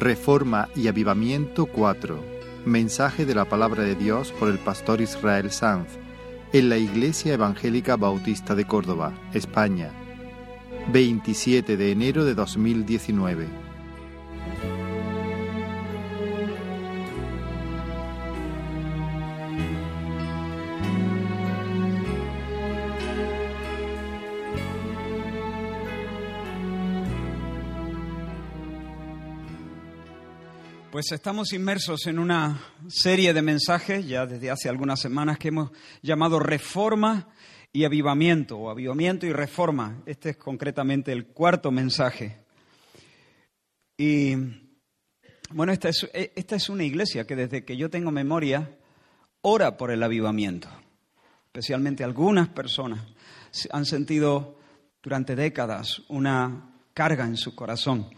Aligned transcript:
Reforma 0.00 0.68
y 0.76 0.88
Avivamiento 0.88 1.66
4. 1.66 2.18
Mensaje 2.64 3.26
de 3.26 3.34
la 3.34 3.46
palabra 3.46 3.82
de 3.82 3.94
Dios 3.94 4.32
por 4.32 4.48
el 4.48 4.58
pastor 4.58 5.00
Israel 5.00 5.50
Sanz 5.50 5.88
en 6.52 6.68
la 6.68 6.76
Iglesia 6.76 7.34
Evangélica 7.34 7.96
Bautista 7.96 8.54
de 8.54 8.66
Córdoba, 8.66 9.12
España. 9.34 9.90
27 10.92 11.76
de 11.76 11.92
enero 11.92 12.24
de 12.24 12.34
2019. 12.34 13.67
Pues 30.98 31.12
estamos 31.12 31.52
inmersos 31.52 32.08
en 32.08 32.18
una 32.18 32.60
serie 32.88 33.32
de 33.32 33.40
mensajes 33.40 34.04
ya 34.04 34.26
desde 34.26 34.50
hace 34.50 34.68
algunas 34.68 34.98
semanas 34.98 35.38
que 35.38 35.46
hemos 35.46 35.70
llamado 36.02 36.40
Reforma 36.40 37.28
y 37.72 37.84
Avivamiento, 37.84 38.58
o 38.58 38.68
Avivamiento 38.68 39.24
y 39.24 39.32
Reforma. 39.32 40.02
Este 40.06 40.30
es 40.30 40.36
concretamente 40.38 41.12
el 41.12 41.26
cuarto 41.28 41.70
mensaje. 41.70 42.38
Y 43.96 44.34
bueno, 45.50 45.70
esta 45.70 45.88
es, 45.88 46.10
esta 46.12 46.56
es 46.56 46.68
una 46.68 46.82
iglesia 46.82 47.24
que 47.28 47.36
desde 47.36 47.64
que 47.64 47.76
yo 47.76 47.88
tengo 47.90 48.10
memoria 48.10 48.76
ora 49.42 49.76
por 49.76 49.92
el 49.92 50.02
avivamiento. 50.02 50.68
Especialmente 51.46 52.02
algunas 52.02 52.48
personas 52.48 53.06
han 53.70 53.86
sentido 53.86 54.58
durante 55.00 55.36
décadas 55.36 56.02
una 56.08 56.72
carga 56.92 57.24
en 57.24 57.36
su 57.36 57.54
corazón 57.54 58.10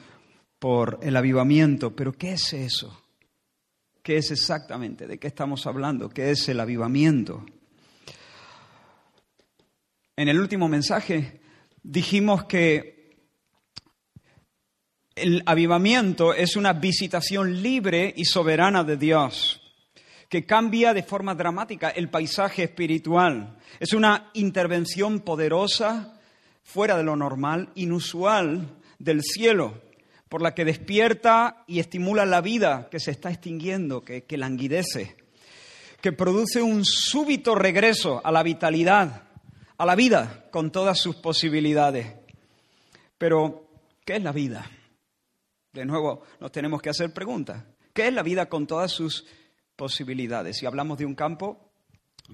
por 0.61 1.01
el 1.03 1.17
avivamiento. 1.17 1.97
Pero 1.97 2.13
¿qué 2.13 2.35
es 2.35 2.53
eso? 2.53 3.03
¿Qué 4.03 4.19
es 4.19 4.31
exactamente? 4.31 5.09
¿De 5.09 5.19
qué 5.19 5.27
estamos 5.27 5.67
hablando? 5.67 6.09
¿Qué 6.09 6.31
es 6.31 6.49
el 6.49 6.61
avivamiento? 6.61 7.45
En 10.15 10.29
el 10.29 10.39
último 10.39 10.69
mensaje 10.69 11.41
dijimos 11.83 12.45
que 12.45 13.19
el 15.17 15.43
avivamiento 15.47 16.35
es 16.35 16.57
una 16.57 16.75
visitación 16.75 17.63
libre 17.63 18.13
y 18.17 18.25
soberana 18.25 18.85
de 18.85 18.97
Dios, 18.97 19.61
que 20.29 20.47
cambia 20.47 20.95
de 20.95 21.03
forma 21.03 21.35
dramática 21.35 21.91
el 21.91 22.09
paisaje 22.11 22.65
espiritual. 22.65 23.59
Es 23.81 23.93
una 23.93 24.31
intervención 24.35 25.21
poderosa, 25.21 26.21
fuera 26.63 26.97
de 26.97 27.05
lo 27.05 27.17
normal, 27.17 27.71
inusual 27.75 28.79
del 28.99 29.23
cielo 29.23 29.90
por 30.31 30.43
la 30.43 30.55
que 30.55 30.65
despierta 30.65 31.65
y 31.67 31.81
estimula 31.81 32.25
la 32.25 32.41
vida 32.41 32.89
que 32.89 33.01
se 33.01 33.11
está 33.11 33.31
extinguiendo, 33.31 34.05
que, 34.05 34.25
languidece, 34.39 35.17
que 36.01 36.13
produce 36.13 36.63
un 36.63 36.85
súbito 36.85 37.57
regreso 37.57 38.21
a 38.25 38.31
la 38.31 38.45
vitalidad, 38.45 39.25
a 39.77 39.85
la 39.85 39.97
vida 39.97 40.47
con 40.53 40.71
todas 40.71 41.01
sus 41.01 41.17
posibilidades. 41.17 42.15
Pero, 43.19 43.73
¿qué 44.05 44.17
es 44.17 44.23
la 44.23 44.31
vida? 44.31 44.71
De 45.73 45.85
nuevo, 45.85 46.23
nos 46.39 46.53
tenemos 46.53 46.81
que 46.81 46.91
hacer 46.91 47.13
preguntas. 47.13 47.65
¿Qué 47.93 48.07
es 48.07 48.15
la 48.15 48.23
vida 48.23 48.49
con 48.49 48.69
todas 48.69 48.93
sus 48.93 49.27
posibilidades? 49.75 50.59
Si 50.59 50.65
hablamos 50.65 50.97
de 50.99 51.07
un 51.07 51.17
campo, 51.17 51.73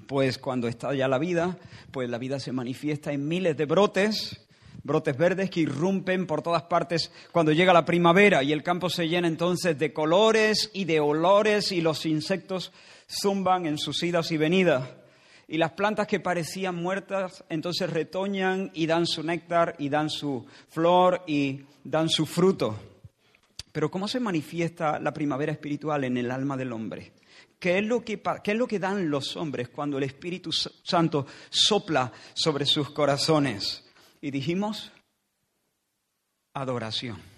pues 0.07 0.37
cuando 0.37 0.69
está 0.69 0.95
ya 0.95 1.09
la 1.09 1.19
vida, 1.19 1.57
pues 1.93 2.11
la 2.11 2.19
vida 2.19 2.41
se 2.41 2.53
manifiesta 2.53 3.11
en 3.15 3.27
miles 3.27 3.57
de 3.57 3.65
brotes, 3.65 4.46
brotes 4.87 5.17
verdes 5.17 5.51
que 5.51 5.61
irrumpen 5.61 6.27
por 6.27 6.43
todas 6.43 6.63
partes 6.63 7.11
cuando 7.33 7.53
llega 7.53 7.73
la 7.73 7.85
primavera 7.85 8.43
y 8.43 8.53
el 8.53 8.63
campo 8.63 8.89
se 8.89 9.09
llena 9.09 9.29
entonces 9.29 9.79
de 9.79 9.93
colores 9.93 10.71
y 10.73 10.85
de 10.85 11.01
olores 11.01 11.73
y 11.73 11.81
los 11.81 12.07
insectos 12.07 12.73
zumban 13.09 13.67
en 13.67 13.79
sus 13.79 14.03
idas 14.03 14.31
y 14.31 14.37
venidas. 14.37 14.89
Y 15.49 15.59
las 15.59 15.73
plantas 15.73 16.07
que 16.07 16.21
parecían 16.21 16.75
muertas 16.75 17.45
entonces 17.49 17.91
retoñan 17.91 18.71
y 18.75 18.87
dan 18.87 19.07
su 19.07 19.23
néctar 19.23 19.77
y 19.79 19.89
dan 19.89 20.11
su 20.11 20.47
flor 20.71 21.23
y 21.27 21.63
dan 21.85 22.09
su 22.09 22.27
fruto. 22.27 22.77
Pero 23.71 23.91
¿cómo 23.91 24.09
se 24.09 24.21
manifiesta 24.21 24.99
la 24.99 25.13
primavera 25.13 25.53
espiritual 25.53 26.05
en 26.05 26.17
el 26.17 26.31
alma 26.31 26.57
del 26.57 26.73
hombre? 26.73 27.13
¿Qué 27.59 27.79
es, 27.79 27.85
lo 27.85 28.05
que, 28.05 28.21
¿Qué 28.43 28.53
es 28.53 28.57
lo 28.57 28.67
que 28.67 28.79
dan 28.79 29.09
los 29.09 29.37
hombres 29.37 29.69
cuando 29.69 29.99
el 29.99 30.05
Espíritu 30.05 30.51
Santo 30.53 31.27
sopla 31.49 32.13
sobre 32.35 32.67
sus 32.67 32.91
corazones? 32.91 33.86
Y 34.21 34.31
dijimos, 34.31 34.93
adoración. 36.55 37.37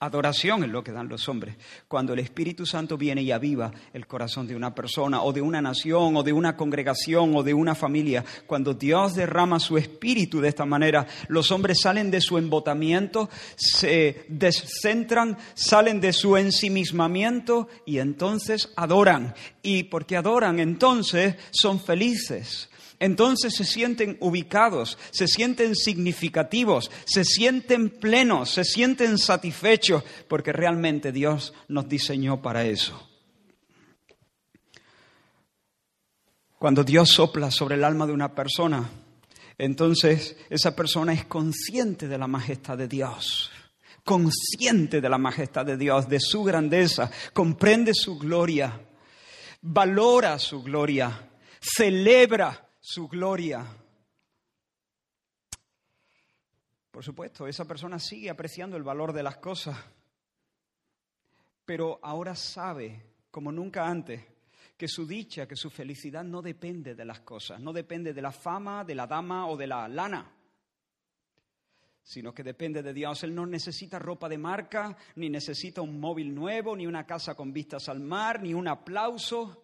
Adoración 0.00 0.62
es 0.62 0.70
lo 0.70 0.84
que 0.84 0.92
dan 0.92 1.08
los 1.08 1.28
hombres. 1.28 1.56
Cuando 1.88 2.12
el 2.12 2.20
Espíritu 2.20 2.64
Santo 2.64 2.96
viene 2.96 3.22
y 3.22 3.32
aviva 3.32 3.72
el 3.92 4.06
corazón 4.06 4.46
de 4.46 4.54
una 4.54 4.72
persona 4.72 5.22
o 5.22 5.32
de 5.32 5.40
una 5.40 5.60
nación 5.60 6.14
o 6.14 6.22
de 6.22 6.32
una 6.32 6.56
congregación 6.56 7.34
o 7.34 7.42
de 7.42 7.52
una 7.52 7.74
familia, 7.74 8.24
cuando 8.46 8.74
Dios 8.74 9.16
derrama 9.16 9.58
su 9.58 9.76
espíritu 9.76 10.40
de 10.40 10.50
esta 10.50 10.64
manera, 10.64 11.04
los 11.26 11.50
hombres 11.50 11.80
salen 11.80 12.12
de 12.12 12.20
su 12.20 12.38
embotamiento, 12.38 13.28
se 13.56 14.24
descentran, 14.28 15.36
salen 15.54 16.00
de 16.00 16.12
su 16.12 16.36
ensimismamiento 16.36 17.66
y 17.84 17.98
entonces 17.98 18.72
adoran. 18.76 19.34
Y 19.62 19.82
porque 19.82 20.16
adoran, 20.16 20.60
entonces 20.60 21.34
son 21.50 21.80
felices 21.80 22.70
entonces 23.00 23.54
se 23.54 23.64
sienten 23.64 24.16
ubicados, 24.20 24.98
se 25.10 25.28
sienten 25.28 25.76
significativos, 25.76 26.90
se 27.04 27.24
sienten 27.24 27.90
plenos, 27.90 28.50
se 28.50 28.64
sienten 28.64 29.18
satisfechos, 29.18 30.02
porque 30.26 30.52
realmente 30.52 31.12
Dios 31.12 31.54
nos 31.68 31.88
diseñó 31.88 32.42
para 32.42 32.64
eso. 32.64 33.08
Cuando 36.58 36.82
Dios 36.82 37.10
sopla 37.10 37.52
sobre 37.52 37.76
el 37.76 37.84
alma 37.84 38.04
de 38.06 38.12
una 38.12 38.34
persona, 38.34 38.90
entonces 39.58 40.36
esa 40.50 40.74
persona 40.74 41.12
es 41.12 41.24
consciente 41.24 42.08
de 42.08 42.18
la 42.18 42.26
majestad 42.26 42.76
de 42.76 42.88
Dios, 42.88 43.52
consciente 44.02 45.00
de 45.00 45.08
la 45.08 45.18
majestad 45.18 45.64
de 45.66 45.76
Dios, 45.76 46.08
de 46.08 46.18
su 46.18 46.42
grandeza, 46.42 47.12
comprende 47.32 47.94
su 47.94 48.18
gloria, 48.18 48.80
valora 49.62 50.40
su 50.40 50.64
gloria, 50.64 51.28
celebra 51.60 52.67
su 52.88 53.06
gloria. 53.06 53.66
Por 56.90 57.04
supuesto, 57.04 57.46
esa 57.46 57.66
persona 57.66 57.98
sigue 57.98 58.30
apreciando 58.30 58.78
el 58.78 58.82
valor 58.82 59.12
de 59.12 59.22
las 59.22 59.36
cosas, 59.36 59.76
pero 61.66 62.00
ahora 62.02 62.34
sabe, 62.34 63.04
como 63.30 63.52
nunca 63.52 63.86
antes, 63.86 64.24
que 64.74 64.88
su 64.88 65.06
dicha, 65.06 65.46
que 65.46 65.54
su 65.54 65.68
felicidad 65.68 66.24
no 66.24 66.40
depende 66.40 66.94
de 66.94 67.04
las 67.04 67.20
cosas, 67.20 67.60
no 67.60 67.74
depende 67.74 68.14
de 68.14 68.22
la 68.22 68.32
fama, 68.32 68.86
de 68.86 68.94
la 68.94 69.06
dama 69.06 69.48
o 69.48 69.56
de 69.58 69.66
la 69.66 69.86
lana, 69.86 70.32
sino 72.02 72.32
que 72.32 72.42
depende 72.42 72.82
de 72.82 72.94
Dios. 72.94 73.22
Él 73.22 73.34
no 73.34 73.44
necesita 73.44 73.98
ropa 73.98 74.30
de 74.30 74.38
marca, 74.38 74.96
ni 75.16 75.28
necesita 75.28 75.82
un 75.82 76.00
móvil 76.00 76.34
nuevo, 76.34 76.74
ni 76.74 76.86
una 76.86 77.04
casa 77.04 77.34
con 77.34 77.52
vistas 77.52 77.90
al 77.90 78.00
mar, 78.00 78.40
ni 78.40 78.54
un 78.54 78.66
aplauso, 78.66 79.62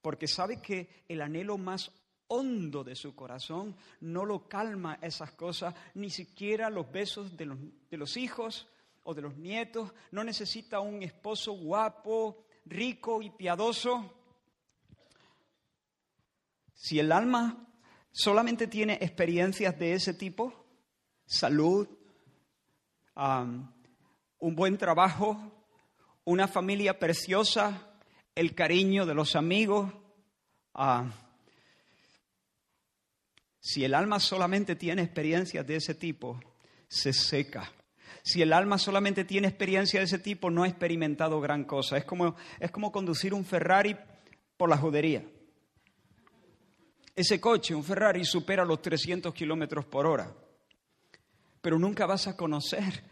porque 0.00 0.26
sabe 0.26 0.62
que 0.62 1.04
el 1.06 1.20
anhelo 1.20 1.58
más 1.58 1.92
hondo 2.32 2.82
de 2.82 2.96
su 2.96 3.14
corazón 3.14 3.76
no 4.00 4.24
lo 4.24 4.48
calma 4.48 4.98
esas 5.02 5.32
cosas, 5.32 5.74
ni 5.94 6.08
siquiera 6.08 6.70
los 6.70 6.90
besos 6.90 7.36
de 7.36 7.44
los, 7.46 7.58
de 7.90 7.96
los 7.98 8.16
hijos 8.16 8.66
o 9.02 9.12
de 9.12 9.20
los 9.20 9.36
nietos, 9.36 9.92
no 10.12 10.24
necesita 10.24 10.80
un 10.80 11.02
esposo 11.02 11.52
guapo, 11.52 12.46
rico 12.64 13.20
y 13.20 13.30
piadoso. 13.30 14.14
Si 16.74 16.98
el 16.98 17.12
alma 17.12 17.68
solamente 18.10 18.66
tiene 18.66 18.94
experiencias 18.94 19.78
de 19.78 19.92
ese 19.92 20.14
tipo, 20.14 20.64
salud, 21.26 21.86
un 23.14 24.56
buen 24.56 24.78
trabajo, 24.78 25.36
una 26.24 26.48
familia 26.48 26.98
preciosa, 26.98 27.90
el 28.34 28.54
cariño 28.54 29.04
de 29.04 29.14
los 29.14 29.36
amigos, 29.36 29.92
si 33.64 33.84
el 33.84 33.94
alma 33.94 34.18
solamente 34.18 34.74
tiene 34.74 35.02
experiencias 35.02 35.64
de 35.64 35.76
ese 35.76 35.94
tipo, 35.94 36.40
se 36.88 37.12
seca. 37.12 37.72
Si 38.24 38.42
el 38.42 38.52
alma 38.52 38.76
solamente 38.76 39.24
tiene 39.24 39.46
experiencia 39.46 40.00
de 40.00 40.06
ese 40.06 40.18
tipo, 40.18 40.50
no 40.50 40.64
ha 40.64 40.68
experimentado 40.68 41.40
gran 41.40 41.62
cosa. 41.62 41.96
Es 41.96 42.04
como, 42.04 42.34
es 42.58 42.72
como 42.72 42.90
conducir 42.90 43.32
un 43.32 43.44
Ferrari 43.44 43.96
por 44.56 44.68
la 44.68 44.76
judería. 44.76 45.24
Ese 47.14 47.40
coche, 47.40 47.72
un 47.72 47.84
Ferrari, 47.84 48.24
supera 48.24 48.64
los 48.64 48.82
300 48.82 49.32
kilómetros 49.32 49.84
por 49.84 50.08
hora. 50.08 50.34
Pero 51.60 51.78
nunca 51.78 52.04
vas 52.04 52.26
a 52.26 52.36
conocer, 52.36 53.04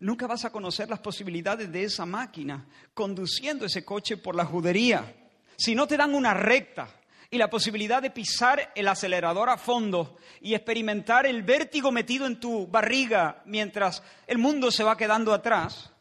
nunca 0.00 0.26
vas 0.26 0.44
a 0.44 0.50
conocer 0.50 0.90
las 0.90 0.98
posibilidades 0.98 1.70
de 1.70 1.84
esa 1.84 2.04
máquina 2.04 2.66
conduciendo 2.92 3.64
ese 3.64 3.84
coche 3.84 4.16
por 4.16 4.34
la 4.34 4.44
judería. 4.44 5.14
Si 5.56 5.76
no 5.76 5.86
te 5.86 5.96
dan 5.96 6.16
una 6.16 6.34
recta, 6.34 6.88
y 7.30 7.38
la 7.38 7.50
posibilidad 7.50 8.00
de 8.00 8.10
pisar 8.10 8.72
el 8.74 8.88
acelerador 8.88 9.50
a 9.50 9.58
fondo 9.58 10.16
y 10.40 10.54
experimentar 10.54 11.26
el 11.26 11.42
vértigo 11.42 11.90
metido 11.90 12.26
en 12.26 12.38
tu 12.38 12.66
barriga 12.66 13.42
mientras 13.46 14.02
el 14.26 14.38
mundo 14.38 14.70
se 14.70 14.84
va 14.84 14.96
quedando 14.96 15.32
atrás, 15.32 15.92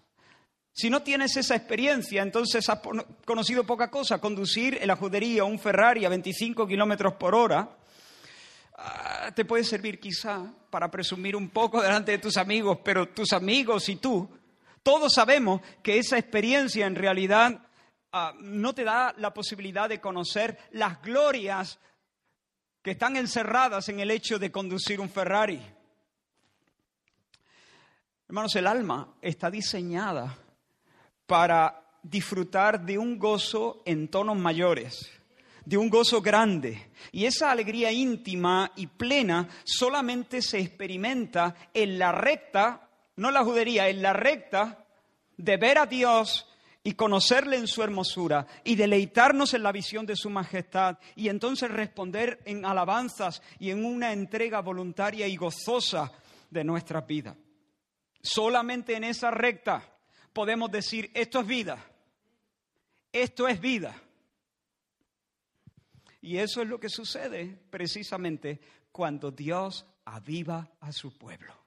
Si 0.77 0.89
no 0.89 1.01
tienes 1.03 1.37
esa 1.37 1.55
experiencia, 1.55 2.21
entonces 2.21 2.67
has 2.67 2.81
conocido 3.23 3.63
poca 3.63 3.89
cosa. 3.89 4.19
Conducir 4.19 4.77
en 4.81 4.89
la 4.89 4.97
judería 4.97 5.45
un 5.45 5.57
Ferrari 5.57 6.03
a 6.03 6.09
25 6.09 6.67
kilómetros 6.67 7.13
por 7.13 7.33
hora 7.33 7.77
ah, 8.77 9.31
te 9.33 9.45
puede 9.45 9.63
servir 9.63 10.01
quizá 10.01 10.43
para 10.69 10.91
presumir 10.91 11.37
un 11.37 11.47
poco 11.47 11.81
delante 11.81 12.11
de 12.11 12.17
tus 12.17 12.35
amigos, 12.35 12.79
pero 12.83 13.07
tus 13.07 13.31
amigos 13.31 13.87
y 13.87 13.95
tú, 13.95 14.29
todos 14.83 15.13
sabemos 15.13 15.61
que 15.81 15.97
esa 15.97 16.17
experiencia 16.17 16.85
en 16.85 16.95
realidad 16.95 17.64
ah, 18.15 18.33
no 18.39 18.73
te 18.73 18.83
da 18.83 19.13
la 19.17 19.33
posibilidad 19.33 19.89
de 19.89 19.99
conocer 19.99 20.57
las 20.71 21.01
glorias 21.01 21.77
que 22.81 22.91
están 22.91 23.17
encerradas 23.17 23.89
en 23.89 23.99
el 23.99 24.11
hecho 24.11 24.39
de 24.39 24.51
conducir 24.51 25.01
un 25.01 25.09
Ferrari. 25.09 25.61
Hermanos, 28.27 28.55
el 28.55 28.67
alma 28.67 29.15
está 29.21 29.51
diseñada 29.51 30.37
para 31.25 31.83
disfrutar 32.01 32.85
de 32.85 32.97
un 32.97 33.19
gozo 33.19 33.81
en 33.85 34.07
tonos 34.07 34.37
mayores, 34.37 35.11
de 35.65 35.77
un 35.77 35.89
gozo 35.89 36.21
grande. 36.21 36.91
Y 37.11 37.25
esa 37.25 37.51
alegría 37.51 37.91
íntima 37.91 38.71
y 38.75 38.87
plena 38.87 39.49
solamente 39.63 40.41
se 40.41 40.59
experimenta 40.59 41.55
en 41.73 41.99
la 41.99 42.11
recta, 42.11 42.87
no 43.17 43.31
la 43.31 43.43
judería, 43.43 43.89
en 43.89 44.01
la 44.01 44.13
recta 44.13 44.85
de 45.37 45.57
ver 45.57 45.79
a 45.79 45.85
Dios 45.85 46.47
y 46.85 46.93
conocerle 46.93 47.57
en 47.57 47.67
su 47.67 47.81
hermosura 47.81 48.45
y 48.63 48.75
deleitarnos 48.75 49.55
en 49.55 49.63
la 49.63 49.71
visión 49.71 50.05
de 50.05 50.15
su 50.15 50.29
majestad 50.29 50.99
y 51.15 51.29
entonces 51.29 51.71
responder 51.71 52.39
en 52.45 52.63
alabanzas 52.63 53.41
y 53.57 53.71
en 53.71 53.83
una 53.83 54.13
entrega 54.13 54.61
voluntaria 54.61 55.27
y 55.27 55.35
gozosa 55.35 56.11
de 56.47 56.63
nuestra 56.63 57.01
vida. 57.01 57.35
Solamente 58.21 58.95
en 58.95 59.03
esa 59.03 59.31
recta 59.31 59.83
podemos 60.31 60.71
decir, 60.71 61.09
esto 61.15 61.39
es 61.39 61.47
vida, 61.47 61.83
esto 63.11 63.47
es 63.47 63.59
vida. 63.59 63.99
Y 66.21 66.37
eso 66.37 66.61
es 66.61 66.67
lo 66.67 66.79
que 66.79 66.89
sucede 66.89 67.57
precisamente 67.71 68.61
cuando 68.91 69.31
Dios 69.31 69.87
aviva 70.05 70.69
a 70.81 70.91
su 70.91 71.17
pueblo. 71.17 71.64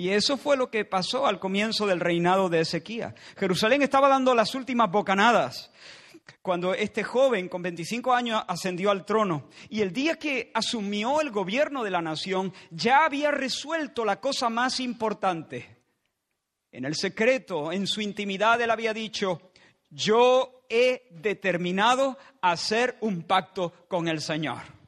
Y 0.00 0.14
eso 0.14 0.38
fue 0.38 0.56
lo 0.56 0.70
que 0.70 0.86
pasó 0.86 1.26
al 1.26 1.38
comienzo 1.38 1.86
del 1.86 2.00
reinado 2.00 2.48
de 2.48 2.60
Ezequías. 2.60 3.12
Jerusalén 3.36 3.82
estaba 3.82 4.08
dando 4.08 4.34
las 4.34 4.54
últimas 4.54 4.90
bocanadas 4.90 5.70
cuando 6.40 6.72
este 6.72 7.04
joven 7.04 7.50
con 7.50 7.60
25 7.60 8.14
años 8.14 8.42
ascendió 8.48 8.90
al 8.90 9.04
trono. 9.04 9.50
Y 9.68 9.82
el 9.82 9.92
día 9.92 10.16
que 10.16 10.50
asumió 10.54 11.20
el 11.20 11.30
gobierno 11.30 11.84
de 11.84 11.90
la 11.90 12.00
nación, 12.00 12.54
ya 12.70 13.04
había 13.04 13.30
resuelto 13.30 14.06
la 14.06 14.22
cosa 14.22 14.48
más 14.48 14.80
importante. 14.80 15.76
En 16.72 16.86
el 16.86 16.94
secreto, 16.94 17.70
en 17.70 17.86
su 17.86 18.00
intimidad, 18.00 18.58
él 18.62 18.70
había 18.70 18.94
dicho, 18.94 19.52
yo 19.90 20.64
he 20.70 21.08
determinado 21.10 22.16
hacer 22.40 22.96
un 23.02 23.24
pacto 23.24 23.74
con 23.86 24.08
el 24.08 24.22
Señor. 24.22 24.79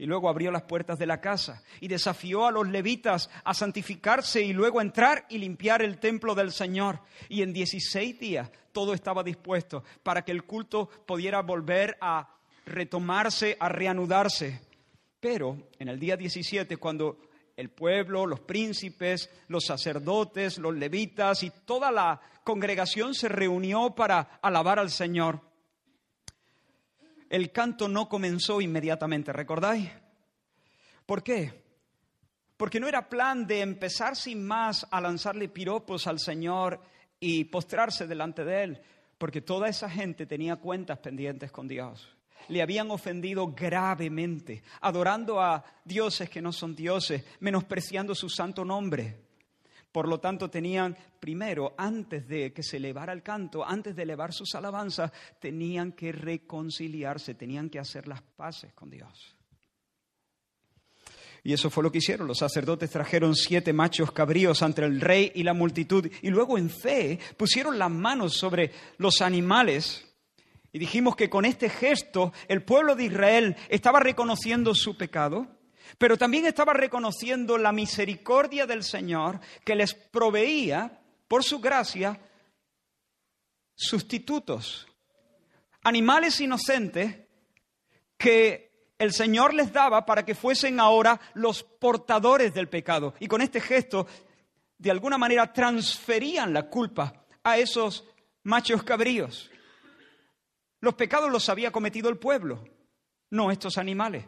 Y 0.00 0.06
luego 0.06 0.30
abrió 0.30 0.50
las 0.50 0.62
puertas 0.62 0.98
de 0.98 1.04
la 1.04 1.20
casa 1.20 1.62
y 1.78 1.86
desafió 1.86 2.46
a 2.46 2.50
los 2.50 2.66
levitas 2.66 3.28
a 3.44 3.52
santificarse 3.52 4.40
y 4.40 4.54
luego 4.54 4.80
entrar 4.80 5.26
y 5.28 5.36
limpiar 5.36 5.82
el 5.82 5.98
templo 5.98 6.34
del 6.34 6.52
Señor. 6.52 7.00
Y 7.28 7.42
en 7.42 7.52
16 7.52 8.18
días 8.18 8.50
todo 8.72 8.94
estaba 8.94 9.22
dispuesto 9.22 9.84
para 10.02 10.22
que 10.22 10.32
el 10.32 10.44
culto 10.44 10.88
pudiera 11.04 11.42
volver 11.42 11.98
a 12.00 12.34
retomarse, 12.64 13.58
a 13.60 13.68
reanudarse. 13.68 14.62
Pero 15.20 15.68
en 15.78 15.88
el 15.88 16.00
día 16.00 16.16
17, 16.16 16.78
cuando 16.78 17.18
el 17.54 17.68
pueblo, 17.68 18.24
los 18.24 18.40
príncipes, 18.40 19.28
los 19.48 19.66
sacerdotes, 19.66 20.56
los 20.56 20.74
levitas 20.74 21.42
y 21.42 21.50
toda 21.66 21.92
la 21.92 22.22
congregación 22.42 23.12
se 23.14 23.28
reunió 23.28 23.94
para 23.94 24.38
alabar 24.40 24.78
al 24.78 24.88
Señor. 24.88 25.49
El 27.30 27.52
canto 27.52 27.88
no 27.88 28.08
comenzó 28.08 28.60
inmediatamente, 28.60 29.32
¿recordáis? 29.32 29.88
¿Por 31.06 31.22
qué? 31.22 31.64
Porque 32.58 32.78
no 32.78 32.88
era 32.88 33.08
plan 33.08 33.46
de 33.46 33.60
empezar 33.60 34.16
sin 34.16 34.46
más 34.46 34.86
a 34.90 35.00
lanzarle 35.00 35.48
piropos 35.48 36.06
al 36.06 36.18
Señor 36.18 36.80
y 37.18 37.44
postrarse 37.44 38.06
delante 38.06 38.44
de 38.44 38.62
Él, 38.64 38.82
porque 39.16 39.40
toda 39.40 39.68
esa 39.68 39.88
gente 39.88 40.26
tenía 40.26 40.56
cuentas 40.56 40.98
pendientes 40.98 41.50
con 41.50 41.66
Dios 41.66 42.16
le 42.48 42.62
habían 42.62 42.90
ofendido 42.90 43.52
gravemente, 43.52 44.62
adorando 44.80 45.40
a 45.40 45.64
dioses 45.84 46.28
que 46.28 46.42
no 46.42 46.52
son 46.52 46.74
dioses, 46.74 47.24
menospreciando 47.38 48.14
su 48.14 48.28
santo 48.28 48.64
nombre. 48.64 49.29
Por 49.92 50.08
lo 50.08 50.20
tanto, 50.20 50.48
tenían 50.48 50.96
primero, 51.18 51.74
antes 51.76 52.26
de 52.28 52.52
que 52.52 52.62
se 52.62 52.76
elevara 52.76 53.12
el 53.12 53.22
canto, 53.22 53.64
antes 53.66 53.96
de 53.96 54.02
elevar 54.02 54.32
sus 54.32 54.54
alabanzas, 54.54 55.12
tenían 55.40 55.92
que 55.92 56.12
reconciliarse, 56.12 57.34
tenían 57.34 57.68
que 57.68 57.78
hacer 57.78 58.06
las 58.06 58.22
paces 58.22 58.72
con 58.72 58.90
Dios. 58.90 59.36
Y 61.42 61.52
eso 61.52 61.70
fue 61.70 61.82
lo 61.82 61.90
que 61.90 61.98
hicieron. 61.98 62.28
Los 62.28 62.38
sacerdotes 62.38 62.90
trajeron 62.90 63.34
siete 63.34 63.72
machos 63.72 64.12
cabríos 64.12 64.62
ante 64.62 64.84
el 64.84 65.00
rey 65.00 65.32
y 65.34 65.42
la 65.42 65.54
multitud 65.54 66.06
y 66.22 66.28
luego 66.28 66.58
en 66.58 66.68
fe 66.68 67.18
pusieron 67.36 67.78
las 67.78 67.90
manos 67.90 68.34
sobre 68.34 68.70
los 68.98 69.22
animales 69.22 70.06
y 70.72 70.78
dijimos 70.78 71.16
que 71.16 71.30
con 71.30 71.44
este 71.44 71.68
gesto 71.68 72.32
el 72.48 72.62
pueblo 72.62 72.94
de 72.94 73.04
Israel 73.04 73.56
estaba 73.68 74.00
reconociendo 74.00 74.74
su 74.74 74.96
pecado, 74.96 75.48
pero 75.98 76.16
también 76.16 76.46
estaba 76.46 76.72
reconociendo 76.72 77.58
la 77.58 77.72
misericordia 77.72 78.66
del 78.66 78.82
Señor 78.82 79.40
que 79.64 79.74
les 79.74 79.94
proveía, 79.94 81.00
por 81.28 81.44
su 81.44 81.60
gracia, 81.60 82.20
sustitutos, 83.74 84.86
animales 85.82 86.40
inocentes 86.40 87.16
que 88.18 88.70
el 88.98 89.12
Señor 89.12 89.54
les 89.54 89.72
daba 89.72 90.04
para 90.04 90.24
que 90.24 90.34
fuesen 90.34 90.78
ahora 90.78 91.18
los 91.34 91.62
portadores 91.62 92.52
del 92.52 92.68
pecado. 92.68 93.14
Y 93.18 93.28
con 93.28 93.40
este 93.40 93.60
gesto, 93.60 94.06
de 94.76 94.90
alguna 94.90 95.16
manera, 95.16 95.52
transferían 95.52 96.52
la 96.52 96.68
culpa 96.68 97.24
a 97.42 97.56
esos 97.56 98.04
machos 98.42 98.82
cabríos. 98.82 99.50
Los 100.80 100.94
pecados 100.94 101.30
los 101.30 101.48
había 101.48 101.72
cometido 101.72 102.10
el 102.10 102.18
pueblo, 102.18 102.64
no 103.30 103.50
estos 103.50 103.78
animales. 103.78 104.24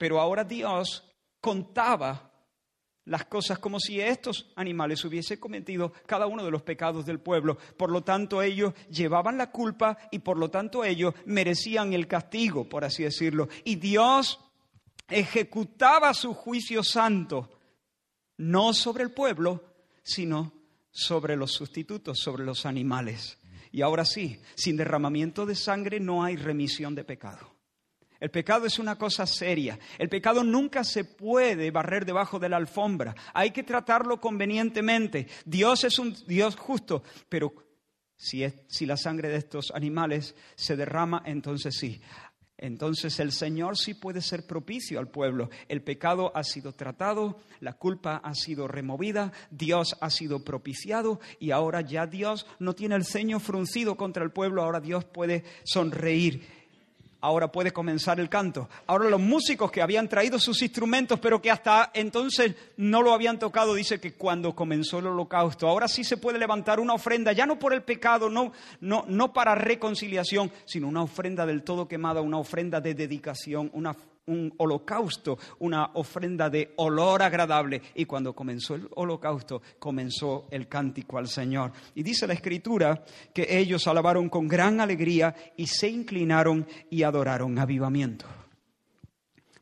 Pero 0.00 0.18
ahora 0.18 0.44
Dios 0.44 1.04
contaba 1.42 2.32
las 3.04 3.26
cosas 3.26 3.58
como 3.58 3.78
si 3.78 4.00
estos 4.00 4.50
animales 4.56 5.04
hubiesen 5.04 5.38
cometido 5.38 5.92
cada 6.06 6.26
uno 6.26 6.42
de 6.42 6.50
los 6.50 6.62
pecados 6.62 7.04
del 7.04 7.20
pueblo. 7.20 7.58
Por 7.76 7.90
lo 7.90 8.02
tanto, 8.02 8.40
ellos 8.40 8.72
llevaban 8.88 9.36
la 9.36 9.50
culpa 9.50 9.98
y 10.10 10.20
por 10.20 10.38
lo 10.38 10.50
tanto 10.50 10.84
ellos 10.86 11.12
merecían 11.26 11.92
el 11.92 12.08
castigo, 12.08 12.66
por 12.66 12.82
así 12.82 13.02
decirlo. 13.02 13.50
Y 13.62 13.76
Dios 13.76 14.40
ejecutaba 15.06 16.14
su 16.14 16.32
juicio 16.32 16.82
santo, 16.82 17.50
no 18.38 18.72
sobre 18.72 19.04
el 19.04 19.10
pueblo, 19.10 19.62
sino 20.02 20.54
sobre 20.90 21.36
los 21.36 21.52
sustitutos, 21.52 22.20
sobre 22.20 22.46
los 22.46 22.64
animales. 22.64 23.36
Y 23.70 23.82
ahora 23.82 24.06
sí, 24.06 24.40
sin 24.54 24.78
derramamiento 24.78 25.44
de 25.44 25.56
sangre 25.56 26.00
no 26.00 26.24
hay 26.24 26.36
remisión 26.36 26.94
de 26.94 27.04
pecado. 27.04 27.59
El 28.20 28.30
pecado 28.30 28.66
es 28.66 28.78
una 28.78 28.96
cosa 28.96 29.26
seria. 29.26 29.78
El 29.98 30.10
pecado 30.10 30.44
nunca 30.44 30.84
se 30.84 31.04
puede 31.04 31.70
barrer 31.70 32.04
debajo 32.04 32.38
de 32.38 32.50
la 32.50 32.58
alfombra. 32.58 33.14
Hay 33.32 33.50
que 33.50 33.62
tratarlo 33.62 34.20
convenientemente. 34.20 35.26
Dios 35.46 35.84
es 35.84 35.98
un 35.98 36.14
Dios 36.26 36.54
justo, 36.54 37.02
pero 37.30 37.54
si, 38.16 38.44
si 38.68 38.84
la 38.84 38.98
sangre 38.98 39.30
de 39.30 39.36
estos 39.36 39.72
animales 39.74 40.34
se 40.54 40.76
derrama, 40.76 41.22
entonces 41.24 41.74
sí. 41.74 42.02
Entonces 42.58 43.18
el 43.20 43.32
Señor 43.32 43.78
sí 43.78 43.94
puede 43.94 44.20
ser 44.20 44.46
propicio 44.46 44.98
al 44.98 45.08
pueblo. 45.08 45.48
El 45.68 45.80
pecado 45.80 46.30
ha 46.36 46.44
sido 46.44 46.72
tratado, 46.72 47.38
la 47.60 47.72
culpa 47.72 48.16
ha 48.22 48.34
sido 48.34 48.68
removida, 48.68 49.32
Dios 49.50 49.96
ha 50.02 50.10
sido 50.10 50.44
propiciado 50.44 51.20
y 51.38 51.52
ahora 51.52 51.80
ya 51.80 52.06
Dios 52.06 52.46
no 52.58 52.74
tiene 52.74 52.96
el 52.96 53.06
ceño 53.06 53.40
fruncido 53.40 53.96
contra 53.96 54.22
el 54.24 54.30
pueblo, 54.30 54.62
ahora 54.62 54.80
Dios 54.80 55.06
puede 55.06 55.42
sonreír 55.64 56.59
ahora 57.20 57.52
puede 57.52 57.72
comenzar 57.72 58.20
el 58.20 58.28
canto. 58.28 58.68
Ahora 58.86 59.08
los 59.08 59.20
músicos 59.20 59.70
que 59.70 59.82
habían 59.82 60.08
traído 60.08 60.38
sus 60.38 60.62
instrumentos, 60.62 61.18
pero 61.20 61.40
que 61.40 61.50
hasta 61.50 61.90
entonces 61.94 62.54
no 62.76 63.02
lo 63.02 63.12
habían 63.12 63.38
tocado, 63.38 63.74
dice 63.74 64.00
que 64.00 64.14
cuando 64.14 64.54
comenzó 64.54 64.98
el 64.98 65.08
holocausto, 65.08 65.68
ahora 65.68 65.88
sí 65.88 66.04
se 66.04 66.16
puede 66.16 66.38
levantar 66.38 66.80
una 66.80 66.94
ofrenda, 66.94 67.32
ya 67.32 67.46
no 67.46 67.58
por 67.58 67.72
el 67.72 67.82
pecado, 67.82 68.30
no, 68.30 68.52
no, 68.80 69.04
no 69.08 69.32
para 69.32 69.54
reconciliación, 69.54 70.50
sino 70.64 70.88
una 70.88 71.02
ofrenda 71.02 71.46
del 71.46 71.62
todo 71.62 71.88
quemada, 71.88 72.20
una 72.20 72.38
ofrenda 72.38 72.80
de 72.80 72.94
dedicación, 72.94 73.70
una 73.72 73.94
un 74.26 74.52
holocausto, 74.58 75.38
una 75.58 75.90
ofrenda 75.94 76.48
de 76.48 76.72
olor 76.76 77.22
agradable. 77.22 77.82
Y 77.94 78.04
cuando 78.04 78.34
comenzó 78.34 78.74
el 78.74 78.88
holocausto, 78.94 79.62
comenzó 79.78 80.46
el 80.50 80.68
cántico 80.68 81.18
al 81.18 81.28
Señor. 81.28 81.72
Y 81.94 82.02
dice 82.02 82.26
la 82.26 82.34
Escritura 82.34 83.04
que 83.34 83.58
ellos 83.58 83.86
alabaron 83.86 84.28
con 84.28 84.48
gran 84.48 84.80
alegría 84.80 85.34
y 85.56 85.66
se 85.66 85.88
inclinaron 85.88 86.66
y 86.90 87.02
adoraron 87.02 87.58
avivamiento. 87.58 88.26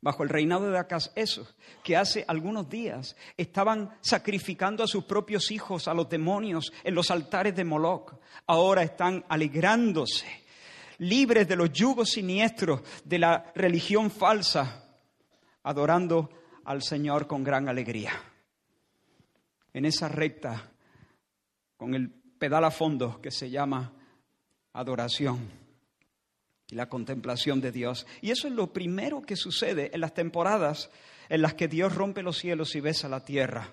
bajo 0.01 0.23
el 0.23 0.29
reinado 0.29 0.71
de 0.71 0.79
Acaz, 0.79 1.11
esos 1.17 1.55
que 1.83 1.97
hace 1.97 2.25
algunos 2.29 2.69
días 2.69 3.17
estaban 3.37 3.91
sacrificando 4.01 4.85
a 4.85 4.87
sus 4.87 5.05
propios 5.05 5.51
hijos 5.51 5.89
a 5.89 5.95
los 5.95 6.09
demonios 6.09 6.73
en 6.85 6.95
los 6.95 7.11
altares 7.11 7.55
de 7.57 7.65
Moloch, 7.65 8.15
ahora 8.47 8.83
están 8.83 9.25
alegrándose, 9.29 10.27
libres 10.99 11.49
de 11.49 11.57
los 11.57 11.73
yugos 11.73 12.11
siniestros 12.11 12.83
de 13.05 13.19
la 13.19 13.53
religión 13.55 14.11
falsa, 14.11 14.85
adorando 15.63 16.31
al 16.65 16.83
Señor 16.83 17.27
con 17.27 17.45
gran 17.45 17.69
alegría. 17.69 18.13
En 19.73 19.85
esa 19.85 20.09
recta, 20.09 20.71
con 21.77 21.95
el 21.95 22.11
pedal 22.11 22.65
a 22.65 22.71
fondo 22.71 23.21
que 23.21 23.31
se 23.31 23.51
llama 23.51 23.93
adoración 24.73 25.39
y 26.71 26.75
la 26.75 26.89
contemplación 26.89 27.61
de 27.61 27.73
Dios. 27.73 28.07
Y 28.21 28.31
eso 28.31 28.49
es 28.49 28.55
lo 28.55 28.73
primero 28.73 29.23
que 29.23 29.37
sucede 29.37 29.91
en 29.93 30.01
las 30.01 30.15
temporadas 30.15 30.91
en 31.29 31.43
las 31.43 31.55
que 31.55 31.69
Dios 31.69 31.95
rompe 31.95 32.23
los 32.23 32.39
cielos 32.39 32.75
y 32.75 32.81
besa 32.81 33.09
la 33.09 33.25
tierra. 33.25 33.73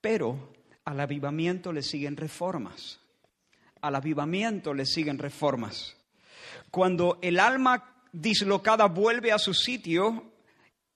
Pero 0.00 0.52
al 0.84 1.00
avivamiento 1.00 1.72
le 1.72 1.82
siguen 1.82 2.16
reformas. 2.16 3.00
Al 3.80 3.94
avivamiento 3.94 4.74
le 4.74 4.86
siguen 4.86 5.18
reformas. 5.18 5.96
Cuando 6.72 7.18
el 7.22 7.38
alma 7.38 8.06
dislocada 8.10 8.86
vuelve 8.86 9.30
a 9.30 9.38
su 9.38 9.54
sitio 9.54 10.32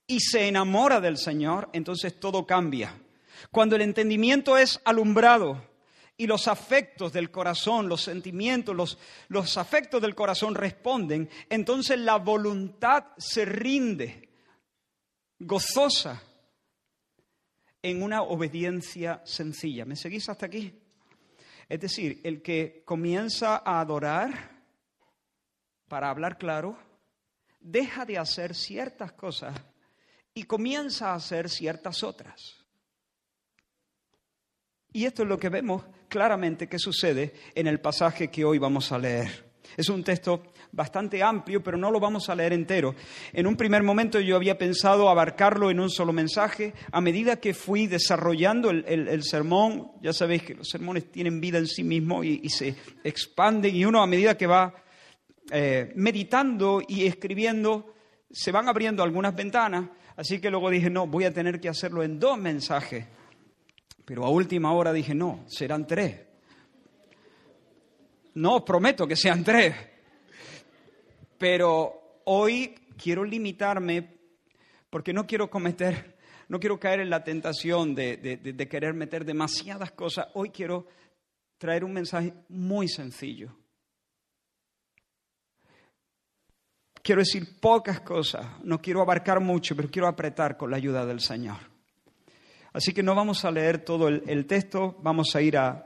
y 0.06 0.18
se 0.18 0.49
enamora 0.49 1.00
del 1.00 1.18
Señor, 1.18 1.68
entonces 1.73 2.18
todo 2.18 2.47
cambia. 2.47 2.99
Cuando 3.50 3.76
el 3.76 3.83
entendimiento 3.83 4.56
es 4.56 4.80
alumbrado, 4.85 5.62
y 6.18 6.26
los 6.26 6.49
afectos 6.49 7.12
del 7.12 7.30
corazón, 7.30 7.90
los 7.90 8.00
sentimientos, 8.00 8.75
los, 8.75 8.97
los 9.28 9.59
afectos 9.59 10.00
del 10.00 10.14
corazón 10.14 10.54
responden, 10.54 11.28
entonces 11.50 11.99
la 11.99 12.16
voluntad 12.16 13.09
se 13.18 13.45
rinde, 13.45 14.30
gozosa, 15.38 16.23
en 17.83 18.02
una 18.02 18.23
obediencia 18.23 19.21
sencilla. 19.26 19.85
¿Me 19.85 19.95
seguís 19.95 20.26
hasta 20.30 20.47
aquí? 20.47 20.73
Es 21.68 21.80
decir, 21.80 22.21
el 22.25 22.40
que 22.40 22.83
comienza 22.87 23.62
a 23.64 23.80
adorar, 23.80 24.55
para 25.88 26.11
hablar 26.11 26.38
claro, 26.38 26.76
deja 27.61 28.05
de 28.05 28.19
hacer 28.19 28.55
ciertas 28.55 29.12
cosas 29.12 29.55
y 30.35 30.45
comienza 30.45 31.12
a 31.12 31.16
hacer 31.16 31.49
ciertas 31.49 32.02
otras. 32.02 32.64
Y 34.93 35.05
esto 35.05 35.23
es 35.23 35.28
lo 35.28 35.38
que 35.38 35.49
vemos 35.49 35.85
claramente 36.09 36.69
que 36.69 36.78
sucede 36.78 37.35
en 37.55 37.66
el 37.66 37.81
pasaje 37.81 38.28
que 38.28 38.45
hoy 38.45 38.59
vamos 38.59 38.93
a 38.93 38.99
leer. 38.99 39.47
Es 39.76 39.88
un 39.88 40.05
texto 40.05 40.43
bastante 40.73 41.23
amplio, 41.23 41.62
pero 41.62 41.76
no 41.76 41.90
lo 41.90 42.00
vamos 42.00 42.28
a 42.28 42.35
leer 42.35 42.52
entero. 42.52 42.95
En 43.33 43.47
un 43.47 43.57
primer 43.57 43.83
momento 43.83 44.21
yo 44.21 44.37
había 44.37 44.57
pensado 44.59 45.09
abarcarlo 45.09 45.71
en 45.71 45.81
un 45.81 45.90
solo 45.90 46.12
mensaje. 46.12 46.73
A 46.93 47.00
medida 47.00 47.40
que 47.40 47.55
fui 47.55 47.87
desarrollando 47.87 48.71
el, 48.71 49.23
sermón, 49.23 49.93
ya 50.00 50.12
sabéis 50.12 50.45
que 50.45 50.55
los 50.55 50.69
sermones 50.69 51.11
tienen 51.11 51.40
vida 51.40 51.59
en 51.59 51.66
sí 51.66 51.83
mismos 51.83 52.25
y, 52.25 52.49
se 52.49 52.75
expanden 53.05 53.75
y 53.75 53.85
uno 53.85 54.02
a 54.02 54.07
medida 54.07 54.37
que 54.37 54.47
va 54.47 54.75
eh, 55.50 55.93
meditando 55.95 56.83
y 56.87 57.07
escribiendo, 57.07 57.95
se 58.31 58.53
van 58.53 58.69
abriendo 58.69 59.03
algunas 59.03 59.35
ventanas. 59.35 59.88
Así 60.17 60.41
que 60.41 60.50
luego 60.50 60.71
dije, 60.71 60.91
no, 60.91 61.07
voy 61.07 61.25
a 61.25 61.33
tener 61.33 61.61
que 61.61 61.69
hacerlo 61.69 62.03
en 62.03 62.19
dos 62.19 62.38
mensajes 62.38 63.05
pero 64.07 64.25
a 64.25 64.31
última 64.31 64.73
hora 64.73 64.93
dije, 64.93 65.17
no, 65.17 65.45
serán 65.49 65.85
tres. 65.85 66.21
No 68.35 68.65
prometo 68.65 69.05
que 69.05 69.17
sean 69.17 69.43
tres. 69.43 69.75
Pero 71.37 72.21
hoy 72.25 72.73
quiero 72.97 73.25
limitarme 73.25 74.17
porque 74.88 75.12
no 75.12 75.26
quiero 75.26 75.50
cometer, 75.50 76.19
no 76.49 76.61
quiero 76.61 76.79
caer 76.79 77.00
en 77.00 77.11
la 77.11 77.25
tentación 77.25 77.97
de, 77.97 78.17
de 78.17 78.69
querer 78.69 78.95
meter 78.95 79.25
demasiadas 79.25 79.91
cosas. 79.91 80.29
Hoy 80.35 80.50
quiero 80.50 80.87
traer 81.59 81.83
un 81.83 81.93
mensaje 81.93 82.33
muy 82.49 82.87
sencillo. 82.87 83.57
Quiero 87.06 87.20
decir 87.20 87.60
pocas 87.60 88.00
cosas, 88.00 88.44
no 88.64 88.82
quiero 88.82 89.00
abarcar 89.00 89.38
mucho, 89.38 89.76
pero 89.76 89.88
quiero 89.88 90.08
apretar 90.08 90.56
con 90.56 90.72
la 90.72 90.76
ayuda 90.76 91.06
del 91.06 91.20
Señor. 91.20 91.58
Así 92.72 92.92
que 92.92 93.00
no 93.00 93.14
vamos 93.14 93.44
a 93.44 93.52
leer 93.52 93.84
todo 93.84 94.08
el, 94.08 94.46
texto, 94.46 94.96
vamos 95.02 95.36
a 95.36 95.40
ir 95.40 95.56
al 95.56 95.84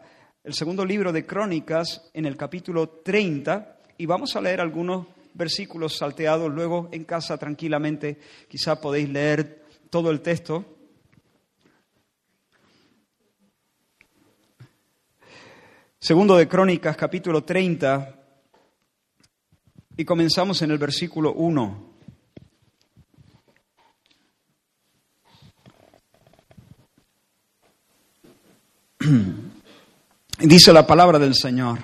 segundo 0.49 0.83
libro 0.83 1.13
de 1.13 1.27
Crónicas 1.27 2.11
en 2.15 2.25
el 2.25 2.39
capítulo 2.39 2.89
30 2.89 3.81
y 3.99 4.07
vamos 4.07 4.35
a 4.35 4.41
leer 4.41 4.63
algunos 4.63 5.09
versículos 5.35 5.99
salteados 5.99 6.51
luego 6.51 6.89
en 6.91 7.05
casa 7.05 7.37
tranquilamente. 7.37 8.19
Quizá 8.49 8.81
podéis 8.81 9.11
leer 9.11 9.67
todo 9.91 10.11
el 10.11 10.23
texto. 10.23 10.65
Segundo 15.99 16.35
de 16.39 16.49
Crónicas, 16.49 16.97
capítulo 16.97 17.45
30, 17.45 18.20
y 20.01 20.05
comenzamos 20.07 20.63
en 20.63 20.71
el 20.71 20.79
versículo 20.79 21.35
1. 21.35 21.91
Dice 30.39 30.73
la 30.73 30.87
palabra 30.87 31.19
del 31.19 31.35
Señor. 31.35 31.81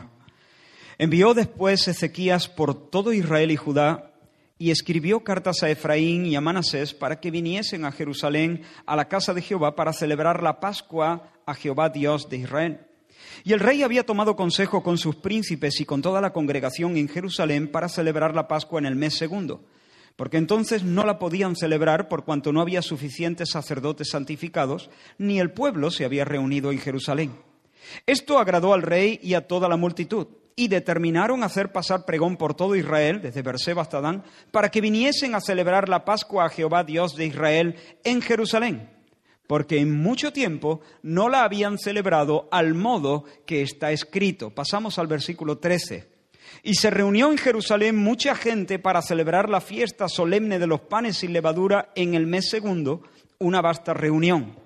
Envió 0.97 1.35
después 1.35 1.89
Ezequías 1.89 2.49
por 2.49 2.89
todo 2.89 3.13
Israel 3.13 3.51
y 3.51 3.57
Judá 3.57 4.15
y 4.57 4.71
escribió 4.71 5.23
cartas 5.23 5.63
a 5.63 5.69
Efraín 5.69 6.25
y 6.25 6.37
a 6.37 6.41
Manasés 6.41 6.95
para 6.95 7.21
que 7.21 7.31
viniesen 7.31 7.85
a 7.85 7.93
Jerusalén, 7.93 8.63
a 8.87 8.97
la 8.97 9.09
casa 9.09 9.35
de 9.35 9.43
Jehová, 9.43 9.77
para 9.77 9.93
celebrar 9.93 10.43
la 10.43 10.59
Pascua 10.59 11.35
a 11.45 11.53
Jehová 11.53 11.91
Dios 11.91 12.31
de 12.31 12.39
Israel. 12.39 12.81
Y 13.45 13.53
el 13.53 13.61
rey 13.61 13.83
había 13.83 14.07
tomado 14.07 14.37
consejo 14.37 14.83
con 14.83 14.99
sus 14.99 15.17
príncipes 15.17 15.81
y 15.81 15.85
con 15.85 16.03
toda 16.03 16.21
la 16.21 16.33
congregación 16.33 16.97
en 16.97 17.09
Jerusalén 17.09 17.69
para 17.69 17.89
celebrar 17.89 18.35
la 18.35 18.49
Pascua 18.49 18.79
en 18.79 18.87
el 18.87 18.97
mes 18.97 19.15
segundo 19.15 19.65
porque 20.17 20.39
entonces 20.39 20.83
no 20.83 21.05
la 21.05 21.19
podían 21.19 21.57
celebrar 21.57 22.09
por 22.09 22.25
cuanto 22.25 22.53
no 22.53 22.63
había 22.63 22.83
suficientes 22.83 23.51
sacerdotes 23.51 24.09
santificados, 24.11 24.91
ni 25.19 25.39
el 25.39 25.53
pueblo 25.53 25.91
se 25.91 26.07
había 26.07 26.25
reunido 26.25 26.73
en 26.73 26.79
Jerusalén. 26.79 27.37
Esto 28.07 28.39
agradó 28.39 28.73
al 28.73 28.83
rey 28.83 29.21
y 29.23 29.35
a 29.35 29.47
toda 29.47 29.69
la 29.69 29.77
multitud, 29.77 30.27
y 30.57 30.69
determinaron 30.69 31.43
hacer 31.43 31.71
pasar 31.71 32.07
pregón 32.07 32.39
por 32.39 32.55
todo 32.55 32.75
Israel, 32.77 33.21
desde 33.21 33.43
Berseba 33.43 33.83
hasta 33.83 34.01
Dan, 34.01 34.25
para 34.51 34.71
que 34.71 34.81
viniesen 34.81 35.35
a 35.35 35.41
celebrar 35.43 35.91
la 35.91 36.07
Pascua 36.07 36.47
a 36.47 36.49
Jehová 36.49 36.83
Dios 36.83 37.15
de 37.15 37.27
Israel 37.27 37.77
en 38.03 38.23
Jerusalén, 38.23 38.89
porque 39.47 39.79
en 39.79 39.93
mucho 40.01 40.33
tiempo 40.33 40.81
no 41.03 41.29
la 41.29 41.45
habían 41.45 41.79
celebrado 41.79 42.49
al 42.51 42.75
modo 42.75 43.25
que 43.45 43.63
está 43.63 43.93
escrito. 43.93 44.51
Pasamos 44.51 44.99
al 44.99 45.07
versículo 45.07 45.59
13. 45.59 46.09
Y 46.63 46.75
se 46.75 46.91
reunió 46.91 47.31
en 47.31 47.39
Jerusalén 47.39 47.97
mucha 47.97 48.35
gente 48.35 48.79
para 48.79 49.03
celebrar 49.03 49.49
la 49.49 49.61
fiesta 49.61 50.09
solemne 50.09 50.59
de 50.59 50.67
los 50.67 50.81
panes 50.81 51.19
sin 51.19 51.33
levadura 51.33 51.93
en 51.95 52.15
el 52.15 52.27
mes 52.27 52.51
segundo, 52.51 53.03
una 53.39 53.61
vasta 53.61 53.95
reunión. 53.95 54.57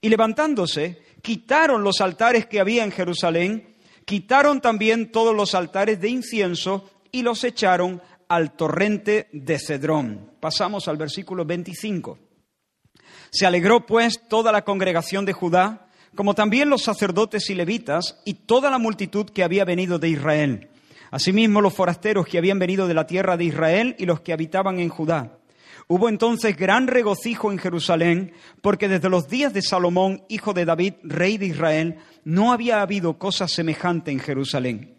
Y 0.00 0.08
levantándose, 0.08 1.02
quitaron 1.20 1.82
los 1.82 2.00
altares 2.00 2.46
que 2.46 2.60
había 2.60 2.84
en 2.84 2.90
Jerusalén, 2.90 3.74
quitaron 4.04 4.60
también 4.60 5.12
todos 5.12 5.34
los 5.34 5.54
altares 5.54 6.00
de 6.00 6.08
incienso 6.08 6.88
y 7.10 7.22
los 7.22 7.44
echaron 7.44 8.00
al 8.28 8.56
torrente 8.56 9.28
de 9.32 9.58
Cedrón. 9.58 10.30
Pasamos 10.40 10.88
al 10.88 10.96
versículo 10.96 11.44
25. 11.44 12.18
Se 13.32 13.46
alegró 13.46 13.84
pues 13.86 14.20
toda 14.28 14.52
la 14.52 14.62
congregación 14.62 15.24
de 15.24 15.32
Judá, 15.32 15.88
como 16.14 16.34
también 16.34 16.70
los 16.70 16.82
sacerdotes 16.82 17.50
y 17.50 17.56
levitas 17.56 18.20
y 18.24 18.34
toda 18.34 18.70
la 18.70 18.78
multitud 18.78 19.26
que 19.26 19.42
había 19.42 19.64
venido 19.64 19.98
de 19.98 20.10
Israel 20.10 20.68
Asimismo, 21.12 21.60
los 21.60 21.74
forasteros 21.74 22.26
que 22.26 22.38
habían 22.38 22.58
venido 22.58 22.88
de 22.88 22.94
la 22.94 23.06
tierra 23.06 23.36
de 23.36 23.44
Israel 23.44 23.94
y 23.98 24.06
los 24.06 24.22
que 24.22 24.32
habitaban 24.32 24.80
en 24.80 24.88
Judá. 24.88 25.36
Hubo 25.86 26.08
entonces 26.08 26.56
gran 26.56 26.86
regocijo 26.86 27.52
en 27.52 27.58
Jerusalén, 27.58 28.32
porque 28.62 28.88
desde 28.88 29.10
los 29.10 29.28
días 29.28 29.52
de 29.52 29.60
Salomón, 29.60 30.24
hijo 30.30 30.54
de 30.54 30.64
David, 30.64 30.94
rey 31.02 31.36
de 31.36 31.46
Israel, 31.46 31.98
no 32.24 32.50
había 32.50 32.80
habido 32.80 33.18
cosa 33.18 33.46
semejante 33.46 34.10
en 34.10 34.20
Jerusalén. 34.20 34.94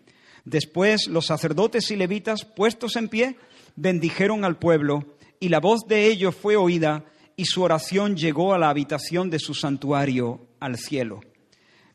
Después 0.45 1.07
los 1.07 1.25
sacerdotes 1.25 1.89
y 1.89 1.95
levitas, 1.95 2.45
puestos 2.45 2.95
en 2.95 3.09
pie, 3.09 3.37
bendijeron 3.75 4.45
al 4.45 4.57
pueblo, 4.57 5.15
y 5.39 5.49
la 5.49 5.59
voz 5.59 5.87
de 5.87 6.05
ellos 6.05 6.35
fue 6.35 6.57
oída, 6.57 7.05
y 7.35 7.45
su 7.45 7.63
oración 7.63 8.15
llegó 8.15 8.53
a 8.53 8.57
la 8.57 8.69
habitación 8.69 9.29
de 9.29 9.39
su 9.39 9.53
santuario, 9.53 10.47
al 10.59 10.77
cielo. 10.77 11.21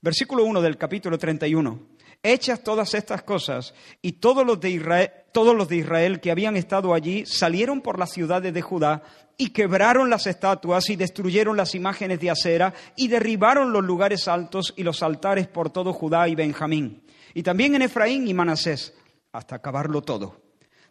Versículo 0.00 0.44
1 0.44 0.62
del 0.62 0.76
capítulo 0.76 1.18
31. 1.18 1.98
Hechas 2.22 2.62
todas 2.64 2.94
estas 2.94 3.22
cosas, 3.22 3.74
y 4.02 4.12
todos 4.12 4.44
los, 4.44 4.58
de 4.60 4.70
Israel, 4.70 5.10
todos 5.32 5.54
los 5.54 5.68
de 5.68 5.76
Israel 5.76 6.20
que 6.20 6.32
habían 6.32 6.56
estado 6.56 6.92
allí 6.92 7.24
salieron 7.26 7.80
por 7.80 7.98
las 7.98 8.10
ciudades 8.10 8.52
de 8.52 8.62
Judá 8.62 9.02
y 9.36 9.50
quebraron 9.50 10.10
las 10.10 10.26
estatuas 10.26 10.90
y 10.90 10.96
destruyeron 10.96 11.56
las 11.56 11.76
imágenes 11.76 12.18
de 12.18 12.30
acera 12.30 12.74
y 12.96 13.06
derribaron 13.06 13.72
los 13.72 13.84
lugares 13.84 14.26
altos 14.26 14.74
y 14.76 14.82
los 14.82 15.04
altares 15.04 15.46
por 15.46 15.70
todo 15.70 15.92
Judá 15.92 16.28
y 16.28 16.34
Benjamín, 16.34 17.04
y 17.34 17.44
también 17.44 17.76
en 17.76 17.82
Efraín 17.82 18.26
y 18.26 18.34
Manasés, 18.34 18.94
hasta 19.30 19.54
acabarlo 19.54 20.02
todo. 20.02 20.42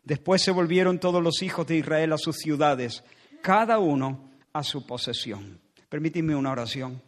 Después 0.05 0.41
se 0.41 0.51
volvieron 0.51 0.99
todos 0.99 1.21
los 1.21 1.41
hijos 1.41 1.67
de 1.67 1.75
Israel 1.75 2.13
a 2.13 2.17
sus 2.17 2.37
ciudades, 2.37 3.03
cada 3.41 3.79
uno 3.79 4.26
a 4.57 4.63
su 4.63 4.85
posesión. 4.85 5.61
Permíteme 5.87 6.35
una 6.35 6.51
oración. 6.51 7.01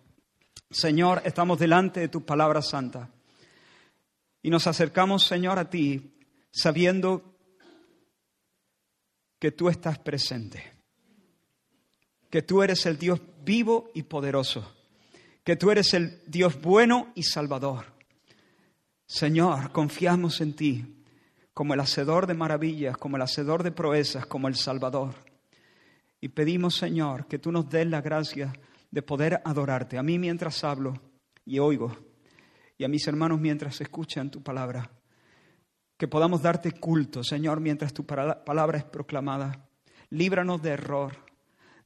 Señor, 0.69 1.23
estamos 1.25 1.57
delante 1.57 1.99
de 1.99 2.07
tu 2.07 2.23
palabra 2.23 2.61
santa 2.61 3.09
y 4.43 4.51
nos 4.51 4.67
acercamos, 4.67 5.25
Señor, 5.25 5.57
a 5.57 5.69
ti 5.69 6.13
sabiendo 6.51 7.23
que 9.39 9.51
tú 9.51 9.67
estás 9.67 9.97
presente, 9.97 10.63
que 12.29 12.43
tú 12.43 12.61
eres 12.61 12.85
el 12.85 12.99
Dios 12.99 13.19
vivo 13.43 13.89
y 13.95 14.03
poderoso, 14.03 14.75
que 15.43 15.55
tú 15.55 15.71
eres 15.71 15.93
el 15.95 16.21
Dios 16.27 16.61
bueno 16.61 17.11
y 17.15 17.23
salvador. 17.23 17.85
Señor, 19.07 19.71
confiamos 19.71 20.39
en 20.41 20.55
ti 20.55 21.03
como 21.55 21.73
el 21.73 21.79
hacedor 21.79 22.27
de 22.27 22.35
maravillas, 22.35 22.95
como 22.95 23.15
el 23.15 23.23
hacedor 23.23 23.63
de 23.63 23.71
proezas, 23.71 24.27
como 24.27 24.47
el 24.47 24.55
Salvador. 24.55 25.28
Y 26.21 26.29
pedimos, 26.29 26.75
Señor, 26.75 27.27
que 27.27 27.39
tú 27.39 27.51
nos 27.51 27.69
des 27.69 27.87
la 27.87 28.01
gracia 28.01 28.53
de 28.91 29.01
poder 29.01 29.41
adorarte, 29.45 29.97
a 29.97 30.03
mí 30.03 30.19
mientras 30.19 30.63
hablo 30.63 30.93
y 31.45 31.59
oigo, 31.59 31.95
y 32.77 32.83
a 32.83 32.87
mis 32.87 33.07
hermanos 33.07 33.39
mientras 33.39 33.79
escuchan 33.81 34.31
tu 34.31 34.41
palabra. 34.41 34.89
Que 35.97 36.07
podamos 36.07 36.41
darte 36.41 36.71
culto, 36.71 37.23
Señor, 37.23 37.59
mientras 37.59 37.93
tu 37.93 38.05
palabra 38.05 38.77
es 38.77 38.85
proclamada. 38.85 39.67
Líbranos 40.11 40.61
de 40.61 40.71
error, 40.71 41.25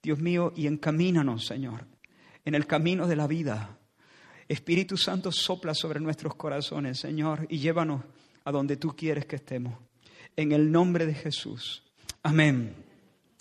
Dios 0.01 0.19
mío, 0.19 0.53
y 0.55 0.67
encamínanos, 0.67 1.45
Señor, 1.45 1.87
en 2.45 2.55
el 2.55 2.67
camino 2.67 3.07
de 3.07 3.15
la 3.15 3.27
vida. 3.27 3.79
Espíritu 4.47 4.97
Santo 4.97 5.31
sopla 5.31 5.73
sobre 5.73 5.99
nuestros 5.99 6.35
corazones, 6.35 6.99
Señor, 6.99 7.47
y 7.49 7.57
llévanos 7.57 8.03
a 8.45 8.51
donde 8.51 8.77
tú 8.77 8.95
quieres 8.95 9.25
que 9.25 9.37
estemos. 9.37 9.73
En 10.35 10.51
el 10.51 10.71
nombre 10.71 11.05
de 11.05 11.13
Jesús. 11.13 11.83
Amén. 12.21 12.82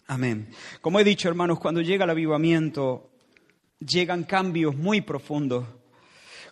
Amén. 0.06 0.50
Como 0.80 1.00
he 1.00 1.04
dicho, 1.04 1.28
hermanos, 1.28 1.58
cuando 1.58 1.80
llega 1.80 2.04
el 2.04 2.10
avivamiento, 2.10 3.10
llegan 3.78 4.24
cambios 4.24 4.76
muy 4.76 5.00
profundos. 5.00 5.66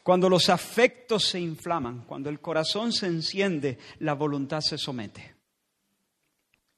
Cuando 0.02 0.28
los 0.28 0.48
afectos 0.48 1.26
se 1.26 1.40
inflaman, 1.40 2.04
cuando 2.06 2.30
el 2.30 2.40
corazón 2.40 2.92
se 2.92 3.06
enciende, 3.06 3.78
la 3.98 4.14
voluntad 4.14 4.60
se 4.60 4.78
somete. 4.78 5.34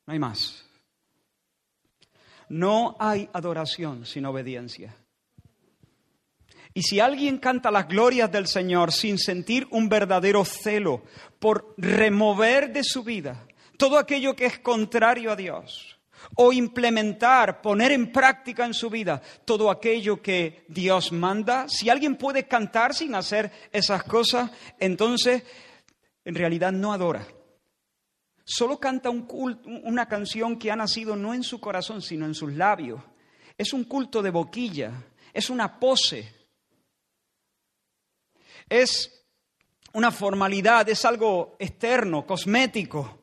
No 0.07 0.13
hay 0.13 0.19
más. 0.19 0.65
No 2.49 2.97
hay 2.99 3.29
adoración 3.33 4.05
sin 4.05 4.27
obediencia. 4.27 4.95
Y 6.75 6.83
si 6.83 7.01
alguien 7.01 7.39
canta 7.39 7.71
las 7.71 7.87
glorias 7.87 8.33
del 8.33 8.47
Señor 8.47 8.93
sin 8.93 9.19
sentir 9.19 9.69
un 9.71 9.89
verdadero 9.89 10.45
celo 10.45 11.03
por 11.39 11.75
remover 11.77 12.73
de 12.73 12.83
su 12.83 13.05
vida 13.05 13.47
todo 13.77 13.99
aquello 13.99 14.35
que 14.35 14.47
es 14.47 14.59
contrario 14.59 15.33
a 15.33 15.37
Dios, 15.37 15.99
o 16.37 16.53
implementar, 16.53 17.61
poner 17.61 17.93
en 17.93 18.11
práctica 18.11 18.65
en 18.65 18.75
su 18.75 18.89
vida 18.89 19.21
todo 19.45 19.71
aquello 19.71 20.23
que 20.23 20.65
Dios 20.69 21.13
manda, 21.13 21.67
si 21.69 21.91
alguien 21.91 22.17
puede 22.17 22.47
cantar 22.47 22.95
sin 22.95 23.15
hacer 23.15 23.51
esas 23.73 24.05
cosas, 24.05 24.51
entonces 24.79 25.43
en 26.25 26.35
realidad 26.35 26.73
no 26.73 26.93
adora. 26.93 27.27
Solo 28.45 28.79
canta 28.79 29.11
un 29.11 29.27
una 29.85 30.07
canción 30.07 30.59
que 30.59 30.71
ha 30.71 30.77
nacido 30.77 31.17
no 31.17 31.33
en 31.33 31.43
su 31.43 31.61
corazón, 31.61 32.03
sino 32.03 32.27
en 32.27 32.35
sus 32.35 32.53
labios. 32.53 33.01
Es 33.57 33.73
un 33.73 33.85
culto 33.85 34.23
de 34.23 34.31
boquilla, 34.31 34.93
es 35.33 35.49
una 35.49 35.79
pose, 35.79 36.33
es 38.69 39.25
una 39.93 40.11
formalidad, 40.11 40.89
es 40.89 41.05
algo 41.05 41.57
externo, 41.59 42.27
cosmético. 42.27 43.23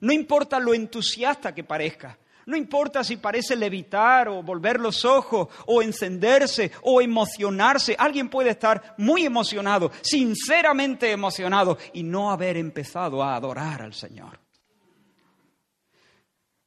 No 0.00 0.12
importa 0.12 0.60
lo 0.60 0.72
entusiasta 0.72 1.54
que 1.54 1.64
parezca, 1.64 2.18
no 2.50 2.56
importa 2.56 3.04
si 3.04 3.16
parece 3.16 3.54
levitar 3.54 4.28
o 4.28 4.42
volver 4.42 4.80
los 4.80 5.04
ojos 5.04 5.48
o 5.66 5.80
encenderse 5.80 6.72
o 6.82 7.00
emocionarse. 7.00 7.94
Alguien 7.98 8.28
puede 8.28 8.50
estar 8.50 8.94
muy 8.98 9.24
emocionado, 9.24 9.92
sinceramente 10.02 11.10
emocionado 11.10 11.78
y 11.92 12.02
no 12.02 12.30
haber 12.30 12.56
empezado 12.56 13.22
a 13.22 13.36
adorar 13.36 13.82
al 13.82 13.94
Señor. 13.94 14.40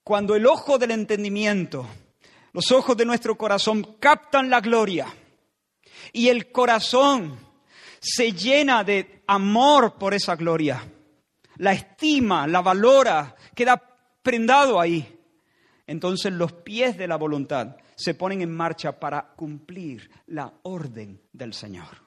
Cuando 0.04 0.36
el 0.36 0.46
ojo 0.46 0.78
del 0.78 0.92
entendimiento, 0.92 1.86
los 2.54 2.72
ojos 2.72 2.96
de 2.96 3.06
nuestro 3.06 3.38
corazón 3.38 3.98
captan 4.00 4.50
la 4.50 4.62
gloria 4.62 5.08
y 6.12 6.30
el 6.30 6.52
corazón 6.52 7.38
se 8.00 8.32
llena 8.32 8.84
de 8.84 9.24
amor 9.28 9.96
por 9.96 10.14
esa 10.14 10.36
gloria, 10.36 10.84
la 11.58 11.74
estima, 11.74 12.48
la 12.48 12.62
valora, 12.62 13.36
queda 13.56 13.82
prendado 14.22 14.80
ahí. 14.80 15.13
Entonces 15.86 16.32
los 16.32 16.54
pies 16.54 16.98
de 16.98 17.08
la 17.08 17.18
voluntad 17.18 17.76
se 17.96 18.14
ponen 18.14 18.42
en 18.42 18.52
marcha 18.52 19.00
para 19.00 19.34
cumplir 19.36 20.10
la 20.28 20.54
orden 20.64 21.22
del 21.32 21.54
Señor. 21.54 22.04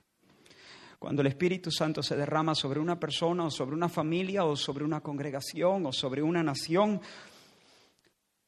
Cuando 0.98 1.20
el 1.20 1.28
Espíritu 1.28 1.70
Santo 1.70 2.02
se 2.02 2.16
derrama 2.16 2.54
sobre 2.54 2.80
una 2.80 2.98
persona 2.98 3.44
o 3.44 3.50
sobre 3.50 3.76
una 3.76 3.88
familia 3.88 4.44
o 4.44 4.56
sobre 4.56 4.84
una 4.84 5.00
congregación 5.00 5.86
o 5.86 5.92
sobre 5.92 6.22
una 6.22 6.42
nación, 6.42 7.00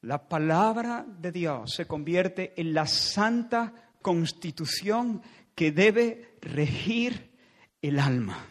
la 0.01 0.27
palabra 0.27 1.05
de 1.07 1.31
Dios 1.31 1.73
se 1.73 1.85
convierte 1.85 2.59
en 2.59 2.73
la 2.73 2.87
santa 2.87 3.73
constitución 4.01 5.21
que 5.53 5.71
debe 5.71 6.37
regir 6.41 7.37
el 7.81 7.99
alma. 7.99 8.47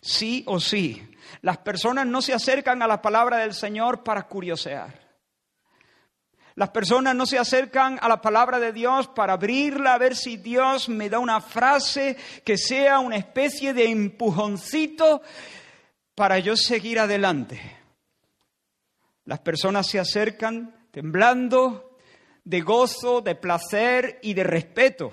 Sí 0.00 0.44
o 0.46 0.58
sí. 0.58 1.02
Las 1.42 1.58
personas 1.58 2.06
no 2.06 2.22
se 2.22 2.32
acercan 2.32 2.80
a 2.80 2.86
la 2.86 3.02
palabra 3.02 3.38
del 3.38 3.52
Señor 3.52 4.04
para 4.04 4.26
curiosear. 4.26 5.05
Las 6.56 6.70
personas 6.70 7.14
no 7.14 7.26
se 7.26 7.38
acercan 7.38 7.98
a 8.00 8.08
la 8.08 8.22
palabra 8.22 8.58
de 8.58 8.72
Dios 8.72 9.08
para 9.08 9.34
abrirla 9.34 9.92
a 9.92 9.98
ver 9.98 10.16
si 10.16 10.38
Dios 10.38 10.88
me 10.88 11.10
da 11.10 11.18
una 11.18 11.42
frase 11.42 12.16
que 12.44 12.56
sea 12.56 12.98
una 12.98 13.16
especie 13.16 13.74
de 13.74 13.90
empujoncito 13.90 15.20
para 16.14 16.38
yo 16.38 16.56
seguir 16.56 16.98
adelante. 16.98 17.60
Las 19.26 19.40
personas 19.40 19.86
se 19.86 19.98
acercan 19.98 20.88
temblando 20.92 21.98
de 22.42 22.62
gozo, 22.62 23.20
de 23.20 23.34
placer 23.34 24.18
y 24.22 24.32
de 24.32 24.44
respeto 24.44 25.12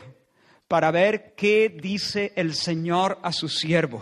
para 0.70 0.92
ver 0.92 1.36
qué 1.36 1.68
dice 1.68 2.32
el 2.38 2.54
Señor 2.54 3.20
a 3.22 3.34
sus 3.34 3.58
siervos. 3.58 4.02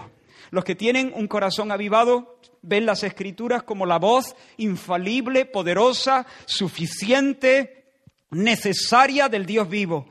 Los 0.52 0.64
que 0.64 0.76
tienen 0.76 1.12
un 1.16 1.28
corazón 1.28 1.72
avivado 1.72 2.38
ven 2.62 2.86
las 2.86 3.04
escrituras 3.04 3.64
como 3.64 3.86
la 3.86 4.00
voz 4.00 4.36
infalible, 4.58 5.46
poderosa, 5.46 6.26
suficiente, 6.46 7.86
necesaria 8.32 9.30
del 9.30 9.46
Dios 9.46 9.70
vivo 9.70 10.08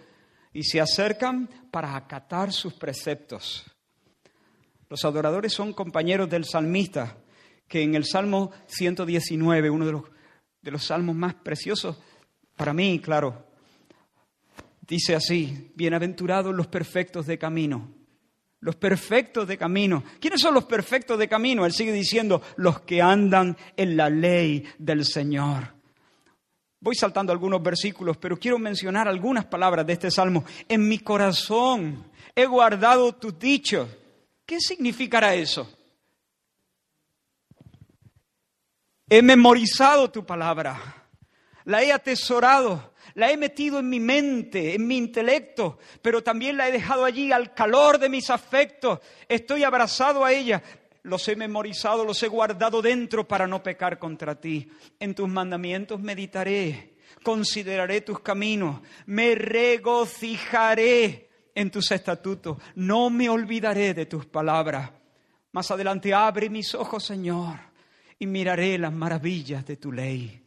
y 0.53 0.65
se 0.65 0.81
acercan 0.81 1.49
para 1.71 1.97
acatar 1.97 2.53
sus 2.53 2.75
preceptos. 2.75 3.65
Los 4.89 5.05
adoradores 5.05 5.53
son 5.53 5.73
compañeros 5.73 6.29
del 6.29 6.45
salmista, 6.45 7.17
que 7.69 7.83
en 7.83 7.95
el 7.95 8.05
Salmo 8.05 8.51
119, 8.67 9.71
uno 9.71 9.87
de 9.87 9.93
los, 9.93 10.03
de 10.61 10.71
los 10.71 10.85
salmos 10.85 11.15
más 11.15 11.35
preciosos, 11.35 11.97
para 12.57 12.75
mí, 12.75 12.99
claro, 12.99 13.51
Dice 14.91 15.15
así, 15.15 15.71
bienaventurados 15.77 16.53
los 16.53 16.67
perfectos 16.67 17.25
de 17.25 17.39
camino. 17.39 17.95
Los 18.61 18.77
perfectos 18.77 19.49
de 19.49 19.57
camino. 19.57 20.05
¿Quiénes 20.21 20.41
son 20.41 20.55
los 20.55 20.65
perfectos 20.65 21.19
de 21.19 21.29
camino? 21.29 21.65
Él 21.65 21.73
sigue 21.73 21.93
diciendo, 21.93 22.43
los 22.57 22.81
que 22.81 23.01
andan 23.01 23.57
en 23.77 23.97
la 23.97 24.11
ley 24.11 24.65
del 24.79 25.05
Señor. 25.05 25.75
Voy 26.81 26.95
saltando 26.95 27.33
algunos 27.33 27.63
versículos, 27.63 28.17
pero 28.17 28.39
quiero 28.39 28.59
mencionar 28.59 29.07
algunas 29.07 29.45
palabras 29.45 29.87
de 29.87 29.93
este 29.95 30.11
salmo. 30.11 30.45
En 30.69 30.89
mi 30.89 30.99
corazón 30.99 32.11
he 32.35 32.47
guardado 32.47 33.15
tus 33.15 33.39
dichos. 33.39 33.89
¿Qué 34.47 34.61
significará 34.61 35.35
eso? 35.35 35.71
He 39.09 39.23
memorizado 39.23 40.11
tu 40.11 40.25
palabra, 40.25 41.09
la 41.65 41.83
he 41.83 41.93
atesorado 41.93 42.90
la 43.15 43.31
he 43.31 43.37
metido 43.37 43.79
en 43.79 43.89
mi 43.89 44.01
mente, 44.01 44.75
en 44.75 44.87
mi 44.87 44.97
intelecto, 44.97 45.79
pero 46.03 46.23
también 46.23 46.57
la 46.57 46.69
he 46.69 46.73
dejado 46.73 47.05
allí 47.05 47.33
al 47.33 47.55
calor 47.55 47.99
de 47.99 48.09
mis 48.09 48.31
afectos. 48.31 49.01
Estoy 49.29 49.65
abrazado 49.65 50.25
a 50.25 50.33
ella. 50.33 50.63
Los 51.03 51.27
he 51.29 51.37
memorizado, 51.37 52.05
los 52.05 52.23
he 52.23 52.29
guardado 52.29 52.83
dentro 52.83 53.27
para 53.27 53.47
no 53.47 53.63
pecar 53.63 53.99
contra 53.99 54.39
ti. 54.39 54.69
En 54.99 55.15
tus 55.15 55.29
mandamientos 55.29 55.99
meditaré, 56.01 56.95
consideraré 57.23 58.03
tus 58.03 58.21
caminos, 58.21 58.81
me 59.07 59.35
regocijaré 59.35 61.31
en 61.55 61.71
tus 61.71 61.91
estatutos, 61.91 62.59
no 62.75 63.09
me 63.11 63.29
olvidaré 63.29 63.95
de 63.95 64.07
tus 64.07 64.27
palabras. 64.27 64.91
Más 65.53 65.71
adelante 65.71 66.15
abre 66.15 66.49
mis 66.49 66.75
ojos, 66.75 67.05
Señor, 67.05 67.59
y 68.19 68.27
miraré 68.27 68.79
las 68.79 68.93
maravillas 68.93 69.67
de 69.67 69.77
tu 69.77 69.91
ley. 69.91 70.43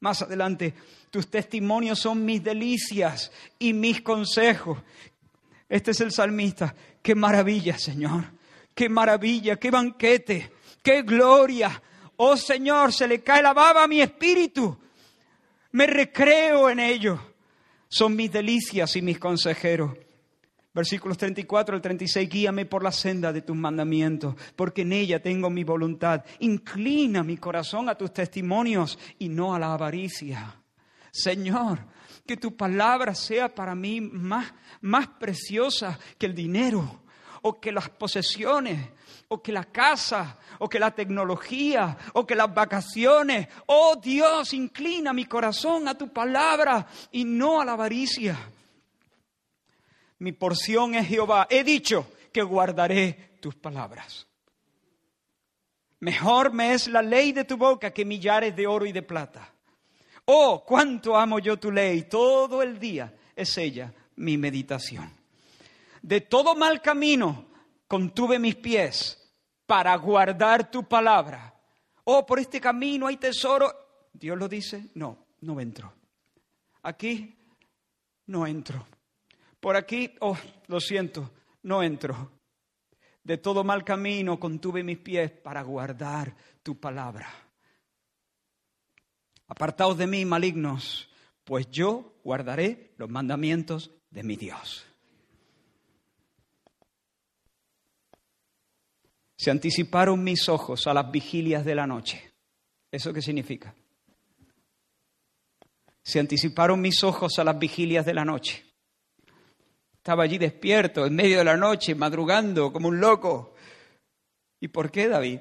Más 0.00 0.22
adelante, 0.22 0.74
tus 1.10 1.28
testimonios 1.28 1.98
son 1.98 2.24
mis 2.24 2.42
delicias 2.42 3.30
y 3.58 3.72
mis 3.72 4.00
consejos. 4.00 4.78
Este 5.68 5.92
es 5.92 6.00
el 6.00 6.10
salmista. 6.10 6.74
Qué 7.02 7.14
maravilla, 7.14 7.78
Señor. 7.78 8.24
Qué 8.74 8.88
maravilla, 8.88 9.56
qué 9.56 9.70
banquete, 9.70 10.52
qué 10.82 11.02
gloria. 11.02 11.82
Oh 12.16 12.36
Señor, 12.36 12.92
se 12.92 13.06
le 13.06 13.22
cae 13.22 13.42
la 13.42 13.52
baba 13.52 13.84
a 13.84 13.88
mi 13.88 14.00
espíritu. 14.00 14.78
Me 15.72 15.86
recreo 15.86 16.70
en 16.70 16.80
ello. 16.80 17.20
Son 17.88 18.14
mis 18.14 18.30
delicias 18.30 18.96
y 18.96 19.02
mis 19.02 19.18
consejeros. 19.18 19.92
Versículos 20.72 21.18
34 21.18 21.74
al 21.74 21.82
36, 21.82 22.28
guíame 22.28 22.64
por 22.64 22.84
la 22.84 22.92
senda 22.92 23.32
de 23.32 23.42
tus 23.42 23.56
mandamientos, 23.56 24.36
porque 24.54 24.82
en 24.82 24.92
ella 24.92 25.20
tengo 25.20 25.50
mi 25.50 25.64
voluntad. 25.64 26.24
Inclina 26.38 27.24
mi 27.24 27.36
corazón 27.36 27.88
a 27.88 27.96
tus 27.96 28.12
testimonios 28.12 28.98
y 29.18 29.28
no 29.28 29.54
a 29.54 29.58
la 29.58 29.72
avaricia. 29.72 30.62
Señor, 31.10 31.80
que 32.24 32.36
tu 32.36 32.56
palabra 32.56 33.16
sea 33.16 33.52
para 33.52 33.74
mí 33.74 34.00
más, 34.00 34.52
más 34.80 35.08
preciosa 35.08 35.98
que 36.16 36.26
el 36.26 36.34
dinero 36.34 37.02
o 37.42 37.60
que 37.60 37.72
las 37.72 37.88
posesiones 37.88 38.90
o 39.32 39.40
que 39.40 39.52
la 39.52 39.64
casa, 39.64 40.38
o 40.58 40.68
que 40.68 40.80
la 40.80 40.90
tecnología, 40.90 41.96
o 42.14 42.26
que 42.26 42.34
las 42.34 42.52
vacaciones. 42.52 43.46
Oh 43.66 43.94
Dios, 43.94 44.52
inclina 44.54 45.12
mi 45.12 45.24
corazón 45.24 45.86
a 45.86 45.96
tu 45.96 46.12
palabra 46.12 46.84
y 47.12 47.24
no 47.24 47.60
a 47.60 47.64
la 47.64 47.72
avaricia. 47.74 48.36
Mi 50.20 50.32
porción 50.32 50.94
es 50.94 51.08
Jehová. 51.08 51.46
He 51.50 51.64
dicho 51.64 52.06
que 52.32 52.42
guardaré 52.42 53.38
tus 53.40 53.54
palabras. 53.54 54.26
Mejor 56.00 56.52
me 56.52 56.72
es 56.72 56.88
la 56.88 57.02
ley 57.02 57.32
de 57.32 57.44
tu 57.44 57.56
boca 57.56 57.90
que 57.90 58.04
millares 58.04 58.54
de 58.54 58.66
oro 58.66 58.86
y 58.86 58.92
de 58.92 59.02
plata. 59.02 59.52
Oh, 60.26 60.64
cuánto 60.64 61.16
amo 61.16 61.38
yo 61.38 61.58
tu 61.58 61.70
ley. 61.70 62.02
Todo 62.02 62.62
el 62.62 62.78
día 62.78 63.14
es 63.34 63.56
ella 63.58 63.92
mi 64.16 64.36
meditación. 64.36 65.10
De 66.02 66.20
todo 66.20 66.54
mal 66.54 66.80
camino 66.80 67.46
contuve 67.86 68.38
mis 68.38 68.56
pies 68.56 69.18
para 69.66 69.94
guardar 69.96 70.70
tu 70.70 70.86
palabra. 70.86 71.54
Oh, 72.04 72.24
por 72.26 72.38
este 72.38 72.60
camino 72.60 73.06
hay 73.06 73.16
tesoro. 73.16 73.72
Dios 74.12 74.38
lo 74.38 74.48
dice, 74.48 74.90
no, 74.94 75.26
no 75.40 75.60
entro. 75.60 75.92
Aquí 76.82 77.36
no 78.26 78.46
entro. 78.46 78.86
Por 79.60 79.76
aquí, 79.76 80.14
oh, 80.20 80.36
lo 80.68 80.80
siento, 80.80 81.30
no 81.62 81.82
entro. 81.82 82.32
De 83.22 83.36
todo 83.36 83.62
mal 83.62 83.84
camino 83.84 84.40
contuve 84.40 84.82
mis 84.82 84.98
pies 84.98 85.30
para 85.30 85.62
guardar 85.62 86.34
tu 86.62 86.80
palabra. 86.80 87.28
Apartaos 89.46 89.98
de 89.98 90.06
mí, 90.06 90.24
malignos, 90.24 91.10
pues 91.44 91.70
yo 91.70 92.14
guardaré 92.24 92.94
los 92.96 93.10
mandamientos 93.10 93.90
de 94.10 94.22
mi 94.22 94.36
Dios. 94.36 94.86
Se 99.36 99.50
anticiparon 99.50 100.22
mis 100.22 100.48
ojos 100.48 100.86
a 100.86 100.94
las 100.94 101.10
vigilias 101.10 101.64
de 101.64 101.74
la 101.74 101.86
noche. 101.86 102.32
¿Eso 102.90 103.12
qué 103.12 103.22
significa? 103.22 103.74
Se 106.02 106.20
anticiparon 106.20 106.80
mis 106.80 107.02
ojos 107.04 107.38
a 107.38 107.44
las 107.44 107.58
vigilias 107.58 108.04
de 108.04 108.14
la 108.14 108.24
noche. 108.24 108.69
Estaba 110.00 110.22
allí 110.22 110.38
despierto 110.38 111.04
en 111.04 111.14
medio 111.14 111.36
de 111.38 111.44
la 111.44 111.58
noche, 111.58 111.94
madrugando 111.94 112.72
como 112.72 112.88
un 112.88 112.98
loco. 112.98 113.52
¿Y 114.58 114.68
por 114.68 114.90
qué 114.90 115.08
David? 115.08 115.40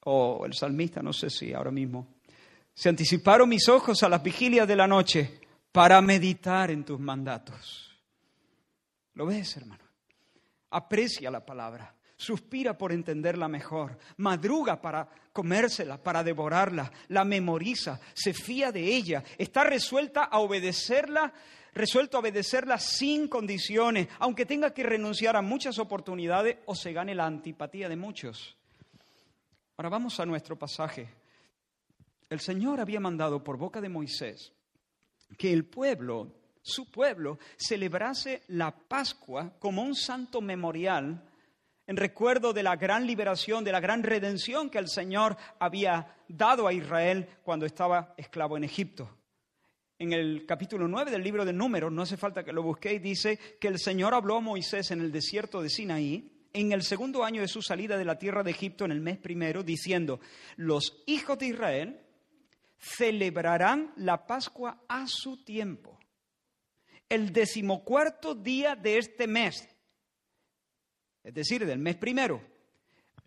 O 0.00 0.44
el 0.44 0.52
salmista, 0.52 1.00
no 1.00 1.12
sé 1.12 1.30
si 1.30 1.52
ahora 1.52 1.70
mismo. 1.70 2.16
Se 2.74 2.88
anticiparon 2.88 3.48
mis 3.48 3.68
ojos 3.68 4.02
a 4.02 4.08
las 4.08 4.20
vigilias 4.20 4.66
de 4.66 4.74
la 4.74 4.88
noche 4.88 5.40
para 5.70 6.00
meditar 6.02 6.72
en 6.72 6.84
tus 6.84 6.98
mandatos. 6.98 7.96
¿Lo 9.14 9.26
ves, 9.26 9.56
hermano? 9.56 9.84
Aprecia 10.70 11.30
la 11.30 11.46
palabra 11.46 11.94
suspira 12.22 12.78
por 12.78 12.92
entenderla 12.92 13.48
mejor, 13.48 13.98
madruga 14.18 14.80
para 14.80 15.08
comérsela, 15.32 16.00
para 16.00 16.22
devorarla, 16.22 16.90
la 17.08 17.24
memoriza, 17.24 18.00
se 18.14 18.32
fía 18.32 18.70
de 18.70 18.80
ella, 18.80 19.24
está 19.36 19.64
resuelta 19.64 20.24
a 20.24 20.38
obedecerla, 20.38 21.32
resuelto 21.74 22.16
a 22.16 22.20
obedecerla 22.20 22.78
sin 22.78 23.28
condiciones, 23.28 24.08
aunque 24.18 24.46
tenga 24.46 24.72
que 24.72 24.82
renunciar 24.82 25.36
a 25.36 25.42
muchas 25.42 25.78
oportunidades 25.78 26.58
o 26.66 26.74
se 26.74 26.92
gane 26.92 27.14
la 27.14 27.26
antipatía 27.26 27.88
de 27.88 27.96
muchos. 27.96 28.56
Ahora 29.76 29.88
vamos 29.88 30.20
a 30.20 30.26
nuestro 30.26 30.58
pasaje. 30.58 31.08
El 32.28 32.40
Señor 32.40 32.80
había 32.80 33.00
mandado 33.00 33.42
por 33.42 33.56
boca 33.56 33.80
de 33.80 33.88
Moisés 33.88 34.52
que 35.36 35.52
el 35.52 35.64
pueblo, 35.64 36.32
su 36.62 36.90
pueblo, 36.90 37.38
celebrase 37.56 38.42
la 38.48 38.70
Pascua 38.70 39.54
como 39.58 39.82
un 39.82 39.94
santo 39.94 40.40
memorial 40.40 41.22
en 41.86 41.96
recuerdo 41.96 42.52
de 42.52 42.62
la 42.62 42.76
gran 42.76 43.06
liberación, 43.06 43.64
de 43.64 43.72
la 43.72 43.80
gran 43.80 44.02
redención 44.02 44.70
que 44.70 44.78
el 44.78 44.88
Señor 44.88 45.36
había 45.58 46.14
dado 46.28 46.66
a 46.66 46.72
Israel 46.72 47.28
cuando 47.42 47.66
estaba 47.66 48.14
esclavo 48.16 48.56
en 48.56 48.64
Egipto. 48.64 49.10
En 50.02 50.12
el 50.12 50.46
capítulo 50.46 50.88
9 50.88 51.12
del 51.12 51.22
libro 51.22 51.44
de 51.44 51.52
Números, 51.52 51.92
no 51.92 52.02
hace 52.02 52.16
falta 52.16 52.42
que 52.42 52.52
lo 52.52 52.64
busquéis, 52.64 53.00
dice 53.00 53.38
que 53.60 53.68
el 53.68 53.78
Señor 53.78 54.14
habló 54.14 54.38
a 54.38 54.40
Moisés 54.40 54.90
en 54.90 55.00
el 55.00 55.12
desierto 55.12 55.62
de 55.62 55.70
Sinaí, 55.70 56.48
en 56.52 56.72
el 56.72 56.82
segundo 56.82 57.22
año 57.22 57.40
de 57.40 57.46
su 57.46 57.62
salida 57.62 57.96
de 57.96 58.04
la 58.04 58.18
tierra 58.18 58.42
de 58.42 58.50
Egipto, 58.50 58.84
en 58.84 58.90
el 58.90 59.00
mes 59.00 59.18
primero, 59.18 59.62
diciendo, 59.62 60.18
los 60.56 61.04
hijos 61.06 61.38
de 61.38 61.46
Israel 61.46 62.00
celebrarán 62.78 63.92
la 63.94 64.26
Pascua 64.26 64.82
a 64.88 65.06
su 65.06 65.44
tiempo, 65.44 66.00
el 67.08 67.32
decimocuarto 67.32 68.34
día 68.34 68.74
de 68.74 68.98
este 68.98 69.28
mes, 69.28 69.68
es 71.22 71.32
decir, 71.32 71.64
del 71.64 71.78
mes 71.78 71.94
primero, 71.94 72.42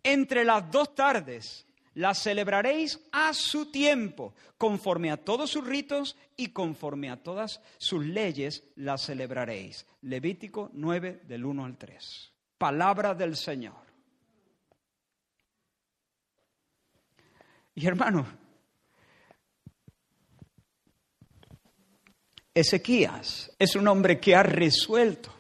entre 0.04 0.44
las 0.44 0.70
dos 0.70 0.94
tardes, 0.94 1.66
la 1.96 2.14
celebraréis 2.14 3.00
a 3.12 3.34
su 3.34 3.72
tiempo, 3.72 4.34
conforme 4.58 5.12
a 5.12 5.18
todos 5.18 5.50
sus 5.50 5.66
ritos 5.66 6.16
y 6.38 6.50
conforme 6.50 7.10
a 7.10 7.22
todas 7.22 7.62
sus 7.78 8.06
leyes 8.06 8.64
la 8.76 8.98
celebraréis. 8.98 9.86
Levítico 10.02 10.70
9 10.74 11.24
del 11.26 11.46
1 11.46 11.66
al 11.66 11.78
3. 11.78 12.32
Palabra 12.58 13.14
del 13.14 13.36
Señor. 13.36 13.86
Y 17.74 17.86
hermano, 17.86 18.26
Ezequías 22.54 23.52
es 23.60 23.76
un 23.76 23.88
hombre 23.88 24.20
que 24.20 24.34
ha 24.34 24.44
resuelto 24.44 25.35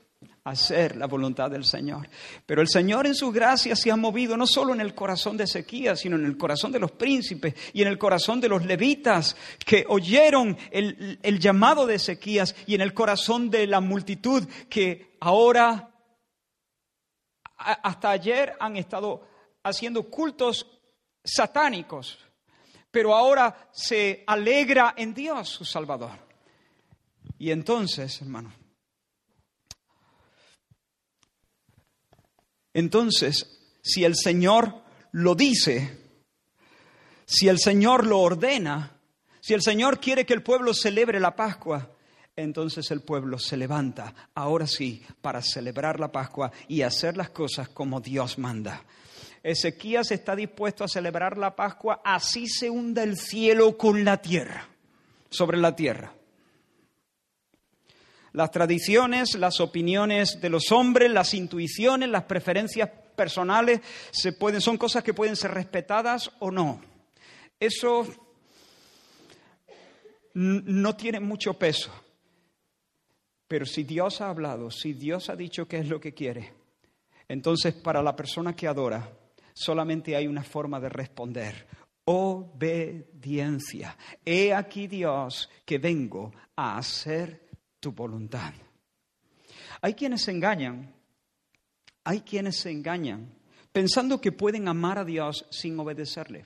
hacer 0.45 0.95
la 0.95 1.08
voluntad 1.08 1.49
del 1.49 1.65
Señor. 1.65 2.08
Pero 2.45 2.62
el 2.62 2.69
Señor 2.69 3.08
en 3.08 3.15
su 3.15 3.31
gracia 3.31 3.75
se 3.75 3.91
ha 3.91 3.95
movido 3.95 4.38
no 4.38 4.45
solo 4.45 4.73
en 4.73 4.79
el 4.79 4.93
corazón 4.93 5.36
de 5.38 5.45
Ezequías, 5.45 5.99
sino 5.99 6.15
en 6.15 6.25
el 6.25 6.38
corazón 6.38 6.71
de 6.71 6.79
los 6.79 6.91
príncipes 6.91 7.55
y 7.73 7.81
en 7.81 7.88
el 7.88 7.97
corazón 7.97 8.39
de 8.39 8.49
los 8.49 8.63
levitas 8.63 9.36
que 9.65 9.86
oyeron 9.89 10.55
el, 10.69 11.19
el 11.23 11.39
llamado 11.39 11.88
de 11.88 11.95
Ezequías 11.95 12.55
y 12.67 12.75
en 12.75 12.81
el 12.81 12.93
corazón 12.93 13.49
de 13.49 13.65
la 13.65 13.81
multitud 13.81 14.47
que 14.69 15.17
ahora, 15.19 15.91
hasta 17.58 18.12
ayer, 18.12 18.53
han 18.60 18.77
estado 18.77 19.27
haciendo 19.63 20.03
cultos 20.03 20.67
satánicos, 21.23 22.19
pero 22.91 23.15
ahora 23.15 23.67
se 23.71 24.23
alegra 24.27 24.93
en 24.95 25.12
Dios 25.12 25.49
su 25.49 25.65
Salvador. 25.65 26.19
Y 27.39 27.49
entonces, 27.49 28.21
hermano, 28.21 28.53
Entonces, 32.75 33.47
si 33.81 34.03
el 34.03 34.17
Señor 34.17 34.83
lo 35.13 35.33
dice, 35.33 35.97
si 37.25 37.47
el 37.47 37.57
Señor 37.57 38.05
lo 38.05 38.19
ordena, 38.19 38.99
si 39.39 39.53
el 39.53 39.61
Señor 39.61 40.01
quiere 40.01 40.25
que 40.25 40.33
el 40.33 40.43
pueblo 40.43 40.73
celebre 40.73 41.21
la 41.21 41.38
Pascua, 41.38 41.89
entonces 42.35 42.91
el 42.91 42.99
pueblo 42.99 43.39
se 43.39 43.55
levanta, 43.55 44.13
ahora 44.35 44.67
sí, 44.67 45.05
para 45.21 45.41
celebrar 45.41 46.01
la 46.01 46.11
Pascua 46.11 46.51
y 46.67 46.81
hacer 46.81 47.15
las 47.15 47.29
cosas 47.29 47.69
como 47.69 48.01
Dios 48.01 48.38
manda. 48.38 48.83
Ezequías 49.41 50.11
está 50.11 50.35
dispuesto 50.35 50.83
a 50.83 50.89
celebrar 50.89 51.38
la 51.38 51.55
Pascua, 51.55 52.01
así 52.03 52.45
se 52.45 52.69
hunda 52.69 53.03
el 53.03 53.17
cielo 53.17 53.77
con 53.77 54.03
la 54.03 54.21
tierra, 54.21 54.67
sobre 55.29 55.57
la 55.57 55.73
tierra. 55.77 56.13
Las 58.36 58.52
tradiciones, 58.52 59.36
las 59.36 59.62
opiniones 59.62 60.41
de 60.41 60.50
los 60.50 60.69
hombres, 60.74 61.10
las 61.10 61.34
intuiciones, 61.34 62.10
las 62.10 62.24
preferencias 62.24 62.89
personales 63.15 63.80
son 64.60 64.78
cosas 64.78 65.06
que 65.06 65.13
pueden 65.13 65.38
ser 65.38 65.52
respetadas 65.52 66.30
o 66.39 66.52
no. 66.52 66.82
Eso 67.58 68.06
no 70.34 70.95
tiene 70.98 71.21
mucho 71.21 71.54
peso. 71.54 71.91
Pero 73.48 73.65
si 73.65 73.86
Dios 73.86 74.19
ha 74.19 74.30
hablado, 74.30 74.69
si 74.69 74.91
Dios 74.91 75.30
ha 75.30 75.38
dicho 75.38 75.65
qué 75.65 75.78
es 75.78 75.88
lo 75.88 76.02
que 76.02 76.13
quiere, 76.13 76.52
entonces 77.30 77.74
para 77.74 78.04
la 78.04 78.17
persona 78.17 78.54
que 78.54 78.67
adora 78.67 79.17
solamente 79.54 80.13
hay 80.13 80.28
una 80.28 80.43
forma 80.43 80.82
de 80.82 80.89
responder. 80.89 81.67
Obediencia. 82.04 83.98
He 84.26 84.54
aquí 84.54 84.88
Dios 84.88 85.50
que 85.63 85.78
vengo 85.78 86.34
a 86.58 86.78
hacer 86.78 87.44
voluntad. 87.91 88.54
Hay 89.82 89.93
quienes 89.93 90.24
se 90.24 90.32
engañan, 90.32 90.93
hay 92.04 92.21
quienes 92.21 92.58
se 92.58 92.71
engañan 92.71 93.34
pensando 93.71 94.21
que 94.21 94.32
pueden 94.32 94.67
amar 94.67 95.00
a 95.00 95.04
Dios 95.04 95.45
sin 95.52 95.78
obedecerle. 95.80 96.45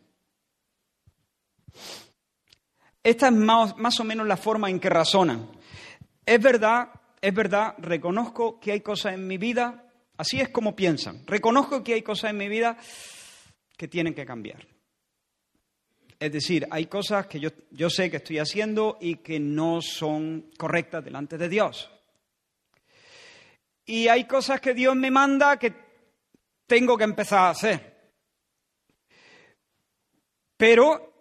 Esta 3.04 3.28
es 3.28 3.34
más, 3.34 3.78
más 3.78 4.00
o 4.00 4.04
menos 4.04 4.26
la 4.26 4.36
forma 4.36 4.70
en 4.70 4.80
que 4.80 4.90
razonan. 4.90 5.52
Es 6.26 6.42
verdad, 6.42 6.90
es 7.22 7.34
verdad, 7.34 7.76
reconozco 7.78 8.60
que 8.60 8.72
hay 8.72 8.82
cosas 8.82 9.14
en 9.14 9.28
mi 9.28 9.38
vida, 9.38 9.86
así 10.18 10.40
es 10.40 10.50
como 10.50 10.76
piensan, 10.76 11.26
reconozco 11.26 11.84
que 11.84 11.94
hay 11.94 12.02
cosas 12.02 12.32
en 12.32 12.38
mi 12.38 12.48
vida 12.48 12.78
que 13.78 13.88
tienen 13.88 14.14
que 14.14 14.26
cambiar. 14.26 14.68
Es 16.20 16.34
decir, 16.34 16.68
hay 16.70 16.88
cosas 16.88 17.28
que 17.28 17.40
yo, 17.40 17.50
yo 17.72 17.90
sé 17.90 18.12
que 18.12 18.18
estoy 18.18 18.40
haciendo 18.40 18.98
y 19.00 19.16
que 19.18 19.40
no 19.40 19.82
son 19.82 20.52
correctas 20.58 21.04
delante 21.04 21.38
de 21.38 21.48
Dios. 21.48 21.90
Y 23.86 24.10
hay 24.10 24.26
cosas 24.26 24.60
que 24.60 24.74
Dios 24.74 24.96
me 24.96 25.10
manda 25.10 25.58
que 25.58 25.74
tengo 26.68 26.98
que 26.98 27.06
empezar 27.06 27.40
a 27.40 27.50
hacer. 27.52 28.00
Pero, 30.58 31.14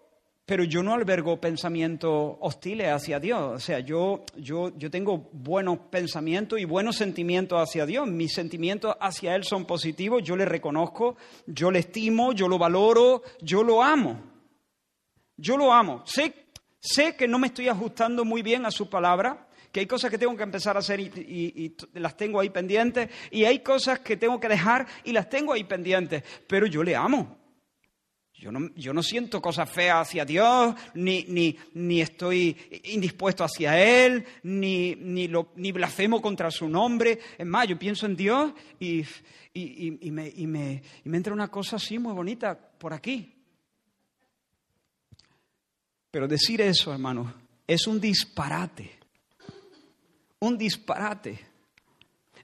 pero 0.44 0.64
yo 0.64 0.82
no 0.82 0.94
albergo 0.94 1.40
pensamientos 1.40 2.36
hostiles 2.40 2.88
hacia 2.88 3.20
Dios. 3.20 3.54
O 3.54 3.60
sea, 3.60 3.78
yo, 3.78 4.24
yo, 4.36 4.76
yo 4.76 4.90
tengo 4.90 5.30
buenos 5.32 5.78
pensamientos 5.90 6.58
y 6.58 6.64
buenos 6.64 6.96
sentimientos 6.96 7.58
hacia 7.58 7.86
Dios. 7.86 8.08
Mis 8.08 8.34
sentimientos 8.34 8.96
hacia 9.00 9.36
Él 9.36 9.44
son 9.44 9.64
positivos. 9.64 10.24
Yo 10.24 10.36
le 10.36 10.44
reconozco, 10.44 11.16
yo 11.46 11.70
le 11.70 11.78
estimo, 11.78 12.32
yo 12.32 12.48
lo 12.48 12.58
valoro, 12.58 13.22
yo 13.40 13.62
lo 13.62 13.80
amo. 13.80 14.37
Yo 15.38 15.56
lo 15.56 15.72
amo. 15.72 16.02
Sé, 16.04 16.34
sé 16.80 17.16
que 17.16 17.28
no 17.28 17.38
me 17.38 17.46
estoy 17.46 17.68
ajustando 17.68 18.24
muy 18.24 18.42
bien 18.42 18.66
a 18.66 18.72
su 18.72 18.90
palabra, 18.90 19.48
que 19.70 19.80
hay 19.80 19.86
cosas 19.86 20.10
que 20.10 20.18
tengo 20.18 20.36
que 20.36 20.42
empezar 20.42 20.76
a 20.76 20.80
hacer 20.80 20.98
y, 21.00 21.76
las 21.94 22.16
tengo 22.16 22.40
ahí 22.40 22.50
pendientes, 22.50 23.08
y 23.30 23.44
hay 23.44 23.60
cosas 23.60 24.00
que 24.00 24.16
tengo 24.16 24.40
que 24.40 24.48
dejar 24.48 24.86
y 25.04 25.12
las 25.12 25.28
tengo 25.30 25.52
ahí 25.52 25.64
pendientes, 25.64 26.24
pero 26.46 26.66
yo 26.66 26.82
le 26.82 26.96
amo. 26.96 27.38
Yo 28.34 28.52
no, 28.52 28.70
yo 28.76 28.92
no 28.92 29.02
siento 29.02 29.42
cosas 29.42 29.68
feas 29.68 30.08
hacia 30.08 30.24
Dios, 30.24 30.74
ni, 30.94 31.24
ni, 31.28 31.56
ni 31.74 32.00
estoy 32.00 32.56
indispuesto 32.84 33.42
hacia 33.42 33.80
Él, 33.80 34.24
ni, 34.44 34.94
ni, 34.94 35.26
lo, 35.26 35.50
ni 35.56 35.72
blasfemo 35.72 36.22
contra 36.22 36.50
su 36.50 36.68
nombre. 36.68 37.18
Es 37.36 37.46
más, 37.46 37.66
yo 37.66 37.76
pienso 37.76 38.06
en 38.06 38.14
Dios 38.14 38.52
y, 38.78 39.04
y, 39.54 40.10
me, 40.12 40.32
me, 40.46 40.82
y 41.04 41.08
me 41.08 41.16
entra 41.16 41.32
una 41.32 41.48
cosa 41.48 41.76
así 41.76 41.98
muy 41.98 42.12
bonita 42.12 42.56
por 42.56 42.92
aquí. 42.92 43.37
Pero 46.10 46.26
decir 46.26 46.60
eso, 46.60 46.92
hermano, 46.92 47.32
es 47.66 47.86
un 47.86 48.00
disparate. 48.00 48.98
Un 50.40 50.56
disparate. 50.56 51.38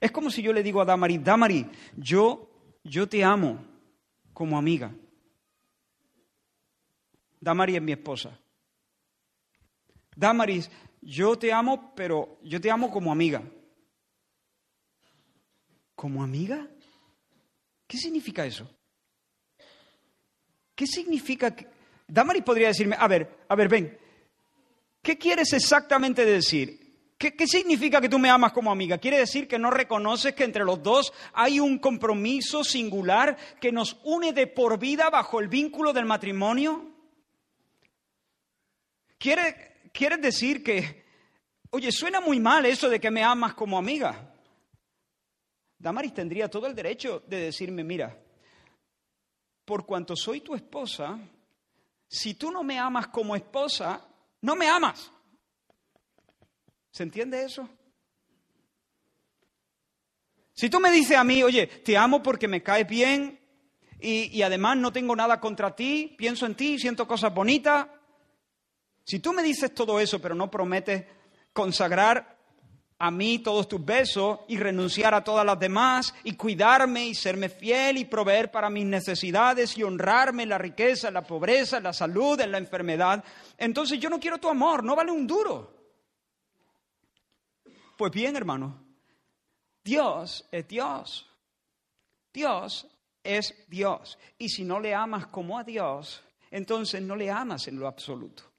Es 0.00 0.10
como 0.10 0.30
si 0.30 0.42
yo 0.42 0.52
le 0.52 0.62
digo 0.62 0.80
a 0.80 0.84
Damari, 0.84 1.18
Damari, 1.18 1.66
yo, 1.96 2.50
yo 2.82 3.08
te 3.08 3.24
amo 3.24 3.64
como 4.32 4.58
amiga. 4.58 4.94
Damari 7.40 7.76
es 7.76 7.82
mi 7.82 7.92
esposa. 7.92 8.38
Damaris, 10.16 10.70
yo 11.00 11.36
te 11.38 11.52
amo, 11.52 11.92
pero 11.94 12.38
yo 12.42 12.60
te 12.60 12.70
amo 12.70 12.90
como 12.90 13.12
amiga. 13.12 13.42
¿Como 15.94 16.22
amiga? 16.22 16.68
¿Qué 17.86 17.98
significa 17.98 18.46
eso? 18.46 18.68
¿Qué 20.74 20.86
significa 20.86 21.54
que, 22.06 22.12
Damaris 22.12 22.42
podría 22.42 22.68
decirme, 22.68 22.96
a 22.98 23.08
ver, 23.08 23.44
a 23.48 23.54
ver, 23.54 23.68
ven, 23.68 23.98
¿qué 25.02 25.18
quieres 25.18 25.52
exactamente 25.52 26.24
decir? 26.24 26.80
¿Qué, 27.16 27.34
¿Qué, 27.34 27.46
significa 27.46 28.00
que 28.00 28.08
tú 28.08 28.18
me 28.18 28.28
amas 28.28 28.52
como 28.52 28.70
amiga? 28.70 28.98
¿Quiere 28.98 29.18
decir 29.18 29.48
que 29.48 29.58
no 29.58 29.70
reconoces 29.70 30.34
que 30.34 30.44
entre 30.44 30.64
los 30.64 30.82
dos 30.82 31.12
hay 31.32 31.60
un 31.60 31.78
compromiso 31.78 32.64
singular 32.64 33.36
que 33.60 33.72
nos 33.72 33.98
une 34.04 34.32
de 34.32 34.46
por 34.46 34.78
vida 34.78 35.08
bajo 35.10 35.40
el 35.40 35.48
vínculo 35.48 35.92
del 35.92 36.04
matrimonio? 36.04 36.90
¿Quiere, 39.16 39.74
¿Quieres 39.92 40.20
decir 40.20 40.62
que, 40.62 41.04
oye, 41.70 41.92
suena 41.92 42.20
muy 42.20 42.40
mal 42.40 42.66
eso 42.66 42.90
de 42.90 43.00
que 43.00 43.10
me 43.10 43.22
amas 43.22 43.54
como 43.54 43.78
amiga? 43.78 44.34
Damaris 45.78 46.12
tendría 46.12 46.48
todo 46.48 46.66
el 46.66 46.74
derecho 46.74 47.22
de 47.26 47.38
decirme, 47.38 47.84
mira, 47.84 48.18
por 49.64 49.86
cuanto 49.86 50.16
soy 50.16 50.40
tu 50.40 50.54
esposa, 50.54 51.18
si 52.08 52.34
tú 52.34 52.50
no 52.50 52.62
me 52.62 52.78
amas 52.78 53.08
como 53.08 53.34
esposa, 53.34 54.06
no 54.40 54.56
me 54.56 54.68
amas. 54.68 55.10
¿Se 56.90 57.02
entiende 57.02 57.44
eso? 57.44 57.68
Si 60.52 60.70
tú 60.70 60.78
me 60.78 60.92
dices 60.92 61.16
a 61.16 61.24
mí, 61.24 61.42
oye, 61.42 61.66
te 61.66 61.96
amo 61.96 62.22
porque 62.22 62.46
me 62.46 62.62
caes 62.62 62.86
bien 62.86 63.40
y, 64.00 64.42
además 64.42 64.76
no 64.76 64.92
tengo 64.92 65.16
nada 65.16 65.40
contra 65.40 65.74
ti, 65.74 66.14
pienso 66.16 66.46
en 66.46 66.54
ti, 66.54 66.78
siento 66.78 67.08
cosas 67.08 67.34
bonitas. 67.34 67.88
Si 69.04 69.18
tú 69.18 69.32
me 69.32 69.42
dices 69.42 69.74
todo 69.74 69.98
eso, 69.98 70.20
pero 70.20 70.34
no 70.34 70.50
prometes 70.50 71.04
consagrar 71.52 72.33
a 72.98 73.10
mí 73.10 73.40
todos 73.40 73.68
tus 73.68 73.84
besos 73.84 74.40
y 74.48 74.56
renunciar 74.56 75.14
a 75.14 75.24
todas 75.24 75.44
las 75.44 75.58
demás 75.58 76.14
y 76.22 76.34
cuidarme 76.34 77.06
y 77.06 77.14
serme 77.14 77.48
fiel 77.48 77.98
y 77.98 78.04
proveer 78.04 78.50
para 78.50 78.70
mis 78.70 78.86
necesidades 78.86 79.76
y 79.76 79.82
honrarme 79.82 80.44
en 80.44 80.48
la 80.50 80.58
riqueza, 80.58 81.10
la 81.10 81.22
pobreza, 81.22 81.80
la 81.80 81.92
salud, 81.92 82.40
en 82.40 82.52
la 82.52 82.58
enfermedad, 82.58 83.24
entonces 83.58 83.98
yo 83.98 84.08
no 84.08 84.20
quiero 84.20 84.38
tu 84.38 84.48
amor, 84.48 84.84
no 84.84 84.94
vale 84.94 85.10
un 85.10 85.26
duro. 85.26 85.74
Pues 87.96 88.12
bien, 88.12 88.36
hermano, 88.36 88.80
Dios 89.82 90.46
es 90.50 90.66
Dios. 90.66 91.30
Dios 92.32 92.88
es 93.22 93.54
Dios. 93.68 94.18
Y 94.38 94.48
si 94.48 94.64
no 94.64 94.80
le 94.80 94.94
amas 94.94 95.26
como 95.26 95.58
a 95.58 95.64
Dios, 95.64 96.22
entonces 96.50 97.02
no 97.02 97.16
le 97.16 97.30
amas 97.30 97.68
en 97.68 97.78
lo 97.78 97.86
absoluto. 97.86 98.53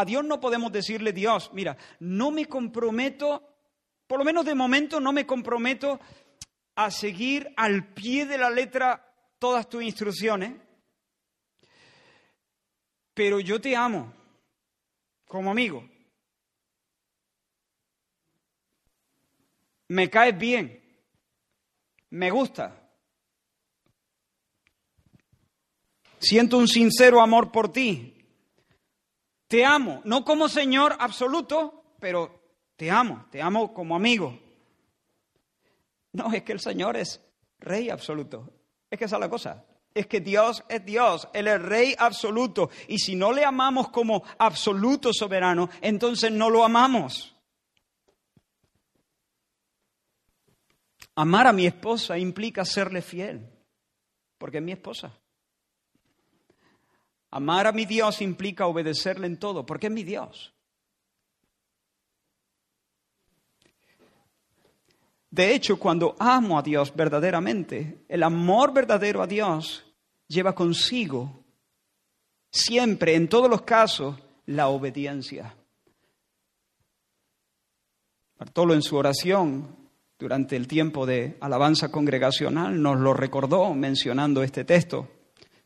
A 0.00 0.04
Dios 0.06 0.24
no 0.24 0.40
podemos 0.40 0.72
decirle, 0.72 1.12
Dios, 1.12 1.50
mira, 1.52 1.76
no 1.98 2.30
me 2.30 2.46
comprometo, 2.46 3.54
por 4.06 4.18
lo 4.18 4.24
menos 4.24 4.46
de 4.46 4.54
momento 4.54 4.98
no 4.98 5.12
me 5.12 5.26
comprometo 5.26 6.00
a 6.76 6.90
seguir 6.90 7.52
al 7.54 7.92
pie 7.92 8.24
de 8.24 8.38
la 8.38 8.48
letra 8.48 9.14
todas 9.38 9.68
tus 9.68 9.82
instrucciones, 9.82 10.54
pero 13.12 13.40
yo 13.40 13.60
te 13.60 13.76
amo 13.76 14.10
como 15.26 15.50
amigo. 15.50 15.86
Me 19.88 20.08
caes 20.08 20.38
bien, 20.38 20.82
me 22.08 22.30
gusta. 22.30 22.90
Siento 26.18 26.56
un 26.56 26.68
sincero 26.68 27.20
amor 27.20 27.52
por 27.52 27.70
ti, 27.70 28.16
te 29.50 29.64
amo, 29.64 30.00
no 30.04 30.24
como 30.24 30.48
Señor 30.48 30.94
absoluto, 31.00 31.96
pero 31.98 32.40
te 32.76 32.88
amo, 32.88 33.26
te 33.32 33.42
amo 33.42 33.74
como 33.74 33.96
amigo. 33.96 34.38
No, 36.12 36.32
es 36.32 36.44
que 36.44 36.52
el 36.52 36.60
Señor 36.60 36.96
es 36.96 37.20
Rey 37.58 37.90
absoluto. 37.90 38.48
Es 38.88 38.96
que 38.96 39.06
esa 39.06 39.16
es 39.16 39.20
la 39.20 39.28
cosa. 39.28 39.64
Es 39.92 40.06
que 40.06 40.20
Dios 40.20 40.62
es 40.68 40.86
Dios, 40.86 41.26
Él 41.32 41.48
es 41.48 41.60
Rey 41.60 41.96
absoluto. 41.98 42.70
Y 42.86 42.98
si 43.00 43.16
no 43.16 43.32
le 43.32 43.44
amamos 43.44 43.88
como 43.88 44.22
absoluto 44.38 45.12
soberano, 45.12 45.68
entonces 45.80 46.30
no 46.30 46.48
lo 46.48 46.64
amamos. 46.64 47.34
Amar 51.16 51.48
a 51.48 51.52
mi 51.52 51.66
esposa 51.66 52.16
implica 52.16 52.64
serle 52.64 53.02
fiel, 53.02 53.50
porque 54.38 54.58
es 54.58 54.62
mi 54.62 54.70
esposa. 54.70 55.12
Amar 57.30 57.66
a 57.66 57.72
mi 57.72 57.84
Dios 57.84 58.20
implica 58.22 58.66
obedecerle 58.66 59.26
en 59.26 59.38
todo, 59.38 59.64
porque 59.64 59.86
es 59.86 59.92
mi 59.92 60.02
Dios. 60.02 60.52
De 65.30 65.54
hecho, 65.54 65.78
cuando 65.78 66.16
amo 66.18 66.58
a 66.58 66.62
Dios 66.62 66.92
verdaderamente, 66.94 68.04
el 68.08 68.24
amor 68.24 68.72
verdadero 68.72 69.22
a 69.22 69.28
Dios 69.28 69.84
lleva 70.26 70.54
consigo 70.54 71.44
siempre, 72.50 73.14
en 73.14 73.28
todos 73.28 73.48
los 73.48 73.62
casos, 73.62 74.16
la 74.46 74.68
obediencia. 74.68 75.54
Bartolo 78.36 78.74
en 78.74 78.82
su 78.82 78.96
oración 78.96 79.76
durante 80.18 80.56
el 80.56 80.66
tiempo 80.66 81.06
de 81.06 81.36
alabanza 81.40 81.90
congregacional 81.90 82.82
nos 82.82 82.98
lo 82.98 83.14
recordó 83.14 83.72
mencionando 83.74 84.42
este 84.42 84.64
texto. 84.64 85.08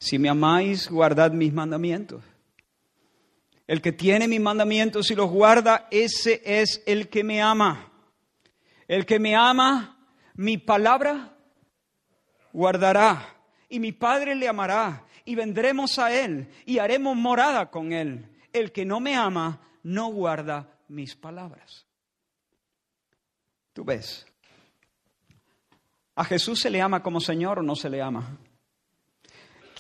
Si 0.05 0.19
me 0.19 0.29
amáis, 0.29 0.91
guardad 0.91 1.33
mis 1.33 1.51
mandamientos. 1.51 2.23
El 3.67 3.81
que 3.81 3.91
tiene 3.91 4.29
mis 4.29 4.39
mandamientos 4.39 5.11
y 5.11 5.15
los 5.15 5.31
guarda, 5.31 5.89
ese 5.91 6.43
es 6.45 6.83
el 6.85 7.09
que 7.09 7.25
me 7.25 7.41
ama. 7.41 7.91
El 8.87 9.07
que 9.07 9.19
me 9.19 9.35
ama, 9.35 10.07
mi 10.35 10.59
palabra 10.59 11.35
guardará. 12.53 13.35
Y 13.71 13.81
mi 13.81 13.93
Padre 13.93 14.35
le 14.35 14.47
amará. 14.47 15.07
Y 15.25 15.37
vendremos 15.37 15.99
a 15.99 16.15
Él 16.15 16.49
y 16.67 16.81
haremos 16.81 17.17
morada 17.17 17.71
con 17.71 17.95
Él. 17.95 18.29
El 18.53 18.73
que 18.73 18.85
no 18.85 19.01
me 19.01 19.17
ama, 19.17 19.63
no 19.83 20.09
guarda 20.09 20.69
mis 20.87 21.17
palabras. 21.17 21.87
Tú 23.73 23.87
ves. 23.87 24.27
¿A 26.15 26.27
Jesús 26.27 26.61
se 26.61 26.69
le 26.69 26.83
ama 26.83 27.03
como 27.03 27.21
Señor 27.21 27.61
o 27.61 27.63
no 27.63 27.75
se 27.75 27.89
le 27.89 28.03
ama? 28.03 28.39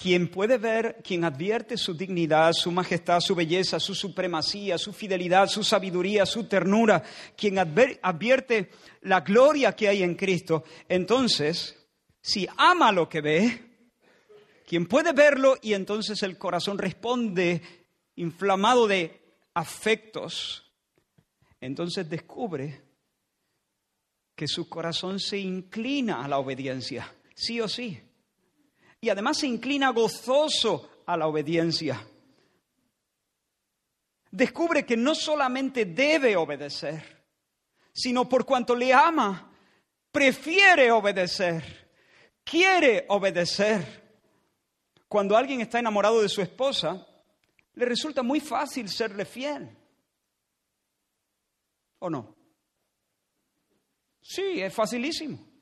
Quien 0.00 0.28
puede 0.28 0.58
ver, 0.58 1.00
quien 1.02 1.24
advierte 1.24 1.76
su 1.76 1.94
dignidad, 1.94 2.52
su 2.52 2.70
majestad, 2.70 3.20
su 3.20 3.34
belleza, 3.34 3.78
su 3.80 3.94
supremacía, 3.94 4.76
su 4.78 4.92
fidelidad, 4.92 5.48
su 5.48 5.62
sabiduría, 5.62 6.26
su 6.26 6.44
ternura, 6.44 7.02
quien 7.36 7.58
advierte 7.58 8.70
la 9.02 9.20
gloria 9.20 9.74
que 9.74 9.88
hay 9.88 10.02
en 10.02 10.14
Cristo, 10.14 10.64
entonces, 10.88 11.86
si 12.20 12.46
ama 12.56 12.92
lo 12.92 13.08
que 13.08 13.20
ve, 13.20 13.60
quien 14.66 14.86
puede 14.86 15.12
verlo 15.12 15.56
y 15.62 15.74
entonces 15.74 16.22
el 16.22 16.38
corazón 16.38 16.78
responde 16.78 17.62
inflamado 18.16 18.86
de 18.86 19.20
afectos, 19.54 20.72
entonces 21.60 22.08
descubre 22.08 22.82
que 24.34 24.48
su 24.48 24.68
corazón 24.68 25.20
se 25.20 25.38
inclina 25.38 26.24
a 26.24 26.28
la 26.28 26.38
obediencia, 26.38 27.14
sí 27.34 27.60
o 27.60 27.68
sí. 27.68 28.00
Y 29.04 29.10
además 29.10 29.36
se 29.36 29.46
inclina 29.46 29.90
gozoso 29.90 31.02
a 31.04 31.14
la 31.14 31.26
obediencia. 31.26 32.02
Descubre 34.30 34.86
que 34.86 34.96
no 34.96 35.14
solamente 35.14 35.84
debe 35.84 36.34
obedecer, 36.36 37.26
sino 37.92 38.26
por 38.26 38.46
cuanto 38.46 38.74
le 38.74 38.94
ama, 38.94 39.52
prefiere 40.10 40.90
obedecer, 40.90 41.90
quiere 42.42 43.04
obedecer. 43.10 44.16
Cuando 45.06 45.36
alguien 45.36 45.60
está 45.60 45.80
enamorado 45.80 46.22
de 46.22 46.28
su 46.30 46.40
esposa, 46.40 47.06
le 47.74 47.84
resulta 47.84 48.22
muy 48.22 48.40
fácil 48.40 48.88
serle 48.88 49.26
fiel. 49.26 49.68
¿O 51.98 52.08
no? 52.08 52.34
Sí, 54.22 54.62
es 54.62 54.72
facilísimo. 54.72 55.53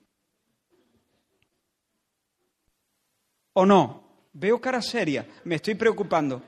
¿O 3.53 3.65
no? 3.65 4.03
Veo 4.33 4.59
cara 4.59 4.81
seria, 4.81 5.27
me 5.43 5.55
estoy 5.55 5.75
preocupando. 5.75 6.41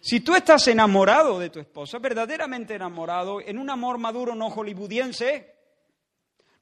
Si 0.00 0.20
tú 0.20 0.34
estás 0.34 0.66
enamorado 0.68 1.38
de 1.38 1.50
tu 1.50 1.58
esposa, 1.58 1.98
verdaderamente 1.98 2.74
enamorado, 2.74 3.40
en 3.40 3.58
un 3.58 3.68
amor 3.68 3.98
maduro 3.98 4.34
no 4.34 4.48
hollywoodiense, 4.48 5.54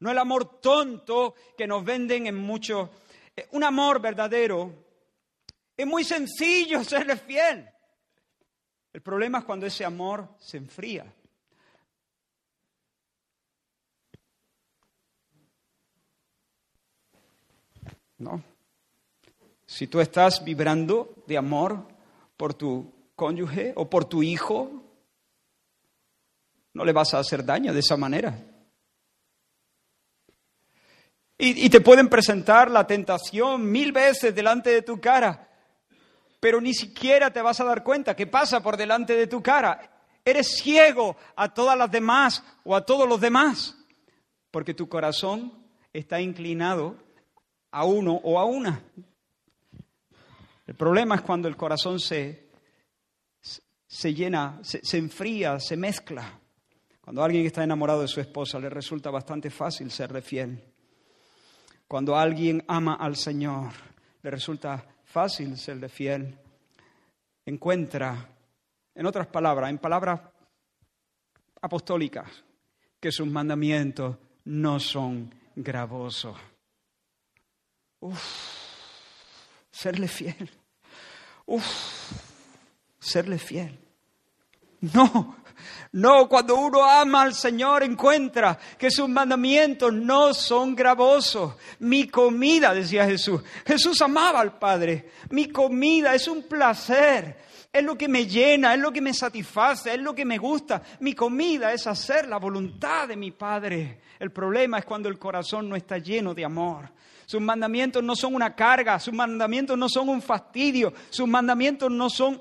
no 0.01 0.11
el 0.11 0.19
amor 0.19 0.61
tonto 0.61 1.35
que 1.57 1.67
nos 1.67 1.85
venden 1.85 2.27
en 2.27 2.37
muchos, 2.37 2.89
eh, 3.37 3.47
un 3.53 3.63
amor 3.63 4.01
verdadero, 4.01 4.73
es 5.77 5.87
muy 5.87 6.05
sencillo 6.05 6.83
serle 6.85 7.17
fiel. 7.17 7.69
El 8.93 9.03
problema 9.03 9.39
es 9.39 9.45
cuando 9.45 9.67
ese 9.67 9.85
amor 9.85 10.35
se 10.39 10.57
enfría. 10.57 11.07
¿No? 18.19 18.43
Si 19.67 19.87
tú 19.87 20.01
estás 20.01 20.45
vibrando 20.45 21.15
de 21.27 21.37
amor 21.37 21.87
por 22.37 22.55
tu 22.55 22.93
cónyuge 23.15 23.73
o 23.77 23.89
por 23.89 24.07
tu 24.07 24.23
hijo, 24.23 24.71
no 26.73 26.85
le 26.85 26.93
vas 26.93 27.15
a 27.15 27.19
hacer 27.19 27.45
daño 27.45 27.73
de 27.73 27.81
esa 27.81 27.97
manera. 27.97 28.39
Y, 31.37 31.67
y, 31.67 31.71
te 31.71 31.81
pueden 31.81 32.09
presentar 32.09 32.71
la 32.71 32.87
tentación 32.87 33.71
mil 33.71 33.93
veces 33.93 34.35
delante 34.35 34.71
de 34.71 34.83
tu 34.83 35.01
cara, 35.01 35.49
pero 36.41 36.61
ni 36.61 36.75
siquiera 36.75 37.33
te 37.33 37.43
vas 37.43 37.61
a 37.61 37.65
dar 37.65 37.85
cuenta 37.85 38.17
que 38.17 38.27
pasa 38.27 38.61
por 38.61 38.77
delante 38.77 39.15
de 39.15 39.29
tu 39.29 39.41
cara. 39.41 40.03
Eres 40.25 40.57
ciego 40.57 41.17
a 41.37 41.55
todas 41.55 41.79
las 41.79 41.91
demás 41.91 42.43
o 42.65 42.75
a 42.75 42.85
todos 42.85 43.09
los 43.09 43.21
demás, 43.21 43.77
porque 44.51 44.75
tu 44.75 44.89
corazón 44.89 45.53
está 45.93 46.21
inclinado 46.21 46.97
a 47.71 47.85
uno 47.85 48.15
o 48.15 48.39
a 48.39 48.45
una. 48.45 48.83
El 50.67 50.75
problema 50.75 51.15
es 51.15 51.23
cuando 51.23 51.49
el 51.49 51.57
corazón 51.57 51.99
se, 51.99 52.51
se 53.87 54.15
llena, 54.15 54.59
se, 54.63 54.85
se 54.85 54.99
enfría, 54.99 55.59
se 55.59 55.77
mezcla. 55.77 56.39
Cuando 57.01 57.25
alguien 57.25 57.47
está 57.47 57.65
enamorado 57.65 58.03
de 58.03 58.09
su 58.09 58.21
esposa 58.21 58.59
le 58.59 58.69
resulta 58.69 59.11
bastante 59.11 59.51
fácil 59.51 59.91
serle 59.91 60.21
fiel. 60.21 60.63
Cuando 61.87 62.17
alguien 62.17 62.63
ama 62.69 62.95
al 62.95 63.17
Señor 63.17 63.73
le 64.23 64.31
resulta 64.31 64.85
fácil 65.05 65.57
serle 65.57 65.89
fiel. 65.89 66.39
Encuentra, 67.47 68.29
en 68.95 69.07
otras 69.07 69.27
palabras, 69.29 69.71
en 69.71 69.79
palabras 69.79 70.21
apostólicas, 71.63 72.45
que 73.01 73.11
sus 73.11 73.27
mandamientos 73.27 74.17
no 74.45 74.79
son 74.79 75.35
gravosos. 75.57 76.37
Uf, 78.01 78.23
serle 79.71 80.09
fiel. 80.09 80.51
Uf, 81.47 81.67
serle 82.99 83.39
fiel. 83.39 83.79
No, 84.81 85.37
no, 85.93 86.29
cuando 86.29 86.57
uno 86.57 86.85
ama 86.85 87.23
al 87.23 87.35
Señor 87.35 87.83
encuentra 87.83 88.59
que 88.79 88.91
sus 88.91 89.09
mandamientos 89.09 89.93
no 89.93 90.35
son 90.35 90.77
gravosos. 90.77 91.55
Mi 91.81 92.09
comida, 92.09 92.75
decía 92.75 93.07
Jesús. 93.07 93.43
Jesús 93.67 94.01
amaba 94.03 94.41
al 94.41 94.59
Padre. 94.59 95.11
Mi 95.31 95.49
comida 95.49 96.15
es 96.15 96.29
un 96.29 96.43
placer. 96.43 97.49
Es 97.73 97.83
lo 97.83 97.99
que 97.99 98.09
me 98.09 98.27
llena, 98.27 98.75
es 98.75 98.81
lo 98.81 98.93
que 98.93 99.01
me 99.01 99.13
satisface, 99.13 99.95
es 99.95 100.01
lo 100.01 100.15
que 100.15 100.25
me 100.25 100.39
gusta. 100.39 100.83
Mi 101.01 101.15
comida 101.15 101.73
es 101.73 101.87
hacer 101.87 102.27
la 102.29 102.39
voluntad 102.39 103.09
de 103.09 103.17
mi 103.17 103.31
Padre. 103.31 104.01
El 104.19 104.31
problema 104.31 104.79
es 104.79 104.85
cuando 104.85 105.09
el 105.09 105.19
corazón 105.19 105.69
no 105.69 105.77
está 105.77 105.99
lleno 105.99 106.35
de 106.35 106.45
amor. 106.45 106.91
Sus 107.29 107.43
mandamientos 107.43 108.03
no 108.03 108.17
son 108.17 108.35
una 108.35 108.57
carga, 108.57 108.99
sus 108.99 109.13
mandamientos 109.13 109.77
no 109.77 109.91
son 109.91 110.09
un 110.09 110.23
fastidio, 110.23 110.95
sus 111.11 111.29
mandamientos 111.29 111.91
no 111.91 112.09
son 112.09 112.41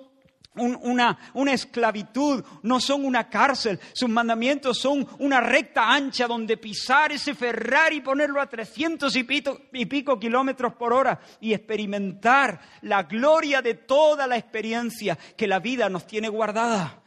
una, 0.56 1.20
esclavitud, 1.52 2.42
no 2.64 2.80
son 2.80 3.04
una 3.04 3.30
cárcel. 3.30 3.82
Sus 3.92 4.08
mandamientos 4.08 4.78
son 4.78 5.06
una 5.20 5.42
recta 5.42 5.92
ancha 5.94 6.26
donde 6.26 6.56
pisar 6.56 7.12
ese 7.12 7.36
Ferrari 7.36 7.98
y 7.98 8.02
ponerlo 8.02 8.40
a 8.40 8.48
300 8.48 9.14
y 9.14 9.28
y 9.74 9.86
pico 9.88 10.18
kilómetros 10.18 10.76
por 10.76 10.94
hora 10.94 11.20
y 11.42 11.54
experimentar 11.54 12.58
la 12.84 13.04
gloria 13.04 13.62
de 13.62 13.74
toda 13.74 14.26
la 14.26 14.38
experiencia 14.38 15.18
que 15.36 15.48
la 15.48 15.60
vida 15.60 15.90
nos 15.90 16.08
tiene 16.08 16.30
guardada. 16.30 17.02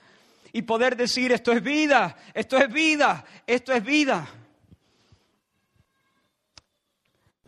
Y 0.52 0.60
poder 0.60 0.96
decir, 0.96 1.32
esto 1.32 1.50
es 1.50 1.62
vida, 1.62 2.14
esto 2.34 2.58
es 2.58 2.70
vida, 2.70 3.24
esto 3.46 3.72
es 3.72 3.82
vida. 3.82 4.28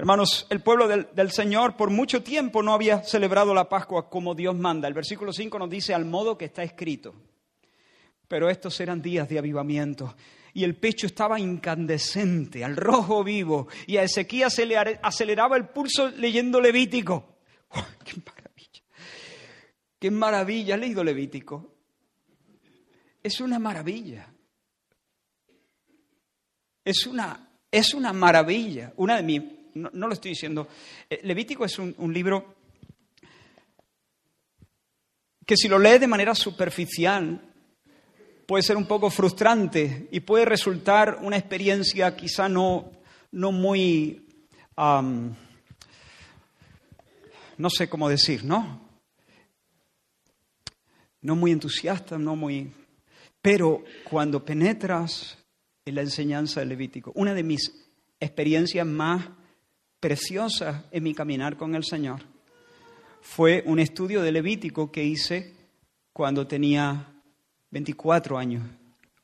Hermanos, 0.03 0.49
el 0.51 0.59
pueblo 0.59 0.89
del, 0.89 1.31
Señor 1.31 1.77
por 1.77 1.89
mucho 1.89 2.25
tiempo 2.25 2.61
no 2.61 2.75
había 2.75 3.05
celebrado 3.05 3.55
la 3.55 3.69
Pascua 3.69 4.11
como 4.11 4.35
Dios 4.35 4.57
manda. 4.57 4.89
El 4.89 4.95
versículo 4.95 5.33
5 5.33 5.61
nos 5.61 5.71
dice 5.71 5.95
al 5.95 6.07
modo 6.07 6.37
que 6.37 6.47
está 6.47 6.65
escrito. 6.65 7.15
Pero 8.27 8.51
estos 8.51 8.81
eran 8.81 9.01
días 9.01 9.29
de 9.29 9.39
avivamiento 9.39 10.17
y 10.55 10.65
el 10.65 10.75
pecho 10.75 11.07
estaba 11.07 11.39
incandescente, 11.39 12.65
al 12.65 12.75
rojo 12.75 13.23
vivo, 13.23 13.69
y 13.87 13.97
a 13.97 14.03
Ezequías 14.03 14.53
se 14.53 14.67
le 14.67 14.77
aceleraba 14.77 15.57
el 15.57 15.69
pulso 15.69 16.09
leyendo 16.09 16.61
Levítico. 16.61 17.37
¡Qué 18.05 18.21
maravilla! 18.27 18.83
¡Qué 20.01 20.11
maravilla! 20.11 20.75
¿Has 20.75 20.81
leído 20.81 21.05
Levítico? 21.05 21.77
Es 23.23 23.41
una 23.41 23.61
maravilla. 23.61 24.35
Es 26.85 27.07
una, 27.07 27.51
es 27.71 27.95
una 27.95 28.13
maravilla. 28.13 28.93
Una 28.97 29.19
de 29.19 29.23
mis 29.23 29.62
no, 29.75 29.91
lo 30.07 30.13
estoy 30.13 30.31
diciendo. 30.33 30.69
Eh, 31.09 31.21
Levítico 31.23 31.65
es 31.65 31.79
un, 31.79 32.13
libro 32.13 32.57
que 35.47 35.57
si 35.57 35.69
lo 35.69 35.79
lees 35.79 36.01
de 36.01 36.07
manera 36.07 36.35
superficial 36.35 37.41
puede 38.47 38.63
ser 38.63 38.77
un 38.77 38.87
poco 38.87 39.11
frustrante 39.11 40.09
y 40.11 40.21
puede 40.21 40.45
resultar 40.45 41.19
una 41.23 41.37
experiencia 41.37 42.15
quizá 42.17 42.49
no, 42.49 42.93
no 43.31 43.53
muy, 43.53 44.27
no 44.77 45.37
sé 47.71 47.89
cómo 47.89 48.09
decir, 48.09 48.45
¿no? 48.45 48.81
No 51.21 51.37
muy 51.37 51.53
entusiasta, 51.53 52.19
no 52.19 52.37
muy... 52.37 52.73
Pero 53.41 53.85
cuando 54.09 54.45
penetras 54.45 55.39
en 55.85 55.95
la 55.95 56.03
enseñanza 56.03 56.61
del 56.61 56.71
Levítico, 56.71 57.13
una 57.15 57.35
de 57.35 57.43
mis 57.43 57.73
experiencias 58.21 58.87
más 58.87 59.29
preciosa 60.03 60.87
en 60.91 61.05
mi 61.05 61.15
caminar 61.15 61.57
con 61.57 61.77
el 61.77 61.85
Señor 61.85 62.23
fue 63.21 63.63
un 63.67 63.79
estudio 63.79 64.21
de 64.21 64.33
Levítico 64.33 64.91
que 64.91 65.05
hice 65.05 65.55
cuando 66.13 66.45
tenía 66.45 67.07
24 67.71 68.37
años, 68.37 68.65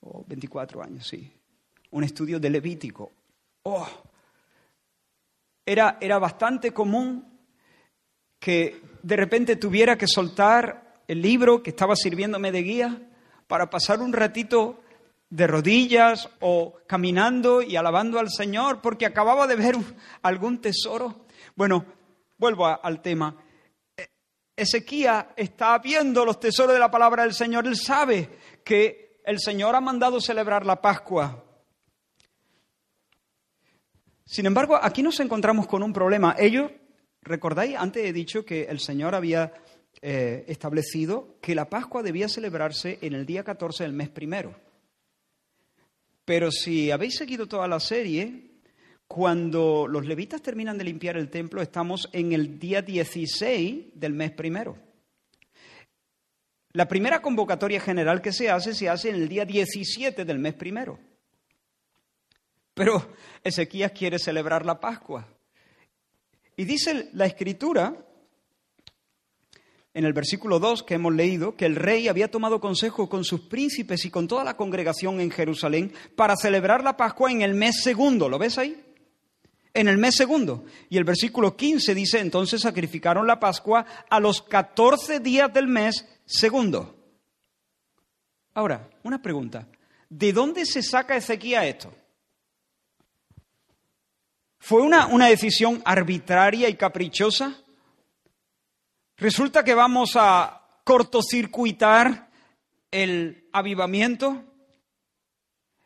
o 0.00 0.24
24 0.24 0.80
años, 0.80 1.04
sí. 1.04 1.32
Un 1.90 2.04
estudio 2.04 2.38
de 2.38 2.50
Levítico. 2.50 3.10
Oh, 3.64 3.88
era, 5.66 5.98
era 6.00 6.20
bastante 6.20 6.70
común 6.70 7.26
que 8.38 8.80
de 9.02 9.16
repente 9.16 9.56
tuviera 9.56 9.98
que 9.98 10.06
soltar 10.06 11.02
el 11.08 11.20
libro 11.20 11.60
que 11.60 11.70
estaba 11.70 11.96
sirviéndome 11.96 12.52
de 12.52 12.62
guía 12.62 13.02
para 13.48 13.68
pasar 13.68 14.00
un 14.00 14.12
ratito 14.12 14.80
de 15.30 15.46
rodillas 15.46 16.28
o 16.40 16.74
caminando 16.86 17.60
y 17.62 17.76
alabando 17.76 18.18
al 18.18 18.30
Señor 18.30 18.80
porque 18.80 19.06
acababa 19.06 19.46
de 19.46 19.56
ver 19.56 19.76
algún 20.22 20.60
tesoro. 20.60 21.26
Bueno, 21.54 21.84
vuelvo 22.38 22.66
al 22.66 23.02
tema. 23.02 23.36
E, 23.96 24.08
Ezequías 24.56 25.26
está 25.36 25.78
viendo 25.78 26.24
los 26.24 26.40
tesoros 26.40 26.72
de 26.72 26.78
la 26.78 26.90
palabra 26.90 27.24
del 27.24 27.34
Señor. 27.34 27.66
Él 27.66 27.76
sabe 27.76 28.28
que 28.64 29.20
el 29.24 29.38
Señor 29.40 29.74
ha 29.74 29.80
mandado 29.80 30.20
celebrar 30.20 30.64
la 30.64 30.80
Pascua. 30.80 31.44
Sin 34.24 34.46
embargo, 34.46 34.78
aquí 34.80 35.02
nos 35.02 35.20
encontramos 35.20 35.66
con 35.66 35.82
un 35.82 35.92
problema. 35.92 36.34
Ellos, 36.38 36.70
recordáis, 37.22 37.76
antes 37.76 38.04
he 38.04 38.12
dicho 38.12 38.44
que 38.44 38.64
el 38.64 38.78
Señor 38.78 39.14
había 39.14 39.52
eh, 40.00 40.44
establecido 40.48 41.38
que 41.40 41.54
la 41.54 41.68
Pascua 41.68 42.02
debía 42.02 42.28
celebrarse 42.28 42.98
en 43.02 43.14
el 43.14 43.26
día 43.26 43.42
14 43.42 43.84
del 43.84 43.92
mes 43.92 44.10
primero. 44.10 44.67
Pero 46.28 46.50
si 46.50 46.90
habéis 46.90 47.16
seguido 47.16 47.46
toda 47.48 47.66
la 47.66 47.80
serie, 47.80 48.50
cuando 49.06 49.86
los 49.88 50.04
levitas 50.04 50.42
terminan 50.42 50.76
de 50.76 50.84
limpiar 50.84 51.16
el 51.16 51.30
templo, 51.30 51.62
estamos 51.62 52.10
en 52.12 52.34
el 52.34 52.58
día 52.58 52.82
16 52.82 53.86
del 53.94 54.12
mes 54.12 54.32
primero. 54.32 54.76
La 56.72 56.86
primera 56.86 57.22
convocatoria 57.22 57.80
general 57.80 58.20
que 58.20 58.34
se 58.34 58.50
hace 58.50 58.74
se 58.74 58.90
hace 58.90 59.08
en 59.08 59.14
el 59.14 59.26
día 59.26 59.46
17 59.46 60.26
del 60.26 60.38
mes 60.38 60.52
primero. 60.52 60.98
Pero 62.74 63.14
Ezequías 63.42 63.92
quiere 63.92 64.18
celebrar 64.18 64.66
la 64.66 64.78
Pascua. 64.78 65.26
Y 66.58 66.66
dice 66.66 67.08
la 67.14 67.24
escritura, 67.24 68.06
en 69.98 70.04
el 70.04 70.12
versículo 70.12 70.60
2 70.60 70.84
que 70.84 70.94
hemos 70.94 71.12
leído, 71.12 71.56
que 71.56 71.66
el 71.66 71.74
rey 71.74 72.06
había 72.06 72.30
tomado 72.30 72.60
consejo 72.60 73.08
con 73.08 73.24
sus 73.24 73.40
príncipes 73.40 74.04
y 74.04 74.10
con 74.10 74.28
toda 74.28 74.44
la 74.44 74.56
congregación 74.56 75.20
en 75.20 75.32
Jerusalén 75.32 75.92
para 76.14 76.36
celebrar 76.36 76.84
la 76.84 76.96
Pascua 76.96 77.32
en 77.32 77.42
el 77.42 77.54
mes 77.54 77.82
segundo. 77.82 78.28
¿Lo 78.28 78.38
ves 78.38 78.58
ahí? 78.58 78.80
En 79.74 79.88
el 79.88 79.98
mes 79.98 80.14
segundo. 80.14 80.64
Y 80.88 80.98
el 80.98 81.02
versículo 81.02 81.56
15 81.56 81.96
dice, 81.96 82.20
entonces 82.20 82.60
sacrificaron 82.60 83.26
la 83.26 83.40
Pascua 83.40 83.84
a 84.08 84.20
los 84.20 84.40
14 84.40 85.18
días 85.18 85.52
del 85.52 85.66
mes 85.66 86.06
segundo. 86.24 86.94
Ahora, 88.54 88.88
una 89.02 89.20
pregunta. 89.20 89.66
¿De 90.08 90.32
dónde 90.32 90.64
se 90.64 90.80
saca 90.80 91.16
Ezequiel 91.16 91.64
esto? 91.64 91.92
¿Fue 94.60 94.80
una, 94.80 95.08
una 95.08 95.26
decisión 95.26 95.82
arbitraria 95.84 96.68
y 96.68 96.76
caprichosa? 96.76 97.64
Resulta 99.18 99.64
que 99.64 99.74
vamos 99.74 100.12
a 100.14 100.62
cortocircuitar 100.84 102.30
el 102.90 103.48
avivamiento. 103.52 104.44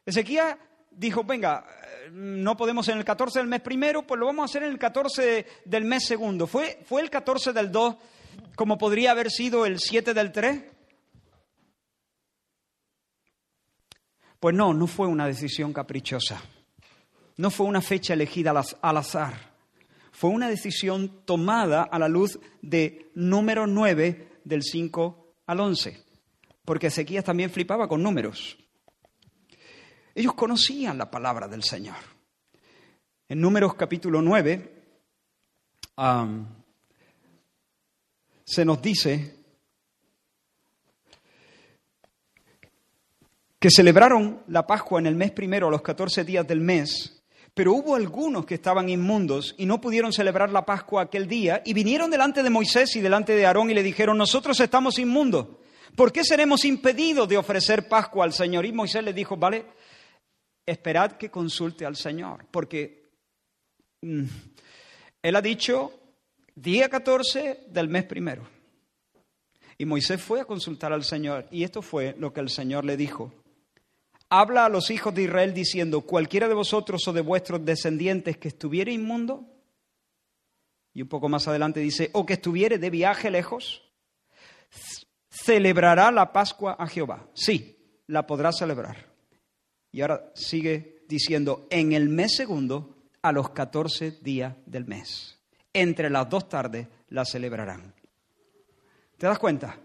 Ezequiel 0.04 0.56
dijo, 0.90 1.24
venga, 1.24 1.64
no 2.12 2.56
podemos 2.58 2.86
en 2.88 2.98
el 2.98 3.04
14 3.04 3.38
del 3.38 3.48
mes 3.48 3.62
primero, 3.62 4.06
pues 4.06 4.20
lo 4.20 4.26
vamos 4.26 4.42
a 4.42 4.44
hacer 4.44 4.64
en 4.64 4.70
el 4.70 4.78
14 4.78 5.46
del 5.64 5.84
mes 5.84 6.04
segundo. 6.06 6.46
¿Fue, 6.46 6.82
fue 6.84 7.00
el 7.00 7.08
14 7.08 7.54
del 7.54 7.72
2 7.72 7.96
como 8.54 8.76
podría 8.76 9.12
haber 9.12 9.30
sido 9.30 9.64
el 9.64 9.78
7 9.78 10.12
del 10.12 10.30
3? 10.30 10.64
Pues 14.38 14.54
no, 14.54 14.74
no 14.74 14.86
fue 14.86 15.06
una 15.06 15.26
decisión 15.26 15.72
caprichosa. 15.72 16.42
No 17.38 17.50
fue 17.50 17.66
una 17.66 17.80
fecha 17.80 18.12
elegida 18.12 18.52
al 18.82 18.96
azar. 18.98 19.51
Fue 20.12 20.30
una 20.30 20.48
decisión 20.48 21.24
tomada 21.24 21.82
a 21.82 21.98
la 21.98 22.08
luz 22.08 22.38
de 22.60 23.10
número 23.14 23.66
9 23.66 24.40
del 24.44 24.62
5 24.62 25.34
al 25.46 25.60
11. 25.60 26.04
Porque 26.64 26.86
Ezequías 26.86 27.24
también 27.24 27.50
flipaba 27.50 27.88
con 27.88 28.02
números. 28.02 28.56
Ellos 30.14 30.34
conocían 30.34 30.98
la 30.98 31.10
palabra 31.10 31.48
del 31.48 31.64
Señor. 31.64 31.96
En 33.28 33.40
Números 33.40 33.74
capítulo 33.74 34.20
9 34.20 34.82
se 38.44 38.64
nos 38.64 38.82
dice 38.82 39.36
que 43.58 43.70
celebraron 43.70 44.42
la 44.48 44.66
Pascua 44.66 45.00
en 45.00 45.06
el 45.06 45.14
mes 45.14 45.30
primero, 45.30 45.68
a 45.68 45.70
los 45.70 45.82
14 45.82 46.24
días 46.24 46.46
del 46.46 46.60
mes, 46.60 47.21
pero 47.54 47.74
hubo 47.74 47.94
algunos 47.94 48.46
que 48.46 48.54
estaban 48.54 48.88
inmundos 48.88 49.54
y 49.58 49.66
no 49.66 49.80
pudieron 49.80 50.12
celebrar 50.12 50.50
la 50.50 50.64
Pascua 50.64 51.02
aquel 51.02 51.26
día 51.28 51.62
y 51.64 51.74
vinieron 51.74 52.10
delante 52.10 52.42
de 52.42 52.50
Moisés 52.50 52.96
y 52.96 53.00
delante 53.00 53.34
de 53.34 53.44
Aarón 53.44 53.70
y 53.70 53.74
le 53.74 53.82
dijeron, 53.82 54.16
nosotros 54.16 54.58
estamos 54.60 54.98
inmundos, 54.98 55.48
¿por 55.94 56.12
qué 56.12 56.24
seremos 56.24 56.64
impedidos 56.64 57.28
de 57.28 57.36
ofrecer 57.36 57.88
Pascua 57.88 58.24
al 58.24 58.32
Señor? 58.32 58.64
Y 58.64 58.72
Moisés 58.72 59.04
les 59.04 59.14
dijo, 59.14 59.36
vale, 59.36 59.66
esperad 60.64 61.12
que 61.12 61.30
consulte 61.30 61.84
al 61.84 61.96
Señor, 61.96 62.46
porque 62.50 63.10
mm, 64.00 64.24
Él 65.22 65.36
ha 65.36 65.42
dicho 65.42 65.92
día 66.54 66.88
14 66.88 67.64
del 67.68 67.88
mes 67.88 68.04
primero. 68.04 68.48
Y 69.76 69.84
Moisés 69.84 70.22
fue 70.22 70.40
a 70.40 70.44
consultar 70.44 70.92
al 70.92 71.04
Señor 71.04 71.48
y 71.50 71.64
esto 71.64 71.82
fue 71.82 72.14
lo 72.18 72.32
que 72.32 72.40
el 72.40 72.48
Señor 72.48 72.84
le 72.84 72.96
dijo 72.96 73.32
habla 74.32 74.64
a 74.64 74.70
los 74.70 74.90
hijos 74.90 75.14
de 75.14 75.24
Israel 75.24 75.52
diciendo, 75.52 76.00
cualquiera 76.00 76.48
de 76.48 76.54
vosotros 76.54 77.06
o 77.06 77.12
de 77.12 77.20
vuestros 77.20 77.62
descendientes 77.66 78.38
que 78.38 78.48
estuviere 78.48 78.90
inmundo, 78.90 79.46
y 80.94 81.02
un 81.02 81.08
poco 81.08 81.28
más 81.28 81.46
adelante 81.48 81.80
dice, 81.80 82.08
o 82.14 82.24
que 82.24 82.32
estuviere 82.34 82.78
de 82.78 82.88
viaje 82.88 83.30
lejos, 83.30 83.82
celebrará 85.28 86.10
la 86.10 86.32
Pascua 86.32 86.76
a 86.78 86.86
Jehová. 86.86 87.28
Sí, 87.34 87.76
la 88.06 88.26
podrá 88.26 88.52
celebrar. 88.52 89.06
Y 89.90 90.00
ahora 90.00 90.32
sigue 90.34 91.04
diciendo, 91.06 91.66
en 91.68 91.92
el 91.92 92.08
mes 92.08 92.34
segundo, 92.34 93.02
a 93.20 93.32
los 93.32 93.50
14 93.50 94.12
días 94.22 94.54
del 94.64 94.86
mes. 94.86 95.38
Entre 95.74 96.08
las 96.08 96.30
dos 96.30 96.48
tardes 96.48 96.88
la 97.10 97.26
celebrarán. 97.26 97.94
¿Te 99.18 99.26
das 99.26 99.38
cuenta? 99.38 99.78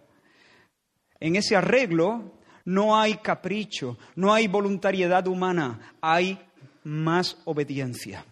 En 1.20 1.36
ese 1.36 1.58
arreglo 1.58 2.37
no 2.68 3.00
hay 3.00 3.16
capricho, 3.16 3.98
no 4.16 4.34
hay 4.34 4.48
voluntariedad 4.48 5.26
humana, 5.28 5.96
hay 6.02 6.38
más 6.84 7.38
obediencia. 7.46 8.26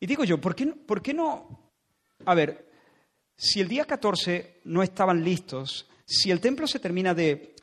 Y 0.00 0.06
digo 0.06 0.24
yo, 0.24 0.40
¿por 0.40 0.56
qué, 0.56 0.66
¿por 0.66 1.00
qué 1.00 1.14
no? 1.14 1.70
A 2.26 2.34
ver, 2.34 2.68
si 3.36 3.60
el 3.60 3.68
día 3.68 3.84
14 3.84 4.62
no 4.64 4.82
estaban 4.82 5.22
listos, 5.22 5.88
si 6.04 6.32
el 6.32 6.40
templo 6.40 6.66
se 6.66 6.80
termina 6.80 7.14
de 7.14 7.54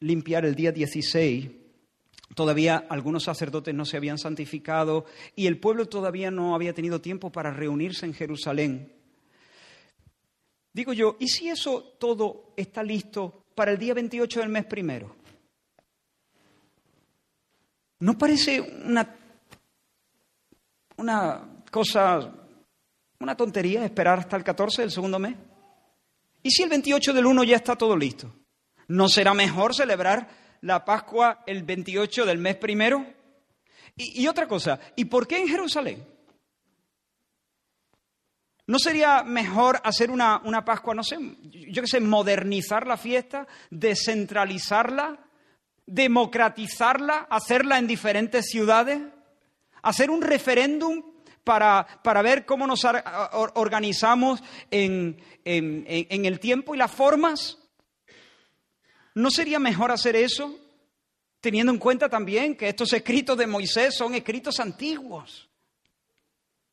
limpiar 0.00 0.44
el 0.44 0.54
día 0.54 0.70
16, 0.70 1.48
todavía 2.34 2.76
algunos 2.90 3.24
sacerdotes 3.24 3.74
no 3.74 3.86
se 3.86 3.96
habían 3.96 4.18
santificado 4.18 5.06
y 5.34 5.46
el 5.46 5.58
pueblo 5.58 5.86
todavía 5.86 6.30
no 6.30 6.54
había 6.54 6.74
tenido 6.74 7.00
tiempo 7.00 7.32
para 7.32 7.50
reunirse 7.50 8.04
en 8.04 8.12
Jerusalén. 8.12 8.92
Digo 10.74 10.92
yo, 10.92 11.16
¿y 11.18 11.28
si 11.28 11.48
eso 11.48 11.96
todo 11.98 12.52
está 12.54 12.82
listo 12.82 13.46
para 13.58 13.72
el 13.72 13.78
día 13.78 13.92
28 13.92 14.38
del 14.38 14.50
mes 14.50 14.66
primero. 14.66 15.16
¿No 17.98 18.16
parece 18.16 18.60
una, 18.60 19.16
una 20.96 21.64
cosa, 21.68 22.34
una 23.18 23.36
tontería 23.36 23.84
esperar 23.84 24.20
hasta 24.20 24.36
el 24.36 24.44
14 24.44 24.82
del 24.82 24.92
segundo 24.92 25.18
mes? 25.18 25.34
¿Y 26.40 26.52
si 26.52 26.62
el 26.62 26.68
28 26.68 27.12
del 27.12 27.26
1 27.26 27.42
ya 27.42 27.56
está 27.56 27.74
todo 27.74 27.96
listo? 27.96 28.32
¿No 28.86 29.08
será 29.08 29.34
mejor 29.34 29.74
celebrar 29.74 30.28
la 30.60 30.84
Pascua 30.84 31.42
el 31.44 31.64
28 31.64 32.26
del 32.26 32.38
mes 32.38 32.54
primero? 32.58 33.04
Y, 33.96 34.22
y 34.22 34.28
otra 34.28 34.46
cosa, 34.46 34.78
¿y 34.94 35.06
por 35.06 35.26
qué 35.26 35.38
en 35.38 35.48
Jerusalén? 35.48 36.06
¿No 38.68 38.78
sería 38.78 39.22
mejor 39.22 39.80
hacer 39.82 40.10
una, 40.10 40.42
Pascua, 40.62 40.94
no 40.94 41.02
sé, 41.02 41.16
yo 41.70 41.80
qué 41.80 41.88
sé, 41.88 42.00
modernizar 42.00 42.86
la 42.86 42.98
fiesta, 42.98 43.48
descentralizarla, 43.70 45.18
democratizarla, 45.86 47.28
hacerla 47.30 47.78
en 47.78 47.86
diferentes 47.86 48.44
ciudades? 48.50 49.00
¿Hacer 49.80 50.10
un 50.10 50.20
referéndum 50.20 51.02
para, 51.44 51.86
para 52.02 52.20
ver 52.20 52.44
cómo 52.44 52.66
nos 52.66 52.86
organizamos 53.54 54.42
en, 54.70 55.16
en 55.46 56.24
el 56.26 56.38
tiempo 56.38 56.74
y 56.74 56.78
las 56.78 56.90
formas? 56.90 57.56
¿No 59.14 59.30
sería 59.30 59.58
mejor 59.58 59.92
hacer 59.92 60.14
eso? 60.14 60.54
Teniendo 61.40 61.72
en 61.72 61.78
cuenta 61.78 62.10
también 62.10 62.54
que 62.54 62.68
estos 62.68 62.92
escritos 62.92 63.38
de 63.38 63.46
Moisés 63.46 63.96
son 63.96 64.12
escritos 64.12 64.60
antiguos. 64.60 65.47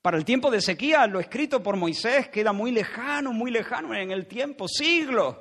Para 0.05 0.17
el 0.17 0.23
tiempo 0.23 0.51
de 0.51 0.61
sequía, 0.61 1.07
lo 1.07 1.19
escrito 1.19 1.63
por 1.63 1.77
Moisés 1.77 2.29
queda 2.29 2.53
muy 2.53 2.69
lejano, 2.69 3.33
muy 3.33 3.49
lejano 3.49 3.91
en 3.95 4.11
el 4.11 4.27
tiempo, 4.27 4.67
siglos. 4.67 5.35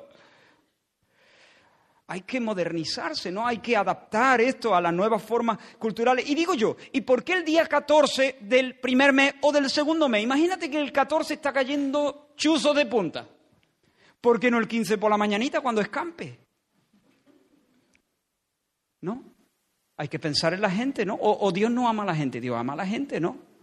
Hay 2.07 2.21
que 2.21 2.39
modernizarse, 2.39 3.31
¿no? 3.31 3.45
Hay 3.45 3.59
que 3.59 3.77
adaptar 3.77 4.41
esto 4.41 4.73
a 4.73 4.81
las 4.81 4.91
nuevas 4.91 5.21
formas 5.21 5.59
culturales. 5.77 6.27
Y 6.27 6.33
digo 6.33 6.55
yo, 6.55 6.77
¿y 6.91 7.01
por 7.01 7.23
qué 7.23 7.33
el 7.33 7.45
día 7.45 7.67
14 7.67 8.37
del 8.41 8.79
primer 8.79 9.13
mes 9.13 9.35
o 9.41 9.51
del 9.51 9.69
segundo 9.69 10.09
mes? 10.09 10.23
Imagínate 10.23 10.67
que 10.67 10.79
el 10.79 10.91
14 10.91 11.35
está 11.35 11.53
cayendo 11.53 12.29
chuzo 12.35 12.73
de 12.73 12.87
punta. 12.87 13.29
¿Por 14.19 14.39
qué 14.39 14.49
no 14.49 14.57
el 14.57 14.67
15 14.67 14.97
por 14.97 15.11
la 15.11 15.17
mañanita 15.17 15.61
cuando 15.61 15.79
escampe? 15.79 16.39
¿No? 19.01 19.23
Hay 19.95 20.07
que 20.07 20.17
pensar 20.17 20.55
en 20.55 20.61
la 20.61 20.71
gente, 20.71 21.05
¿no? 21.05 21.13
O, 21.13 21.45
o 21.45 21.51
Dios 21.51 21.69
no 21.69 21.87
ama 21.87 22.01
a 22.01 22.07
la 22.07 22.15
gente, 22.15 22.41
Dios 22.41 22.57
ama 22.57 22.73
a 22.73 22.77
la 22.77 22.87
gente, 22.87 23.19
¿no? 23.19 23.53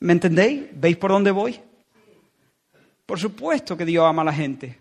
¿Me 0.00 0.12
entendéis? 0.12 0.68
¿Veis 0.72 0.96
por 0.96 1.10
dónde 1.10 1.30
voy? 1.30 1.60
Por 3.04 3.18
supuesto 3.18 3.76
que 3.76 3.84
Dios 3.84 4.04
ama 4.04 4.22
a 4.22 4.26
la 4.26 4.32
gente. 4.32 4.78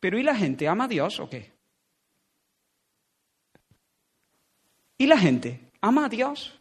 Pero 0.00 0.18
¿y 0.18 0.22
la 0.22 0.34
gente 0.34 0.68
ama 0.68 0.84
a 0.84 0.88
Dios 0.88 1.18
o 1.20 1.30
qué? 1.30 1.52
¿Y 4.98 5.06
la 5.06 5.18
gente 5.18 5.70
ama 5.80 6.06
a 6.06 6.08
Dios? 6.08 6.60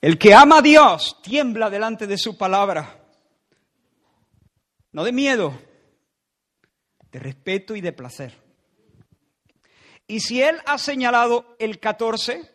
El 0.00 0.18
que 0.18 0.34
ama 0.34 0.58
a 0.58 0.62
Dios 0.62 1.20
tiembla 1.22 1.70
delante 1.70 2.06
de 2.06 2.18
su 2.18 2.36
palabra. 2.36 3.00
No 4.92 5.02
de 5.02 5.12
miedo, 5.12 5.58
de 7.10 7.18
respeto 7.18 7.74
y 7.74 7.80
de 7.80 7.92
placer. 7.92 8.43
Y 10.06 10.20
si 10.20 10.42
Él 10.42 10.56
ha 10.66 10.78
señalado 10.78 11.56
el 11.58 11.80
14, 11.80 12.50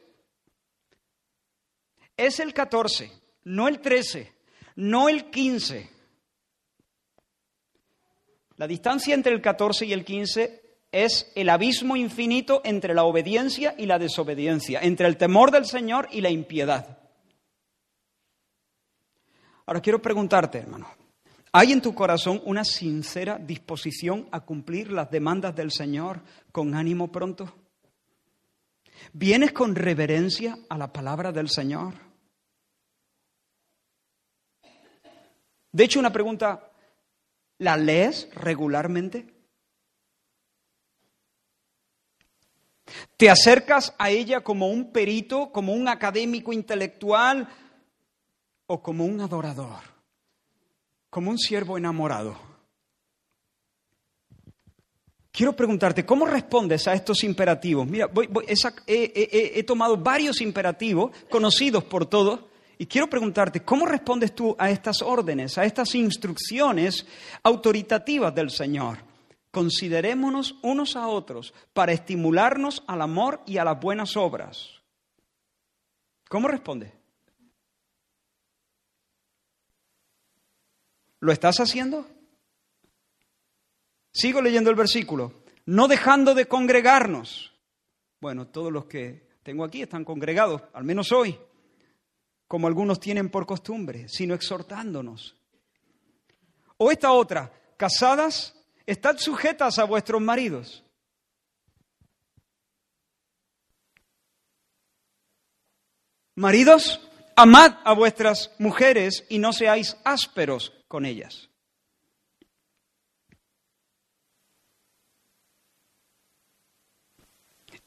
es 2.18 2.40
el 2.40 2.54
14, 2.54 3.12
no 3.46 3.68
el 3.68 3.80
13, 3.80 4.34
no 4.76 5.10
el 5.10 5.30
15. 5.30 5.90
La 8.58 8.68
distancia 8.68 9.16
entre 9.16 9.34
el 9.34 9.42
14 9.42 9.86
y 9.86 9.94
el 9.94 10.04
15 10.04 10.62
es 10.92 11.32
el 11.36 11.50
abismo 11.50 11.96
infinito 11.96 12.62
entre 12.64 12.94
la 12.94 13.04
obediencia 13.04 13.74
y 13.78 13.86
la 13.86 14.00
desobediencia, 14.00 14.82
entre 14.82 15.08
el 15.08 15.18
temor 15.18 15.52
del 15.52 15.66
Señor 15.66 16.08
y 16.12 16.22
la 16.22 16.30
impiedad. 16.30 17.00
Ahora 19.66 19.82
quiero 19.82 20.02
preguntarte, 20.02 20.58
hermano, 20.58 20.99
¿hay 21.52 21.72
en 21.72 21.82
tu 21.82 21.94
corazón 21.94 22.42
una 22.46 22.64
sincera 22.64 23.38
disposición 23.38 24.28
a 24.32 24.42
cumplir 24.42 24.92
las 24.92 25.10
demandas 25.10 25.56
del 25.56 25.72
Señor 25.72 26.22
con 26.52 26.76
ánimo 26.76 27.12
pronto? 27.12 27.54
¿Vienes 29.14 29.54
con 29.54 29.76
reverencia 29.76 30.58
a 30.70 30.78
la 30.78 30.92
palabra 30.92 31.32
del 31.32 31.50
Señor? 31.50 31.94
De 35.72 35.84
hecho, 35.84 36.00
una 36.00 36.12
pregunta, 36.12 36.72
¿la 37.60 37.78
lees 37.78 38.30
regularmente? 38.34 39.34
¿Te 43.18 43.30
acercas 43.30 43.94
a 43.98 44.10
ella 44.10 44.42
como 44.42 44.70
un 44.70 44.92
perito, 44.92 45.52
como 45.52 45.74
un 45.74 45.88
académico 45.88 46.54
intelectual, 46.54 47.48
o 48.72 48.84
como 48.84 49.04
un 49.04 49.20
adorador, 49.20 49.82
como 51.10 51.32
un 51.32 51.38
siervo 51.38 51.78
enamorado? 51.78 52.50
Quiero 55.32 55.56
preguntarte, 55.56 56.06
¿cómo 56.06 56.26
respondes 56.26 56.88
a 56.88 56.94
estos 56.94 57.24
imperativos? 57.24 57.88
Mira, 57.88 58.10
he, 58.86 59.64
tomado 59.64 59.96
varios 59.96 60.42
imperativos 60.42 61.12
conocidos 61.30 61.84
por 61.84 62.06
todos 62.08 62.42
y 62.78 62.86
quiero 62.88 63.10
preguntarte, 63.10 63.62
¿cómo 63.62 63.86
respondes 63.86 64.34
tú 64.34 64.56
a 64.60 64.70
estas 64.70 65.02
órdenes, 65.02 65.58
a 65.58 65.66
estas 65.66 65.96
instrucciones 65.96 67.06
autoritativas 67.44 68.34
del 68.34 68.50
Señor? 68.50 68.98
Considerémonos 69.52 70.56
unos 70.62 70.96
a 70.96 71.08
otros 71.08 71.54
para 71.74 71.92
estimularnos 71.92 72.84
al 72.88 73.02
amor 73.02 73.42
y 73.46 73.58
a 73.58 73.64
las 73.64 73.80
buenas 73.80 74.18
obras. 74.18 74.68
¿Cómo 76.28 76.48
respondes? 76.48 76.99
¿Lo 81.20 81.32
estás 81.32 81.58
haciendo? 81.60 82.08
Sigo 84.14 84.42
leyendo 84.42 84.70
el 84.70 84.76
versículo. 84.76 85.34
No 85.66 85.88
dejando 85.88 86.34
de 86.34 86.48
congregarnos. 86.48 87.54
Bueno, 88.20 88.48
todos 88.48 88.72
los 88.72 88.86
que 88.86 89.30
tengo 89.44 89.64
aquí 89.64 89.82
están 89.82 90.04
congregados, 90.04 90.64
al 90.74 90.84
menos 90.84 91.12
hoy, 91.12 91.40
como 92.48 92.68
algunos 92.68 93.00
tienen 93.00 93.30
por 93.30 93.46
costumbre, 93.46 94.08
sino 94.10 94.34
exhortándonos. 94.34 95.36
O 96.78 96.92
esta 96.92 97.12
otra, 97.12 97.54
casadas, 97.78 98.56
estad 98.86 99.18
sujetas 99.18 99.80
a 99.80 99.84
vuestros 99.84 100.22
maridos. 100.22 100.84
Maridos, 106.36 107.02
amad 107.36 107.78
a 107.84 107.94
vuestras 107.94 108.52
mujeres 108.60 109.26
y 109.30 109.40
no 109.40 109.52
seáis 109.52 109.98
ásperos 110.06 110.79
con 110.90 111.06
ellas. 111.06 111.50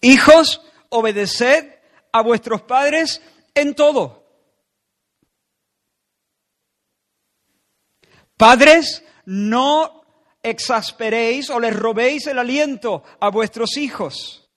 Hijos, 0.00 0.62
obedeced 0.88 1.78
a 2.12 2.22
vuestros 2.22 2.62
padres 2.62 3.20
en 3.55 3.74
todo. 3.74 4.22
Padres, 8.36 9.05
no 9.26 10.05
exasperéis 10.42 11.50
o 11.50 11.61
les 11.61 11.74
robéis 11.74 12.26
el 12.26 12.38
aliento 12.38 13.03
a 13.20 13.30
vuestros 13.30 13.76
hijos. 13.76 14.50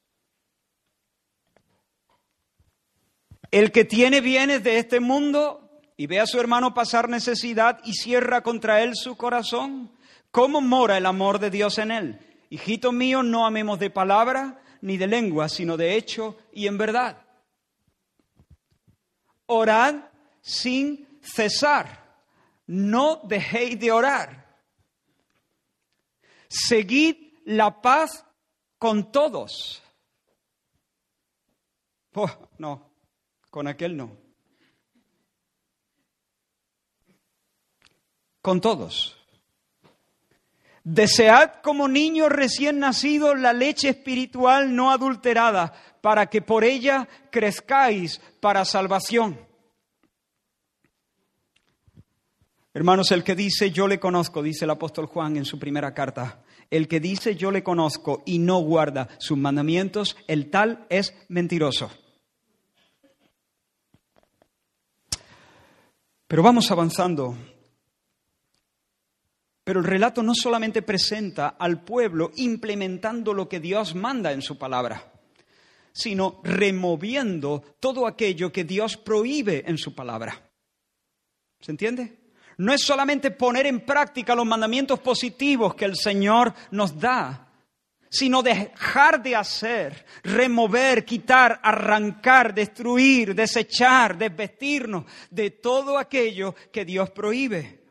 El 3.51 3.71
que 3.71 3.85
tiene 3.85 4.21
bienes 4.21 4.63
de 4.63 4.79
este 4.79 4.99
mundo 4.99 5.64
y 5.97 6.07
ve 6.07 6.19
a 6.19 6.27
su 6.27 6.39
hermano 6.39 6.73
pasar 6.73 7.09
necesidad 7.09 7.79
y 7.83 7.93
cierra 7.93 8.41
contra 8.41 8.81
él 8.81 8.95
su 8.95 9.15
corazón, 9.15 9.91
¿cómo 10.31 10.61
mora 10.61 10.97
el 10.97 11.05
amor 11.05 11.39
de 11.39 11.49
Dios 11.49 11.77
en 11.77 11.91
él? 11.91 12.19
Hijito 12.49 12.91
mío, 12.91 13.23
no 13.23 13.45
amemos 13.45 13.79
de 13.79 13.89
palabra 13.89 14.61
ni 14.81 14.97
de 14.97 15.07
lengua, 15.07 15.49
sino 15.49 15.77
de 15.77 15.95
hecho 15.95 16.37
y 16.51 16.67
en 16.67 16.77
verdad. 16.77 17.25
Orad 19.45 19.95
sin 20.41 21.19
cesar, 21.21 22.19
no 22.67 23.21
dejéis 23.23 23.79
de 23.79 23.91
orar. 23.91 24.45
Seguid 26.47 27.15
la 27.45 27.81
paz 27.81 28.25
con 28.77 29.11
todos. 29.11 29.81
Oh, 32.13 32.29
no, 32.57 32.91
con 33.49 33.67
aquel 33.67 33.95
no. 33.97 34.24
Con 38.45 38.61
todos. 38.61 39.17
Desead 40.83 41.63
como 41.63 41.87
niño 41.87 42.29
recién 42.29 42.77
nacido 42.77 43.33
la 43.33 43.53
leche 43.53 43.89
espiritual 43.89 44.75
no 44.75 44.91
adulterada, 44.91 45.73
para 45.99 46.27
que 46.27 46.43
por 46.43 46.63
ella 46.63 47.09
crezcáis 47.31 48.21
para 48.39 48.63
salvación. 48.63 49.39
Hermanos, 52.71 53.11
el 53.11 53.23
que 53.23 53.33
dice 53.33 53.71
yo 53.71 53.87
le 53.87 53.99
conozco, 53.99 54.43
dice 54.43 54.65
el 54.65 54.69
apóstol 54.69 55.07
Juan 55.07 55.37
en 55.37 55.45
su 55.45 55.57
primera 55.57 55.95
carta, 55.95 56.43
el 56.69 56.87
que 56.87 56.99
dice 56.99 57.35
yo 57.35 57.49
le 57.49 57.63
conozco 57.63 58.21
y 58.27 58.37
no 58.37 58.59
guarda 58.59 59.09
sus 59.17 59.39
mandamientos, 59.39 60.15
el 60.27 60.51
tal 60.51 60.85
es 60.91 61.15
mentiroso. 61.29 61.89
Pero 66.27 66.43
vamos 66.43 66.69
avanzando 66.69 67.35
pero 69.65 69.79
el 69.79 69.85
relato 69.85 70.21
no 70.21 70.35
solamente 70.35 70.83
presenta 70.83 71.55
al 71.59 71.83
pueblo 71.83 72.31
implementando 72.35 73.33
lo 73.33 73.49
que 73.49 73.59
Dios 73.59 73.95
manda 73.95 74.31
en 74.31 74.43
su 74.43 74.59
palabra, 74.59 75.11
sino 75.91 76.39
removiendo 76.43 77.63
todo 77.79 78.05
aquello 78.05 78.51
que 78.51 78.63
Dios 78.63 78.95
prohíbe 78.95 79.63
en 79.65 79.79
su 79.79 79.95
palabra. 79.95 80.51
¿Se 81.59 81.71
entiende? 81.71 82.19
No 82.59 82.73
es 82.73 82.83
solamente 82.83 83.31
poner 83.31 83.65
en 83.65 83.81
práctica 83.81 84.35
los 84.35 84.45
mandamientos 84.45 84.99
positivos 84.99 85.73
que 85.73 85.85
el 85.85 85.95
Señor 85.95 86.53
nos 86.69 86.99
da, 86.99 87.51
sino 88.07 88.43
dejar 88.43 89.23
de 89.23 89.35
hacer, 89.35 90.05
remover, 90.21 91.03
quitar, 91.03 91.59
arrancar, 91.63 92.53
destruir, 92.53 93.33
desechar, 93.33 94.15
desvestirnos 94.15 95.05
de 95.31 95.49
todo 95.49 95.97
aquello 95.97 96.53
que 96.71 96.85
Dios 96.85 97.09
prohíbe. 97.09 97.84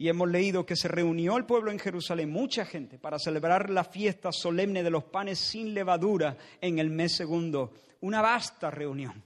Y 0.00 0.08
hemos 0.08 0.30
leído 0.30 0.64
que 0.64 0.76
se 0.76 0.88
reunió 0.88 1.36
el 1.36 1.44
pueblo 1.44 1.70
en 1.70 1.78
Jerusalén, 1.78 2.30
mucha 2.30 2.64
gente, 2.64 2.98
para 2.98 3.18
celebrar 3.18 3.68
la 3.68 3.84
fiesta 3.84 4.32
solemne 4.32 4.82
de 4.82 4.88
los 4.88 5.04
panes 5.04 5.38
sin 5.38 5.74
levadura 5.74 6.38
en 6.58 6.78
el 6.78 6.88
mes 6.88 7.14
segundo. 7.16 7.74
Una 8.00 8.22
vasta 8.22 8.70
reunión. 8.70 9.22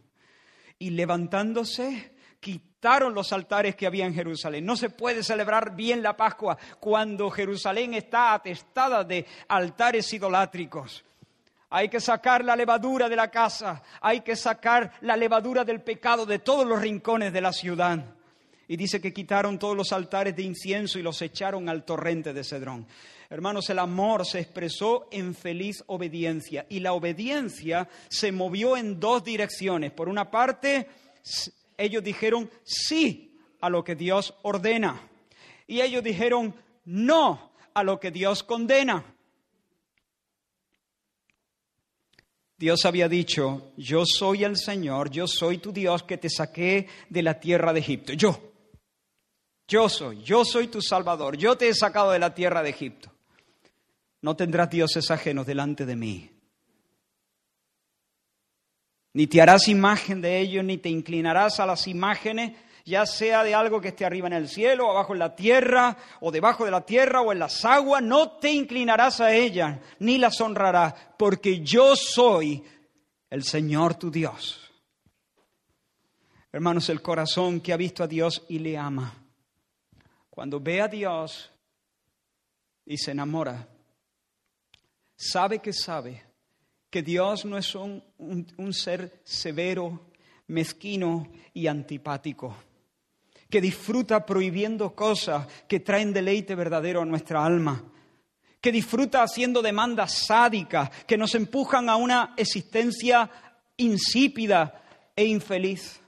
Y 0.81 0.91
levantándose, 0.91 2.17
quitaron 2.41 3.15
los 3.15 3.33
altares 3.33 3.77
que 3.77 3.87
había 3.87 4.05
en 4.05 4.15
Jerusalén. 4.15 4.67
No 4.67 4.75
se 4.75 4.91
puede 4.91 5.23
celebrar 5.23 5.77
bien 5.77 6.03
la 6.03 6.17
Pascua 6.17 6.59
cuando 6.81 7.31
Jerusalén 7.31 7.95
está 7.95 8.35
atestada 8.35 9.05
de 9.05 9.27
altares 9.47 10.13
idolátricos. 10.13 11.05
Hay 11.71 11.89
que 11.89 12.01
sacar 12.01 12.45
la 12.45 12.57
levadura 12.57 13.09
de 13.09 13.15
la 13.15 13.31
casa, 13.31 13.81
hay 14.01 14.23
que 14.23 14.35
sacar 14.35 14.95
la 15.03 15.17
levadura 15.17 15.63
del 15.63 15.83
pecado 15.83 16.27
de 16.27 16.41
todos 16.41 16.67
los 16.67 16.81
rincones 16.81 17.33
de 17.33 17.41
la 17.41 17.53
ciudad. 17.53 18.14
Y 18.69 18.77
dice 18.77 19.01
que 19.01 19.13
quitaron 19.13 19.59
todos 19.59 19.77
los 19.77 19.93
altares 19.93 20.35
de 20.35 20.43
incienso 20.43 20.99
y 20.99 21.03
los 21.03 21.21
echaron 21.23 21.69
al 21.69 21.85
torrente 21.85 22.33
de 22.33 22.45
Cedrón. 22.45 22.87
Hermanos, 23.31 23.69
el 23.71 23.79
amor 23.79 24.25
se 24.25 24.41
expresó 24.41 25.09
en 25.11 25.35
feliz 25.35 25.83
obediencia 25.87 26.67
y 26.69 26.81
la 26.81 26.93
obediencia 26.93 27.89
se 28.09 28.33
movió 28.33 28.77
en 28.77 29.01
dos 29.01 29.25
direcciones. 29.25 29.93
Por 29.93 30.09
una 30.09 30.31
parte, 30.31 30.89
ellos 31.77 32.03
dijeron 32.03 32.51
sí 32.63 33.39
a 33.61 33.69
lo 33.71 33.83
que 33.83 33.97
Dios 33.97 34.35
ordena 34.43 35.09
y 35.67 35.81
ellos 35.81 36.03
dijeron 36.05 36.55
no 36.85 37.53
a 37.73 37.83
lo 37.83 37.99
que 37.99 38.11
Dios 38.11 38.43
condena. 38.43 39.05
Dios 42.57 42.85
había 42.85 43.09
dicho, 43.09 43.73
yo 43.77 44.05
soy 44.07 44.45
el 44.45 44.57
Señor, 44.57 45.11
yo 45.11 45.27
soy 45.27 45.59
tu 45.59 45.73
Dios 45.73 46.05
que 46.05 46.19
te 46.19 46.31
saqué 46.31 46.87
de 47.11 47.23
la 47.23 47.41
tierra 47.41 47.73
de 47.73 47.81
Egipto. 47.81 48.13
Yo, 48.13 48.54
yo 49.67 49.89
soy, 49.89 50.23
yo 50.23 50.45
soy 50.45 50.69
tu 50.69 50.83
Salvador, 50.83 51.37
yo 51.37 51.57
te 51.57 51.69
he 51.69 51.75
sacado 51.75 52.11
de 52.11 52.19
la 52.19 52.35
tierra 52.35 52.63
de 52.63 52.71
Egipto. 52.71 53.11
No 54.21 54.37
tendrás 54.37 54.71
dioses 54.71 55.11
ajenos 55.11 55.47
delante 55.47 55.85
de 55.85 55.97
mí. 55.97 56.31
Ni 59.13 59.27
te 59.27 59.41
harás 59.41 59.69
imagen 59.69 60.21
de 60.21 60.41
ellos, 60.41 60.65
ni 60.65 60.79
te 60.79 60.89
inclinarás 60.89 61.61
a 61.61 61.67
las 61.67 61.87
imágenes, 61.87 62.57
ya 62.85 63.07
sea 63.07 63.45
de 63.45 63.55
algo 63.55 63.81
que 63.81 63.89
esté 63.89 64.05
arriba 64.05 64.27
en 64.27 64.33
el 64.33 64.49
cielo, 64.49 64.91
abajo 64.91 65.13
en 65.13 65.21
la 65.21 65.37
tierra, 65.37 65.97
o 66.21 66.33
debajo 66.33 66.65
de 66.65 66.71
la 66.71 66.85
tierra, 66.85 67.21
o 67.21 67.33
en 67.33 67.39
las 67.39 67.65
aguas. 67.65 68.03
No 68.03 68.33
te 68.39 68.53
inclinarás 68.53 69.21
a 69.21 69.33
ellas, 69.33 69.79
ni 70.01 70.19
las 70.19 70.41
honrarás, 70.41 70.95
porque 71.17 71.61
yo 71.61 71.95
soy 71.95 72.63
el 73.31 73.45
Señor 73.45 73.95
tu 73.95 74.11
Dios. 74.11 74.73
Hermanos, 76.53 76.89
el 76.89 77.01
corazón 77.01 77.61
que 77.61 77.73
ha 77.73 77.77
visto 77.77 78.03
a 78.03 78.09
Dios 78.09 78.45
y 78.49 78.59
le 78.59 78.77
ama, 78.77 79.24
cuando 80.35 80.59
ve 80.59 80.81
a 80.81 80.89
Dios 80.89 81.49
y 82.85 82.99
se 82.99 83.13
enamora, 83.13 83.69
sabe 85.15 85.61
que 85.61 85.73
sabe 85.73 86.25
que 86.91 87.05
Dios 87.05 87.45
no 87.45 87.57
es 87.57 87.73
un, 87.77 88.03
ser 88.73 89.21
severo, 89.23 90.11
mezquino 90.49 91.29
y 91.53 91.69
antipático, 91.69 92.57
que 93.49 93.61
disfruta 93.61 94.27
prohibiendo 94.27 94.93
cosas 94.93 95.47
que 95.69 95.79
traen 95.79 96.13
deleite 96.13 96.57
verdadero 96.57 97.03
a 97.03 97.07
nuestra 97.07 97.45
alma, 97.45 97.85
que 98.61 98.73
disfruta 98.73 99.23
haciendo 99.23 99.63
demandas 99.63 100.27
sádicas 100.27 100.91
que 101.07 101.17
nos 101.17 101.33
empujan 101.37 101.89
a 101.89 101.95
una 101.95 102.35
existencia 102.37 103.31
insípida 103.77 104.83
e 105.15 105.27
infeliz. 105.27 106.01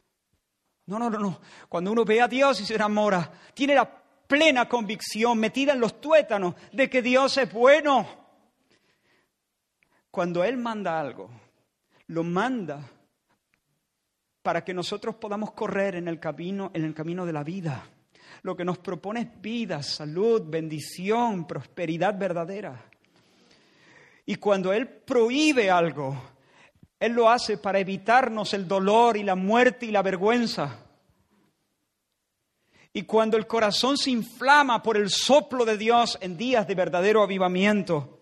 No, 0.87 0.99
no, 0.99 1.11
no, 1.11 1.21
no. 1.21 1.41
Cuando 1.69 1.93
uno 1.93 2.05
ve 2.05 2.21
a 2.21 2.27
Dios 2.27 2.61
y 2.61 2.65
se 2.65 2.75
enamora, 2.75 3.31
tiene 3.55 3.77
la 3.77 4.03
plena 4.27 4.69
convicción 4.69 5.39
metida 5.39 5.73
en 5.73 5.81
los 5.81 6.01
tuétanos 6.01 6.55
de 6.73 6.91
que 6.91 7.03
Dios 7.03 7.37
es 7.39 7.53
bueno 7.53 8.27
cuando 10.17 10.43
Él 10.43 10.57
manda 10.57 10.99
algo, 10.99 11.29
lo 12.07 12.25
manda 12.25 12.81
para 14.41 14.65
que 14.65 14.73
nosotros 14.73 15.17
podamos 15.17 15.53
correr 15.53 15.97
en 15.97 16.09
el 16.09 16.19
camino, 16.19 16.71
en 16.73 16.87
el 16.87 16.95
camino 16.95 17.27
de 17.27 17.35
la 17.35 17.45
vida. 17.45 17.85
Lo 18.41 18.57
que 18.57 18.65
nos 18.65 18.79
propone 18.79 19.21
es 19.21 19.43
vida, 19.43 19.83
salud, 19.83 20.43
bendición, 20.47 21.47
prosperidad 21.47 22.19
verdadera. 22.19 22.83
Y 24.25 24.37
cuando 24.37 24.73
Él 24.73 24.89
prohíbe 24.89 25.71
algo, 25.71 26.17
Él 26.99 27.13
lo 27.13 27.29
hace 27.29 27.59
para 27.59 27.79
evitarnos 27.79 28.55
el 28.55 28.67
dolor 28.67 29.19
y 29.19 29.23
la 29.23 29.35
muerte 29.35 29.85
y 29.85 29.91
la 29.91 30.01
vergüenza. 30.01 30.86
Y 32.97 33.03
cuando 33.03 33.37
el 33.37 33.47
corazón 33.47 33.99
se 33.99 34.11
inflama 34.11 34.83
por 34.83 34.97
el 34.97 35.11
soplo 35.11 35.67
de 35.67 35.77
Dios 35.77 36.17
en 36.23 36.39
días 36.39 36.67
de 36.67 36.75
verdadero 36.75 37.23
avivamiento, 37.23 38.21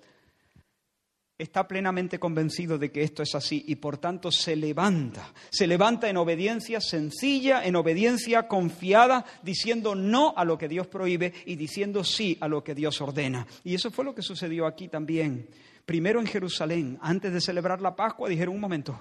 está 1.38 1.68
plenamente 1.68 2.18
convencido 2.18 2.76
de 2.76 2.90
que 2.90 3.04
esto 3.04 3.22
es 3.22 3.36
así 3.36 3.64
y 3.68 3.76
por 3.76 3.98
tanto 3.98 4.32
se 4.32 4.56
levanta, 4.56 5.32
se 5.48 5.68
levanta 5.68 6.10
en 6.10 6.16
obediencia 6.16 6.80
sencilla, 6.80 7.64
en 7.64 7.76
obediencia 7.76 8.48
confiada, 8.48 9.24
diciendo 9.44 9.94
no 9.94 10.34
a 10.36 10.44
lo 10.44 10.58
que 10.58 10.66
Dios 10.66 10.88
prohíbe 10.88 11.32
y 11.46 11.54
diciendo 11.54 12.02
sí 12.02 12.36
a 12.40 12.48
lo 12.48 12.64
que 12.64 12.74
Dios 12.74 13.00
ordena. 13.00 13.46
Y 13.62 13.76
eso 13.76 13.92
fue 13.92 14.04
lo 14.04 14.12
que 14.12 14.22
sucedió 14.22 14.66
aquí 14.66 14.88
también. 14.88 15.48
Primero 15.86 16.18
en 16.18 16.26
Jerusalén, 16.26 16.98
antes 17.00 17.32
de 17.32 17.40
celebrar 17.40 17.80
la 17.80 17.94
Pascua, 17.94 18.28
dijeron 18.28 18.56
un 18.56 18.60
momento, 18.60 19.00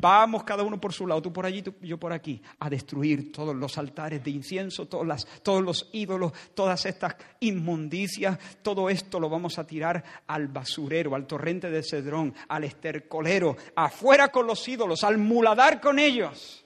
Vamos 0.00 0.44
cada 0.44 0.62
uno 0.62 0.80
por 0.80 0.92
su 0.92 1.06
lado, 1.06 1.22
tú 1.22 1.32
por 1.32 1.46
allí, 1.46 1.62
tú, 1.62 1.74
yo 1.82 1.98
por 1.98 2.12
aquí, 2.12 2.42
a 2.58 2.70
destruir 2.70 3.30
todos 3.30 3.54
los 3.54 3.76
altares 3.78 4.24
de 4.24 4.30
incienso, 4.30 4.86
todos, 4.86 5.06
las, 5.06 5.26
todos 5.42 5.62
los 5.62 5.90
ídolos, 5.92 6.32
todas 6.54 6.86
estas 6.86 7.16
inmundicias, 7.40 8.38
todo 8.62 8.88
esto 8.88 9.20
lo 9.20 9.28
vamos 9.28 9.58
a 9.58 9.66
tirar 9.66 10.02
al 10.26 10.48
basurero, 10.48 11.14
al 11.14 11.26
torrente 11.26 11.70
de 11.70 11.82
Cedrón, 11.82 12.34
al 12.48 12.64
estercolero, 12.64 13.56
afuera 13.76 14.28
con 14.28 14.46
los 14.46 14.66
ídolos, 14.66 15.04
al 15.04 15.18
muladar 15.18 15.80
con 15.80 15.98
ellos. 15.98 16.61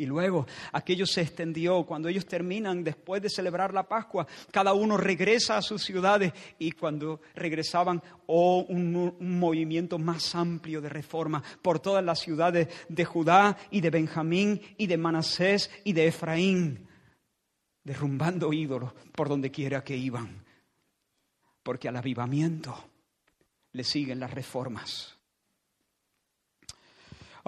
Y 0.00 0.06
luego 0.06 0.46
aquello 0.72 1.04
se 1.04 1.20
extendió. 1.20 1.84
Cuando 1.84 2.08
ellos 2.08 2.24
terminan, 2.24 2.82
después 2.82 3.20
de 3.20 3.28
celebrar 3.28 3.74
la 3.74 3.86
Pascua, 3.86 4.26
cada 4.50 4.72
uno 4.72 4.96
regresa 4.96 5.58
a 5.58 5.62
sus 5.62 5.82
ciudades 5.84 6.32
y 6.58 6.72
cuando 6.72 7.20
regresaban, 7.34 8.02
oh, 8.24 8.64
un, 8.66 8.96
un, 8.96 9.38
movimiento 9.38 9.98
más 9.98 10.34
amplio 10.34 10.80
de 10.80 10.88
reforma 10.88 11.42
por 11.60 11.80
todas 11.80 12.02
las 12.02 12.18
ciudades 12.18 12.68
de 12.88 13.04
Judá 13.04 13.58
y 13.70 13.82
de 13.82 13.90
Benjamín 13.90 14.62
y 14.78 14.86
de 14.86 14.96
Manasés 14.96 15.70
y 15.84 15.92
de 15.92 16.06
Efraín, 16.06 16.88
derrumbando 17.84 18.54
ídolos 18.54 18.94
por 19.12 19.28
donde 19.28 19.50
quiera 19.50 19.84
que 19.84 19.98
iban. 19.98 20.46
Porque 21.62 21.88
al 21.88 21.96
avivamiento 21.98 22.74
le 23.72 23.84
siguen 23.84 24.18
las 24.18 24.32
reformas. 24.32 25.19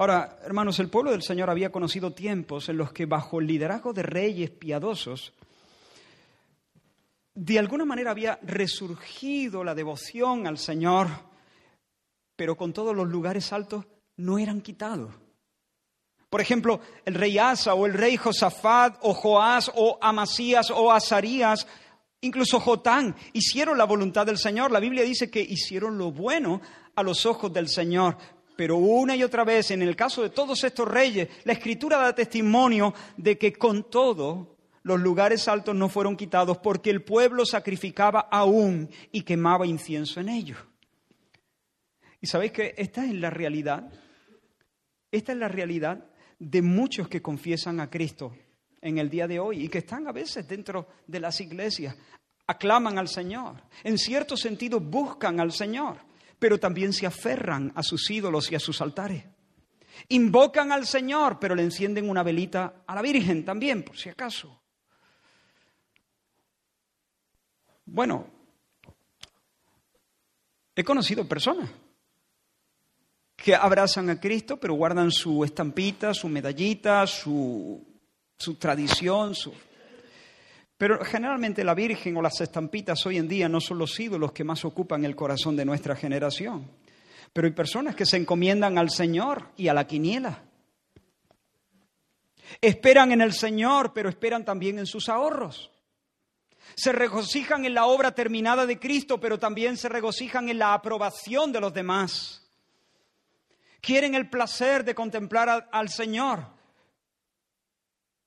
Ahora, 0.03 0.37
hermanos, 0.45 0.81
el 0.81 0.89
pueblo 0.89 1.13
del 1.13 1.23
Señor 1.23 1.49
había 1.49 1.71
conocido 1.71 2.11
tiempos 2.11 2.69
en 2.69 2.77
los 2.77 2.93
que 2.93 3.07
bajo 3.07 3.39
el 3.39 3.47
liderazgo 3.47 3.93
de 3.93 4.03
reyes 4.03 4.51
piadosos, 4.51 5.33
de 7.37 7.57
alguna 7.57 7.85
manera 7.85 8.11
había 8.11 8.37
resurgido 8.43 9.63
la 9.63 9.77
devoción 9.77 10.49
al 10.49 10.59
Señor, 10.59 11.07
pero 12.35 12.57
con 12.57 12.73
todos 12.73 12.97
los 12.97 13.07
lugares 13.07 13.53
altos 13.53 13.87
no 14.17 14.41
eran 14.41 14.61
quitados. 14.61 15.15
Por 16.29 16.41
ejemplo, 16.41 16.81
el 17.05 17.15
rey 17.15 17.39
Asa 17.39 17.75
o 17.75 17.87
el 17.87 17.95
rey 17.95 18.17
Josafat 18.17 18.99
o 19.03 19.15
Joás 19.15 19.71
o 19.73 20.01
Amasías 20.03 20.73
o 20.73 20.91
Azarías, 20.91 21.65
incluso 22.23 22.59
Jotán, 22.59 23.15
hicieron 23.35 23.79
la 23.79 23.85
voluntad 23.85 24.27
del 24.27 24.39
Señor. 24.39 24.73
La 24.73 24.81
Biblia 24.81 25.05
dice 25.05 25.31
que 25.31 25.41
hicieron 25.41 25.97
lo 25.97 26.11
bueno 26.11 26.61
a 26.97 27.05
los 27.05 27.25
ojos 27.25 27.53
del 27.53 27.69
Señor, 27.69 28.19
pero 28.63 28.77
una 28.77 29.17
y 29.17 29.25
otra 29.25 29.43
vez, 29.43 29.73
en 29.73 29.83
el 29.83 29.97
caso 29.97 30.23
de 30.23 30.31
todos 30.31 30.63
estos 30.63 30.87
reyes, 30.87 31.29
la 31.43 31.53
escritura 31.53 31.99
da 31.99 32.15
testimonio 32.15 32.95
de 33.17 33.37
que 33.37 33.53
con 33.53 33.91
todo 33.91 34.57
los 34.85 35.01
lugares 35.01 35.49
altos 35.49 35.75
no 35.75 35.89
fueron 35.89 36.17
quitados 36.17 36.59
porque 36.59 36.91
el 36.91 37.03
pueblo 37.03 37.45
sacrificaba 37.45 38.29
aún 38.31 38.89
y 39.11 39.23
quemaba 39.23 39.67
incienso 39.67 40.21
en 40.21 40.29
ellos. 40.29 40.59
Y 42.21 42.29
sabéis 42.29 42.53
que 42.53 42.73
esta 42.79 43.05
es 43.05 43.13
la 43.15 43.31
realidad, 43.31 43.91
esta 45.11 45.33
es 45.33 45.39
la 45.39 45.49
realidad 45.49 46.07
de 46.39 46.63
muchos 46.63 47.09
que 47.09 47.21
confiesan 47.21 47.81
a 47.81 47.91
Cristo 47.91 48.33
en 48.81 48.99
el 48.99 49.11
día 49.11 49.27
de 49.27 49.41
hoy 49.41 49.65
y 49.65 49.69
que 49.69 49.79
están 49.79 50.07
a 50.07 50.13
veces 50.13 50.47
dentro 50.47 50.87
de 51.05 51.19
las 51.19 51.41
iglesias, 51.41 51.97
aclaman 52.47 52.97
al 52.97 53.09
Señor, 53.09 53.57
en 53.83 53.99
cierto 53.99 54.37
sentido 54.37 54.79
buscan 54.79 55.41
al 55.41 55.51
Señor, 55.51 56.12
pero 56.43 56.59
también 56.59 56.93
se 56.93 57.07
aferran 57.07 57.73
a 57.77 57.85
sus 57.85 58.11
ídolos 58.11 58.51
y 58.51 58.57
a 58.57 58.59
sus 58.59 58.81
altares. 58.81 59.25
Invocan 60.09 60.73
al 60.73 60.89
Señor, 60.89 61.39
pero 61.39 61.55
le 61.55 61.63
encienden 61.63 62.11
una 62.11 62.25
velita 62.25 62.83
a 62.85 62.97
la 62.97 63.01
Virgen 63.01 63.45
también, 63.45 63.85
por 63.85 63.97
si 63.97 64.09
acaso. 64.09 64.61
Bueno, 67.85 68.27
he 70.75 70.83
conocido 70.83 71.29
personas 71.29 71.71
que 73.37 73.55
abrazan 73.55 74.11
a 74.11 74.19
Cristo, 74.19 74.59
pero 74.59 74.75
guardan 74.75 75.13
su 75.13 75.45
estampita, 75.45 76.13
su 76.13 76.29
medallita, 76.29 77.07
su, 77.07 77.87
su 78.37 78.57
tradición, 78.57 79.37
su 79.37 79.55
pero 80.79 81.05
generalmente 81.05 81.65
la 81.65 81.75
Virgen 81.75 82.17
o 82.17 82.23
las 82.23 82.41
estampitas 82.41 83.05
hoy 83.07 83.19
en 83.19 83.29
día 83.29 83.49
no 83.49 83.61
son 83.61 83.79
los 83.79 83.99
ídolos 84.01 84.33
que 84.33 84.45
más 84.45 84.65
ocupan 84.65 85.05
el 85.05 85.15
corazón 85.15 85.57
de 85.57 85.65
nuestra 85.65 85.95
generación. 85.95 86.69
Pero 87.33 87.47
hay 87.47 87.53
personas 87.53 87.95
que 87.95 88.07
se 88.07 88.17
encomiendan 88.17 88.79
al 88.79 88.91
Señor 88.91 89.51
y 89.57 89.69
a 89.69 89.75
la 89.75 89.87
quiniela. 89.87 90.43
Esperan 92.61 93.13
en 93.13 93.21
el 93.21 93.33
Señor, 93.33 93.93
pero 93.95 94.09
esperan 94.09 94.45
también 94.45 94.79
en 94.79 94.87
sus 94.87 95.09
ahorros. 95.09 95.71
Se 96.75 96.93
regocijan 96.93 97.65
en 97.65 97.75
la 97.75 97.87
obra 97.87 98.15
terminada 98.15 98.67
de 98.67 98.79
Cristo, 98.79 99.19
pero 99.21 99.39
también 99.39 99.77
se 99.77 99.89
regocijan 99.89 100.49
en 100.49 100.59
la 100.59 100.75
aprobación 100.75 101.53
de 101.53 101.61
los 101.61 101.73
demás. 101.73 102.51
Quieren 103.81 104.15
el 104.15 104.31
placer 104.31 104.85
de 104.85 104.95
contemplar 104.95 105.69
al 105.73 105.89
Señor, 105.89 106.47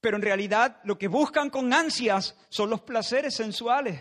pero 0.06 0.18
en 0.18 0.22
realidad 0.22 0.82
lo 0.84 1.00
que 1.00 1.08
buscan 1.08 1.50
con 1.50 1.74
ansias 1.74 2.38
son 2.50 2.70
los 2.70 2.82
placeres 2.82 3.34
sensuales. 3.34 4.00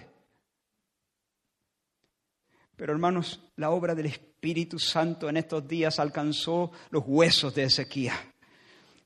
Pero 2.77 2.93
hermanos, 2.93 3.41
la 3.57 3.71
obra 3.71 3.95
del 3.95 4.05
Espíritu 4.05 4.79
Santo 4.79 5.31
en 5.31 5.39
estos 5.39 5.67
días 5.67 5.99
alcanzó 5.99 6.73
los 6.91 7.05
huesos 7.07 7.55
de 7.55 7.63
Ezequías. 7.63 8.19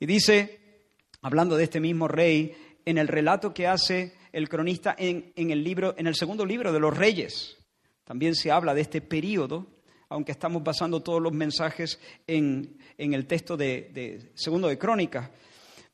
Y 0.00 0.06
dice, 0.06 0.88
hablando 1.22 1.56
de 1.56 1.62
este 1.62 1.78
mismo 1.78 2.08
rey, 2.08 2.56
en 2.84 2.98
el 2.98 3.06
relato 3.06 3.54
que 3.54 3.68
hace 3.68 4.16
el 4.32 4.48
cronista 4.48 4.96
en, 4.98 5.32
el 5.36 5.62
libro, 5.62 5.94
en 5.98 6.08
el 6.08 6.16
segundo 6.16 6.44
libro 6.44 6.72
de 6.72 6.80
los 6.80 6.96
Reyes, 6.96 7.58
también 8.02 8.34
se 8.34 8.50
habla 8.50 8.74
de 8.74 8.80
este 8.80 9.00
periodo, 9.02 9.68
aunque 10.08 10.32
estamos 10.32 10.64
basando 10.64 11.00
todos 11.00 11.22
los 11.22 11.32
mensajes 11.32 12.00
en, 12.26 12.76
el 12.96 13.26
texto 13.26 13.56
de, 13.56 13.88
de 13.94 14.32
segundo 14.34 14.66
de 14.66 14.78
Crónicas. 14.78 15.30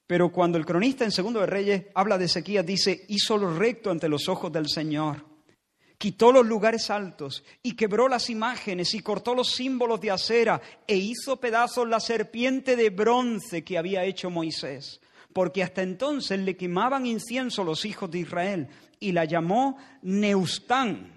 Pero 0.06 0.30
cuando 0.30 0.58
el 0.58 0.66
cronista 0.66 1.04
en 1.04 1.12
segundo 1.12 1.40
de 1.40 1.46
Reyes 1.46 1.84
habla 1.94 2.18
de 2.18 2.26
Ezequías, 2.26 2.66
dice, 2.66 3.04
hizo 3.08 3.38
lo 3.38 3.56
recto 3.56 3.90
ante 3.90 4.08
los 4.08 4.28
ojos 4.28 4.52
del 4.52 4.68
Señor 4.68 5.34
quitó 6.04 6.32
los 6.32 6.44
lugares 6.44 6.90
altos 6.90 7.44
y 7.62 7.76
quebró 7.76 8.08
las 8.08 8.28
imágenes 8.28 8.92
y 8.92 9.00
cortó 9.00 9.34
los 9.34 9.52
símbolos 9.52 10.02
de 10.02 10.10
acera 10.10 10.60
e 10.86 10.96
hizo 10.96 11.40
pedazos 11.40 11.88
la 11.88 11.98
serpiente 11.98 12.76
de 12.76 12.90
bronce 12.90 13.64
que 13.64 13.78
había 13.78 14.04
hecho 14.04 14.28
Moisés, 14.28 15.00
porque 15.32 15.62
hasta 15.62 15.80
entonces 15.82 16.38
le 16.40 16.58
quemaban 16.58 17.06
incienso 17.06 17.64
los 17.64 17.86
hijos 17.86 18.10
de 18.10 18.18
Israel 18.18 18.68
y 19.00 19.12
la 19.12 19.24
llamó 19.24 19.78
Neustán. 20.02 21.10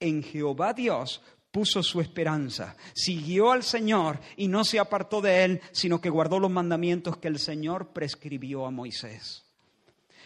En 0.00 0.22
Jehová 0.22 0.72
Dios 0.72 1.22
puso 1.56 1.82
su 1.82 2.02
esperanza, 2.02 2.76
siguió 2.92 3.50
al 3.50 3.62
Señor 3.62 4.20
y 4.36 4.46
no 4.46 4.62
se 4.62 4.78
apartó 4.78 5.22
de 5.22 5.42
él, 5.42 5.62
sino 5.72 6.02
que 6.02 6.10
guardó 6.10 6.38
los 6.38 6.50
mandamientos 6.50 7.16
que 7.16 7.28
el 7.28 7.38
Señor 7.38 7.94
prescribió 7.94 8.66
a 8.66 8.70
Moisés. 8.70 9.42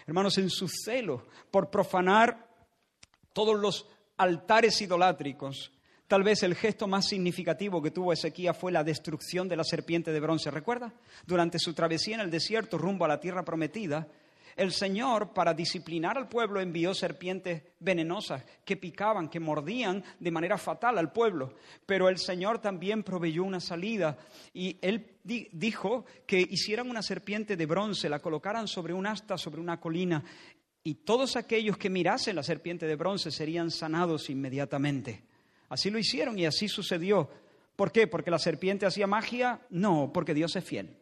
Hermanos, 0.08 0.38
en 0.38 0.50
su 0.50 0.66
celo 0.66 1.28
por 1.52 1.70
profanar 1.70 2.48
todos 3.32 3.56
los 3.56 3.86
altares 4.16 4.82
idolátricos. 4.82 5.70
Tal 6.08 6.24
vez 6.24 6.42
el 6.42 6.56
gesto 6.56 6.88
más 6.88 7.06
significativo 7.06 7.80
que 7.80 7.92
tuvo 7.92 8.12
Ezequías 8.12 8.58
fue 8.58 8.72
la 8.72 8.82
destrucción 8.82 9.48
de 9.48 9.54
la 9.54 9.62
serpiente 9.62 10.10
de 10.10 10.18
bronce. 10.18 10.50
¿Recuerda? 10.50 10.92
Durante 11.28 11.60
su 11.60 11.74
travesía 11.74 12.16
en 12.16 12.22
el 12.22 12.30
desierto 12.32 12.76
rumbo 12.76 13.04
a 13.04 13.08
la 13.08 13.20
tierra 13.20 13.44
prometida, 13.44 14.08
el 14.60 14.72
Señor, 14.72 15.32
para 15.32 15.54
disciplinar 15.54 16.18
al 16.18 16.28
pueblo, 16.28 16.60
envió 16.60 16.92
serpientes 16.92 17.62
venenosas 17.78 18.44
que 18.62 18.76
picaban, 18.76 19.30
que 19.30 19.40
mordían 19.40 20.04
de 20.18 20.30
manera 20.30 20.58
fatal 20.58 20.98
al 20.98 21.12
pueblo. 21.12 21.54
Pero 21.86 22.10
el 22.10 22.18
Señor 22.18 22.58
también 22.58 23.02
proveyó 23.02 23.42
una 23.42 23.58
salida 23.58 24.18
y 24.52 24.76
Él 24.82 25.16
dijo 25.24 26.04
que 26.26 26.40
hicieran 26.40 26.90
una 26.90 27.00
serpiente 27.00 27.56
de 27.56 27.64
bronce, 27.64 28.10
la 28.10 28.18
colocaran 28.18 28.68
sobre 28.68 28.92
un 28.92 29.06
asta, 29.06 29.38
sobre 29.38 29.62
una 29.62 29.80
colina 29.80 30.22
y 30.84 30.96
todos 30.96 31.36
aquellos 31.36 31.78
que 31.78 31.88
mirasen 31.88 32.36
la 32.36 32.42
serpiente 32.42 32.86
de 32.86 32.96
bronce 32.96 33.30
serían 33.30 33.70
sanados 33.70 34.28
inmediatamente. 34.28 35.22
Así 35.70 35.88
lo 35.88 35.98
hicieron 35.98 36.38
y 36.38 36.44
así 36.44 36.68
sucedió. 36.68 37.30
¿Por 37.76 37.92
qué? 37.92 38.06
¿Porque 38.06 38.30
la 38.30 38.38
serpiente 38.38 38.84
hacía 38.84 39.06
magia? 39.06 39.62
No, 39.70 40.10
porque 40.12 40.34
Dios 40.34 40.54
es 40.54 40.64
fiel. 40.64 40.99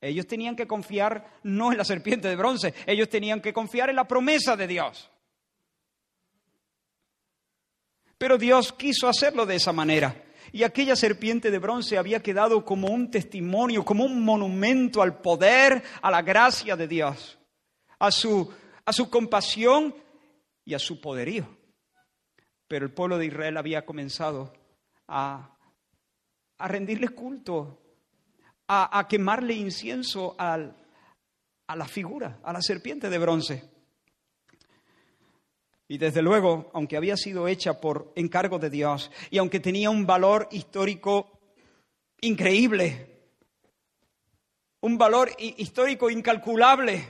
Ellos 0.00 0.26
tenían 0.26 0.56
que 0.56 0.66
confiar 0.66 1.38
no 1.42 1.72
en 1.72 1.78
la 1.78 1.84
serpiente 1.84 2.28
de 2.28 2.36
bronce, 2.36 2.74
ellos 2.86 3.08
tenían 3.08 3.40
que 3.40 3.52
confiar 3.52 3.90
en 3.90 3.96
la 3.96 4.06
promesa 4.06 4.56
de 4.56 4.66
Dios. 4.66 5.10
Pero 8.18 8.38
Dios 8.38 8.72
quiso 8.72 9.08
hacerlo 9.08 9.44
de 9.44 9.56
esa 9.56 9.72
manera. 9.72 10.22
Y 10.52 10.62
aquella 10.62 10.96
serpiente 10.96 11.50
de 11.50 11.58
bronce 11.58 11.98
había 11.98 12.22
quedado 12.22 12.64
como 12.64 12.88
un 12.88 13.10
testimonio, 13.10 13.84
como 13.84 14.04
un 14.04 14.22
monumento 14.22 15.02
al 15.02 15.20
poder, 15.20 15.82
a 16.00 16.10
la 16.10 16.22
gracia 16.22 16.76
de 16.76 16.88
Dios 16.88 17.38
a 17.98 18.10
su, 18.10 18.52
a 18.84 18.92
su 18.92 19.10
compasión 19.10 19.94
y 20.64 20.74
a 20.74 20.78
su 20.78 21.00
poderío. 21.00 21.48
Pero 22.68 22.86
el 22.86 22.92
pueblo 22.92 23.18
de 23.18 23.26
Israel 23.26 23.56
había 23.56 23.86
comenzado 23.86 24.52
a, 25.06 25.56
a 26.58 26.68
rendirle 26.68 27.08
culto, 27.10 27.80
a, 28.68 29.06
quemarle 29.08 29.54
incienso 29.54 30.34
a 30.38 30.56
la 31.76 31.88
figura, 31.88 32.38
a 32.42 32.52
la 32.52 32.62
serpiente 32.62 33.10
de 33.10 33.18
bronce. 33.18 33.76
Y 35.88 35.98
desde 35.98 36.20
luego, 36.20 36.70
aunque 36.74 36.96
había 36.96 37.16
sido 37.16 37.46
hecha 37.46 37.80
por 37.80 38.12
encargo 38.16 38.58
de 38.58 38.70
Dios 38.70 39.10
y 39.30 39.38
aunque 39.38 39.60
tenía 39.60 39.88
un 39.88 40.04
valor 40.04 40.48
histórico 40.50 41.38
increíble, 42.20 43.06
un 44.80 44.98
valor 44.98 45.30
histórico 45.38 46.10
incalculable, 46.10 47.06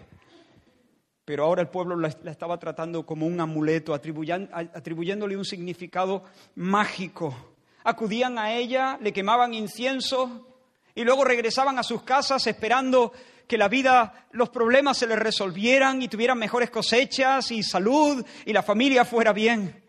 pero 1.25 1.45
ahora 1.45 1.63
el 1.63 1.69
pueblo 1.69 1.97
la, 1.97 2.09
estaba 2.09 2.59
tratando 2.59 3.07
como 3.07 3.27
un 3.27 3.41
amuleto, 3.41 3.95
atribuyéndole 3.95 5.37
un 5.37 5.45
significado 5.45 6.25
mágico. 6.55 7.35
Acudían 7.83 8.39
a 8.39 8.53
ella, 8.53 8.99
le 9.01 9.13
quemaban 9.13 9.55
incienso 9.55 10.56
y 10.97 11.05
luego 11.05 11.25
regresaban 11.25 11.79
a 11.79 11.83
sus 11.83 12.03
casas 12.03 12.47
esperando 12.47 13.13
que 13.47 13.59
la 13.59 13.69
vida, 13.69 14.27
los 14.33 14.49
problemas 14.49 14.97
se 14.97 15.07
les 15.07 15.19
resolvieran 15.19 16.01
y 16.01 16.09
tuvieran 16.09 16.39
mejores 16.39 16.71
cosechas 16.71 17.51
y 17.53 17.63
salud 17.63 18.25
y 18.47 18.53
la 18.53 18.63
familia 18.63 19.05
fuera 19.05 19.33
bien. 19.33 19.85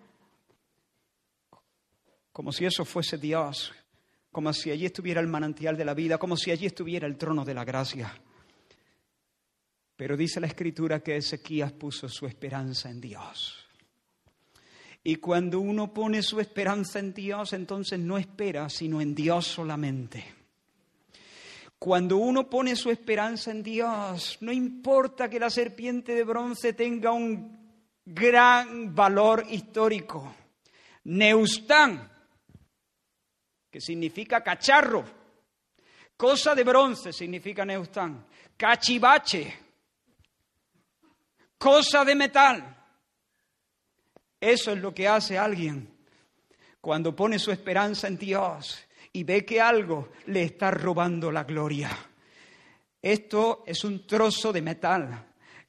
Como 2.34 2.52
si 2.52 2.66
eso 2.66 2.84
fuese 2.84 3.18
Dios, 3.18 3.74
como 4.32 4.52
si 4.52 4.70
allí 4.70 4.86
estuviera 4.86 5.22
el 5.22 5.28
manantial 5.28 5.78
de 5.78 5.86
la 5.86 5.94
vida, 5.94 6.18
como 6.18 6.36
si 6.36 6.52
allí 6.52 6.66
estuviera 6.66 7.08
el 7.08 7.18
trono 7.18 7.46
de 7.46 7.54
la 7.54 7.64
gracia. 7.64 8.14
Pero 9.96 10.18
dice 10.18 10.42
la 10.42 10.48
escritura 10.48 11.00
que 11.00 11.16
Ezequías 11.16 11.72
puso 11.72 12.10
su 12.10 12.28
esperanza 12.28 12.90
en 12.90 13.00
Dios. 13.00 13.66
Y 15.06 15.16
cuando 15.16 15.62
uno 15.62 15.94
pone 15.94 16.22
su 16.22 16.42
esperanza 16.42 17.00
en 17.00 17.14
Dios, 17.14 17.54
entonces 17.54 17.98
no 17.98 18.18
espera, 18.18 18.70
sino 18.70 19.00
en 19.00 19.16
Dios 19.16 19.48
solamente. 19.48 20.37
Cuando 21.80 22.18
uno 22.18 22.50
pone 22.50 22.76
su 22.76 22.90
esperanza 22.90 23.52
en 23.52 23.62
Dios, 23.62 24.38
no 24.42 24.52
importa 24.52 25.30
que 25.30 25.40
la 25.40 25.50
serpiente 25.50 26.16
de 26.16 26.24
bronce 26.24 26.74
tenga 26.74 27.12
un 27.12 28.02
gran 28.04 28.96
valor 28.96 29.46
histórico. 29.50 30.36
Neustán, 31.04 32.12
que 33.70 33.80
significa 33.80 34.44
cacharro, 34.44 35.06
cosa 36.18 36.56
de 36.56 36.64
bronce 36.64 37.14
significa 37.14 37.64
Neustán, 37.64 38.26
cachivache, 38.58 39.60
cosa 41.60 42.04
de 42.04 42.16
metal. 42.16 42.74
Eso 44.40 44.72
es 44.72 44.80
lo 44.80 44.94
que 44.94 45.08
hace 45.08 45.38
alguien 45.38 45.96
cuando 46.82 47.16
pone 47.16 47.38
su 47.38 47.52
esperanza 47.52 48.08
en 48.08 48.18
Dios 48.18 48.87
y 49.18 49.24
ve 49.24 49.44
que 49.44 49.60
algo 49.60 50.10
le 50.28 50.44
está 50.44 50.70
robando 50.70 51.32
la 51.32 51.44
gloria. 51.44 51.90
Esto 53.02 53.64
es 53.66 53.84
un 53.84 54.06
trozo 54.06 54.54
de 54.54 54.62
metal 54.62 55.27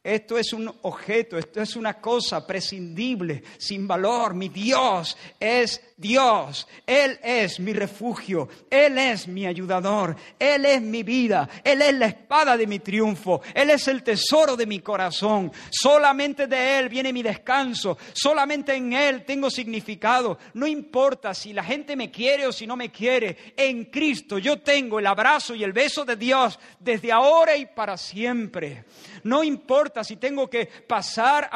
esto 0.09 0.39
es 0.39 0.55
un 0.55 0.73
objeto, 0.83 1.37
esto 1.37 1.61
es 1.61 1.77
una 1.77 2.01
cosa 2.01 2.47
prescindible, 2.47 3.43
sin 3.59 3.87
valor. 3.87 4.33
Mi 4.35 4.49
Dios 4.49 5.17
es 5.39 5.83
Dios. 5.99 6.67
Él 6.87 7.19
es 7.23 7.61
mi 7.61 7.75
refugio. 7.75 8.49
Él 8.71 8.97
es 8.97 9.29
mi 9.29 9.47
ayudador. 9.47 10.17
Él 10.39 10.65
es 10.65 10.81
mi 10.81 11.03
vida. 11.03 11.49
Él 11.63 11.83
es 11.83 11.95
la 11.95 12.07
espada 12.07 12.57
de 12.57 12.67
mi 12.67 12.79
triunfo. 12.79 13.43
Él 13.53 13.69
es 13.69 13.87
el 13.89 14.03
tesoro 14.03 14.57
de 14.57 14.65
mi 14.65 14.79
corazón. 14.79 15.53
Solamente 15.71 16.47
de 16.47 16.79
Él 16.79 16.89
viene 16.89 17.13
mi 17.13 17.23
descanso. 17.23 17.99
Solamente 18.15 18.75
en 18.75 18.95
Él 18.95 19.25
tengo 19.27 19.51
significado. 19.51 20.39
No 20.55 20.67
importa 20.67 21.35
si 21.35 21.53
la 21.53 21.65
gente 21.65 21.97
me 21.97 22.11
quiere 22.11 22.47
o 22.47 22.53
si 22.53 22.67
no 22.67 22.77
me 22.77 22.91
quiere. 22.91 23.37
En 23.57 23.87
Cristo 23.87 24.39
yo 24.39 24.61
tengo 24.61 24.99
el 24.99 25.07
abrazo 25.07 25.55
y 25.55 25.65
el 25.65 25.73
beso 25.73 26.07
de 26.07 26.17
Dios 26.17 26.59
desde 26.81 27.13
ahora 27.13 27.57
y 27.57 27.67
para 27.67 27.99
siempre. 27.99 28.85
No 29.25 29.45
importa 29.45 29.98
si 30.05 30.17
tengo 30.17 30.49
que 30.49 30.67
pasar 30.67 31.51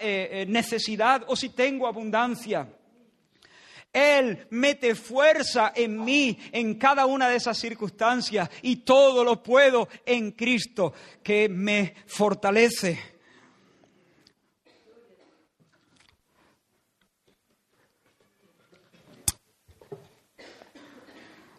eh, 0.00 0.28
eh, 0.32 0.46
necesidad 0.48 1.24
o 1.26 1.36
si 1.36 1.50
tengo 1.50 1.86
abundancia. 1.86 2.68
Él 3.92 4.46
mete 4.50 4.94
fuerza 4.94 5.72
en 5.74 6.02
mí 6.02 6.38
en 6.50 6.76
cada 6.76 7.04
una 7.04 7.28
de 7.28 7.36
esas 7.36 7.58
circunstancias 7.58 8.48
y 8.62 8.76
todo 8.76 9.22
lo 9.22 9.42
puedo 9.42 9.88
en 10.06 10.32
Cristo 10.32 10.94
que 11.22 11.48
me 11.48 11.94
fortalece. 12.06 13.12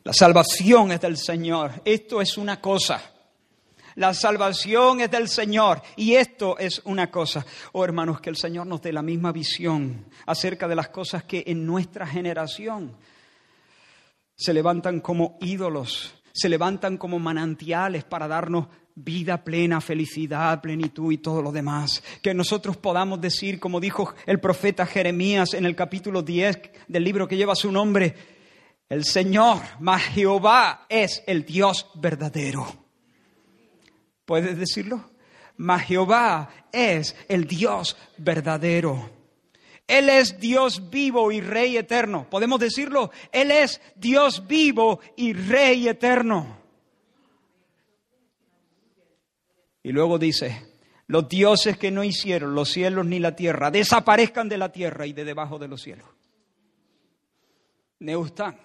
La 0.03 0.11
salvación 0.11 0.91
es 0.91 0.99
del 0.99 1.17
Señor. 1.17 1.81
Esto 1.85 2.19
es 2.19 2.37
una 2.37 2.59
cosa. 2.59 3.12
La 3.95 4.13
salvación 4.13 5.01
es 5.01 5.11
del 5.11 5.27
Señor. 5.27 5.81
Y 5.95 6.13
esto 6.13 6.57
es 6.57 6.81
una 6.85 7.11
cosa. 7.11 7.45
Oh 7.73 7.83
hermanos, 7.83 8.21
que 8.21 8.29
el 8.29 8.37
Señor 8.37 8.67
nos 8.67 8.81
dé 8.81 8.91
la 8.91 9.01
misma 9.01 9.31
visión 9.31 10.05
acerca 10.25 10.67
de 10.67 10.75
las 10.75 10.89
cosas 10.89 11.23
que 11.23 11.43
en 11.47 11.65
nuestra 11.65 12.07
generación 12.07 12.95
se 14.35 14.53
levantan 14.53 14.99
como 14.99 15.37
ídolos, 15.41 16.15
se 16.33 16.49
levantan 16.49 16.97
como 16.97 17.19
manantiales 17.19 18.03
para 18.03 18.27
darnos 18.27 18.67
vida 18.95 19.43
plena, 19.43 19.81
felicidad, 19.81 20.61
plenitud 20.61 21.11
y 21.11 21.17
todo 21.17 21.41
lo 21.41 21.51
demás. 21.51 22.03
Que 22.21 22.33
nosotros 22.33 22.77
podamos 22.77 23.21
decir, 23.21 23.59
como 23.59 23.79
dijo 23.79 24.13
el 24.25 24.39
profeta 24.39 24.85
Jeremías 24.85 25.53
en 25.53 25.65
el 25.65 25.75
capítulo 25.75 26.21
10 26.21 26.59
del 26.87 27.03
libro 27.03 27.27
que 27.27 27.37
lleva 27.37 27.55
su 27.55 27.71
nombre, 27.71 28.15
el 28.89 29.05
Señor, 29.05 29.59
más 29.79 30.03
Jehová, 30.03 30.85
es 30.89 31.23
el 31.25 31.45
Dios 31.45 31.89
verdadero. 31.95 32.82
¿Puedes 34.25 34.57
decirlo? 34.57 35.11
Mas 35.57 35.83
Jehová 35.83 36.49
es 36.71 37.15
el 37.27 37.45
Dios 37.45 37.97
verdadero. 38.17 39.09
Él 39.87 40.09
es 40.09 40.39
Dios 40.39 40.89
vivo 40.89 41.31
y 41.31 41.41
Rey 41.41 41.77
eterno. 41.77 42.27
¿Podemos 42.29 42.59
decirlo? 42.59 43.11
Él 43.31 43.51
es 43.51 43.81
Dios 43.95 44.47
vivo 44.47 44.99
y 45.15 45.33
Rey 45.33 45.87
eterno. 45.87 46.57
Y 49.83 49.91
luego 49.91 50.17
dice, 50.17 50.73
los 51.07 51.27
dioses 51.27 51.77
que 51.77 51.91
no 51.91 52.03
hicieron 52.03 52.55
los 52.55 52.69
cielos 52.71 53.05
ni 53.05 53.19
la 53.19 53.35
tierra, 53.35 53.69
desaparezcan 53.69 54.47
de 54.47 54.57
la 54.57 54.71
tierra 54.71 55.05
y 55.05 55.11
de 55.11 55.25
debajo 55.25 55.59
de 55.59 55.67
los 55.67 55.81
cielos. 55.81 56.07
Neustán, 57.99 58.57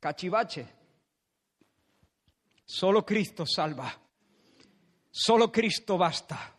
cachivache, 0.00 0.66
solo 2.68 3.02
Cristo 3.02 3.46
salva, 3.46 3.90
solo 5.10 5.50
Cristo 5.50 5.96
basta. 5.96 6.54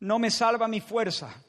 No 0.00 0.18
me 0.18 0.30
salva 0.30 0.66
mi 0.66 0.80
fuerza, 0.80 1.44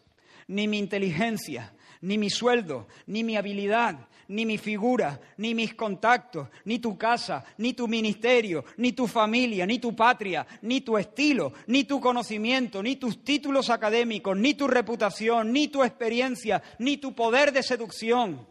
ni 0.47 0.67
mi 0.67 0.77
inteligencia, 0.77 1.73
ni 2.01 2.17
mi 2.17 2.29
sueldo, 2.29 2.89
ni 3.05 3.23
mi 3.23 3.37
habilidad, 3.37 4.09
ni 4.27 4.45
mi 4.45 4.57
figura, 4.57 5.17
ni 5.37 5.55
mis 5.55 5.73
contactos, 5.75 6.49
ni 6.65 6.79
tu 6.79 6.97
casa, 6.97 7.45
ni 7.57 7.73
tu 7.73 7.87
ministerio, 7.87 8.65
ni 8.75 8.91
tu 8.91 9.07
familia, 9.07 9.65
ni 9.65 9.79
tu 9.79 9.95
patria, 9.95 10.45
ni 10.63 10.81
tu 10.81 10.97
estilo, 10.97 11.53
ni 11.67 11.85
tu 11.85 12.01
conocimiento, 12.01 12.83
ni 12.83 12.97
tus 12.97 13.23
títulos 13.23 13.69
académicos, 13.69 14.37
ni 14.37 14.55
tu 14.55 14.67
reputación, 14.67 15.53
ni 15.53 15.69
tu 15.69 15.83
experiencia, 15.83 16.61
ni 16.79 16.97
tu 16.97 17.15
poder 17.15 17.53
de 17.53 17.63
seducción. 17.63 18.45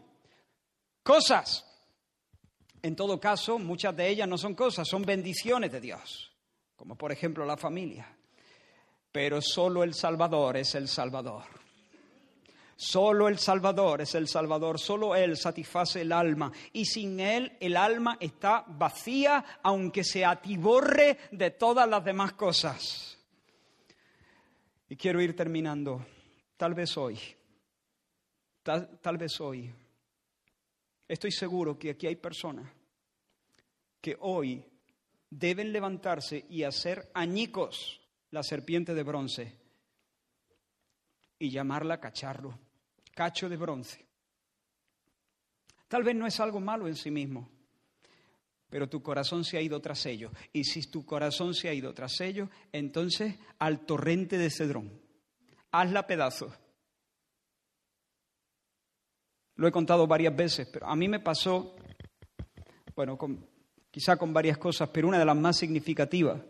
Cosas. 1.03 1.70
En 2.83 2.95
todo 2.95 3.19
caso, 3.19 3.59
muchas 3.59 3.95
de 3.95 4.07
ellas 4.07 4.27
no 4.27 4.37
son 4.37 4.55
cosas, 4.55 4.87
son 4.87 5.03
bendiciones 5.03 5.71
de 5.71 5.81
Dios, 5.81 6.31
como 6.75 6.95
por 6.95 7.11
ejemplo 7.11 7.45
la 7.45 7.57
familia. 7.57 8.07
Pero 9.11 9.41
solo 9.41 9.83
el 9.83 9.93
Salvador 9.93 10.57
es 10.57 10.73
el 10.75 10.87
Salvador. 10.87 11.43
Solo 12.83 13.27
el 13.27 13.37
Salvador 13.37 14.01
es 14.01 14.15
el 14.15 14.27
Salvador, 14.27 14.79
solo 14.79 15.15
Él 15.15 15.37
satisface 15.37 16.01
el 16.01 16.11
alma 16.11 16.51
y 16.73 16.85
sin 16.85 17.19
Él 17.19 17.55
el 17.59 17.77
alma 17.77 18.17
está 18.19 18.65
vacía 18.67 19.59
aunque 19.61 20.03
se 20.03 20.25
atiborre 20.25 21.19
de 21.31 21.51
todas 21.51 21.87
las 21.87 22.03
demás 22.03 22.33
cosas. 22.33 23.19
Y 24.89 24.95
quiero 24.95 25.21
ir 25.21 25.35
terminando, 25.35 26.03
tal 26.57 26.73
vez 26.73 26.97
hoy, 26.97 27.19
tal, 28.63 28.97
tal 28.99 29.17
vez 29.17 29.39
hoy, 29.39 29.71
estoy 31.13 31.31
seguro 31.31 31.77
que 31.77 31.91
aquí 31.91 32.07
hay 32.07 32.15
personas 32.15 32.71
que 33.99 34.17
hoy 34.21 34.65
deben 35.29 35.71
levantarse 35.71 36.45
y 36.49 36.63
hacer 36.63 37.11
añicos 37.13 38.01
la 38.31 38.43
serpiente 38.43 38.93
de 38.93 39.03
bronce 39.03 39.55
y 41.37 41.49
llamarla 41.49 41.99
cacharro 41.99 42.57
cacho 43.13 43.49
de 43.49 43.57
bronce. 43.57 44.05
Tal 45.87 46.03
vez 46.03 46.15
no 46.15 46.25
es 46.25 46.39
algo 46.39 46.59
malo 46.59 46.87
en 46.87 46.95
sí 46.95 47.11
mismo, 47.11 47.49
pero 48.69 48.87
tu 48.87 49.03
corazón 49.03 49.43
se 49.43 49.57
ha 49.57 49.61
ido 49.61 49.81
tras 49.81 50.05
ello. 50.05 50.31
Y 50.53 50.63
si 50.63 50.89
tu 50.89 51.05
corazón 51.05 51.53
se 51.53 51.67
ha 51.67 51.73
ido 51.73 51.93
tras 51.93 52.21
ello, 52.21 52.49
entonces 52.71 53.35
al 53.59 53.85
torrente 53.85 54.37
de 54.37 54.49
Cedrón, 54.49 55.01
hazla 55.71 56.07
pedazos. 56.07 56.53
Lo 59.55 59.67
he 59.67 59.71
contado 59.71 60.07
varias 60.07 60.35
veces, 60.35 60.67
pero 60.71 60.87
a 60.87 60.95
mí 60.95 61.07
me 61.07 61.19
pasó, 61.19 61.75
bueno, 62.95 63.17
quizá 63.91 64.17
con 64.17 64.33
varias 64.33 64.57
cosas, 64.57 64.89
pero 64.89 65.07
una 65.07 65.19
de 65.19 65.25
las 65.25 65.35
más 65.35 65.57
significativas, 65.57 66.41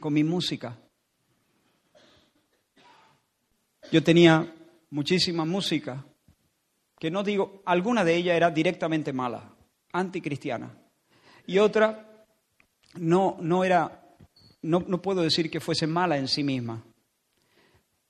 con 0.00 0.12
mi 0.12 0.24
música. 0.24 0.78
Yo 3.90 4.02
tenía 4.02 4.54
muchísima 4.90 5.44
música, 5.44 6.04
que 6.98 7.10
no 7.10 7.22
digo, 7.22 7.62
alguna 7.64 8.04
de 8.04 8.16
ellas 8.16 8.36
era 8.36 8.50
directamente 8.50 9.12
mala, 9.12 9.54
anticristiana, 9.92 10.76
y 11.46 11.58
otra 11.58 12.26
no, 12.94 13.36
no 13.40 13.64
era, 13.64 14.02
no, 14.62 14.84
no 14.86 15.00
puedo 15.00 15.22
decir 15.22 15.50
que 15.50 15.60
fuese 15.60 15.86
mala 15.86 16.18
en 16.18 16.28
sí 16.28 16.42
misma. 16.42 16.84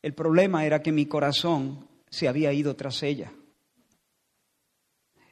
El 0.03 0.14
problema 0.14 0.64
era 0.64 0.82
que 0.82 0.92
mi 0.92 1.07
corazón 1.07 1.88
se 2.09 2.28
había 2.28 2.53
ido 2.53 2.76
tras 2.76 3.03
ella. 3.03 3.32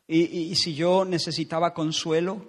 Y, 0.08 0.54
si 0.54 0.74
yo 0.74 1.04
necesitaba 1.04 1.74
consuelo, 1.74 2.48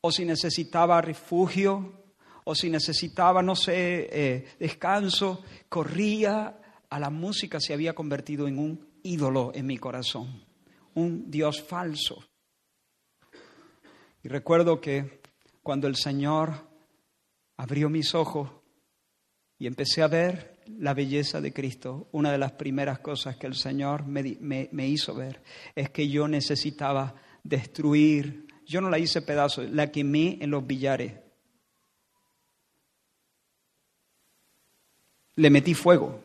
o 0.00 0.10
si 0.10 0.24
necesitaba 0.24 1.00
refugio, 1.00 2.04
o 2.44 2.54
si 2.54 2.68
necesitaba, 2.68 3.42
no 3.42 3.54
sé, 3.54 4.08
eh, 4.10 4.48
descanso, 4.58 5.42
corría 5.68 6.60
a 6.90 6.98
la 6.98 7.10
música 7.10 7.58
se 7.60 7.72
había 7.72 7.94
convertido 7.94 8.46
en 8.46 8.58
un 8.58 8.88
ídolo 9.02 9.52
en 9.54 9.66
mi 9.66 9.78
corazón, 9.78 10.44
un 10.94 11.30
Dios 11.30 11.62
falso. 11.62 12.24
Y 14.22 14.28
recuerdo 14.28 14.80
que 14.80 15.20
cuando 15.62 15.86
el 15.86 15.96
Señor 15.96 16.68
abrió 17.56 17.88
mis 17.88 18.14
ojos 18.14 18.50
y 19.58 19.66
empecé 19.66 20.02
a 20.02 20.08
ver 20.08 20.53
la 20.78 20.94
belleza 20.94 21.40
de 21.40 21.52
Cristo, 21.52 22.08
una 22.12 22.32
de 22.32 22.38
las 22.38 22.52
primeras 22.52 22.98
cosas 22.98 23.36
que 23.36 23.46
el 23.46 23.54
Señor 23.54 24.04
me, 24.06 24.88
hizo 24.88 25.14
ver 25.14 25.42
es 25.74 25.90
que 25.90 26.08
yo 26.08 26.28
necesitaba 26.28 27.14
destruir, 27.42 28.46
yo 28.66 28.80
no 28.80 28.90
la 28.90 28.98
hice 28.98 29.22
pedazos, 29.22 29.70
la 29.70 29.90
quemé 29.90 30.38
en 30.40 30.50
los 30.50 30.66
billares. 30.66 31.12
Le 35.36 35.50
metí 35.50 35.74
fuego, 35.74 36.22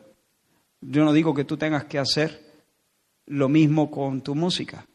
yo 0.80 1.04
no 1.04 1.12
digo 1.12 1.34
que 1.34 1.44
tú 1.44 1.56
tengas 1.56 1.84
que 1.84 1.98
hacer 1.98 2.50
lo 3.26 3.48
mismo 3.48 3.90
con 3.90 4.22
tu 4.22 4.34
música, 4.34 4.86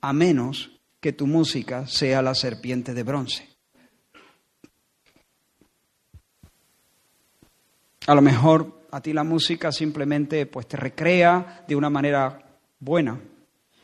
a 0.00 0.12
menos 0.12 0.70
que 1.00 1.12
tu 1.12 1.26
música 1.26 1.86
sea 1.86 2.22
la 2.22 2.34
serpiente 2.34 2.94
de 2.94 3.02
bronce. 3.02 3.54
A 8.06 8.14
lo 8.14 8.20
mejor 8.20 8.83
a 8.94 9.00
ti 9.00 9.12
la 9.12 9.24
música 9.24 9.72
simplemente 9.72 10.46
pues 10.46 10.68
te 10.68 10.76
recrea 10.76 11.64
de 11.66 11.74
una 11.74 11.90
manera 11.90 12.60
buena, 12.78 13.20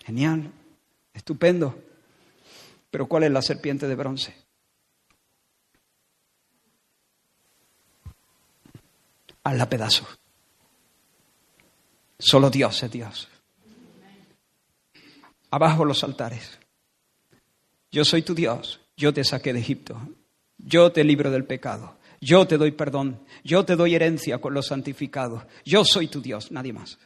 genial, 0.06 0.52
estupendo. 1.12 1.76
Pero 2.92 3.08
¿cuál 3.08 3.24
es 3.24 3.32
la 3.32 3.42
serpiente 3.42 3.88
de 3.88 3.96
bronce? 3.96 4.36
Hazla 9.42 9.68
pedazos. 9.68 10.06
Solo 12.16 12.48
Dios 12.48 12.80
es 12.80 12.92
Dios. 12.92 13.28
Abajo 15.50 15.84
los 15.84 16.04
altares. 16.04 16.60
Yo 17.90 18.04
soy 18.04 18.22
tu 18.22 18.32
Dios. 18.32 18.80
Yo 18.96 19.12
te 19.12 19.24
saqué 19.24 19.52
de 19.52 19.58
Egipto. 19.58 20.00
Yo 20.56 20.92
te 20.92 21.02
libro 21.02 21.32
del 21.32 21.46
pecado. 21.46 21.98
Yo 22.20 22.46
te 22.46 22.58
doy 22.58 22.72
perdón. 22.72 23.24
Yo 23.42 23.64
te 23.64 23.76
doy 23.76 23.94
herencia 23.94 24.38
con 24.38 24.52
los 24.52 24.66
santificados. 24.66 25.42
Yo 25.64 25.84
soy 25.84 26.08
tu 26.08 26.20
Dios, 26.20 26.52
nadie 26.52 26.72
más. 26.72 26.98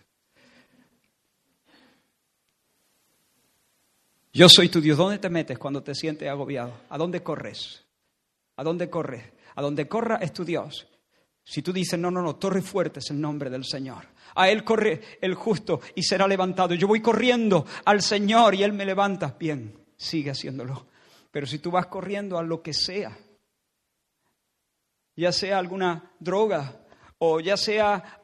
Yo 4.32 4.48
soy 4.48 4.68
tu 4.68 4.80
Dios. 4.80 4.98
¿Dónde 4.98 5.18
te 5.18 5.30
metes 5.30 5.58
cuando 5.58 5.82
te 5.82 5.94
sientes 5.94 6.28
agobiado? 6.28 6.80
¿A 6.90 6.98
dónde 6.98 7.22
corres? 7.22 7.84
¿A 8.56 8.64
dónde 8.64 8.90
corres? 8.90 9.32
A 9.54 9.62
donde 9.62 9.86
corra 9.86 10.16
es 10.16 10.32
tu 10.32 10.44
Dios. 10.44 10.88
Si 11.44 11.62
tú 11.62 11.72
dices, 11.72 11.98
no, 11.98 12.10
no, 12.10 12.20
no, 12.20 12.36
torre 12.36 12.62
fuerte 12.62 12.98
es 12.98 13.10
el 13.10 13.20
nombre 13.20 13.50
del 13.50 13.64
Señor. 13.64 14.08
A 14.34 14.48
Él 14.48 14.64
corre 14.64 15.18
el 15.20 15.34
justo 15.34 15.80
y 15.94 16.02
será 16.02 16.26
levantado. 16.26 16.74
Yo 16.74 16.88
voy 16.88 17.00
corriendo 17.00 17.64
al 17.84 18.02
Señor 18.02 18.56
y 18.56 18.64
Él 18.64 18.72
me 18.72 18.84
levanta. 18.84 19.36
Bien, 19.38 19.78
sigue 19.96 20.30
haciéndolo. 20.30 20.88
Pero 21.30 21.46
si 21.46 21.60
tú 21.60 21.70
vas 21.70 21.86
corriendo 21.86 22.36
a 22.36 22.42
lo 22.42 22.60
que 22.62 22.72
sea, 22.72 23.16
ya 25.16 25.32
sea 25.32 25.58
alguna 25.58 26.12
droga 26.18 26.80
o 27.18 27.40
ya 27.40 27.56
sea 27.56 28.20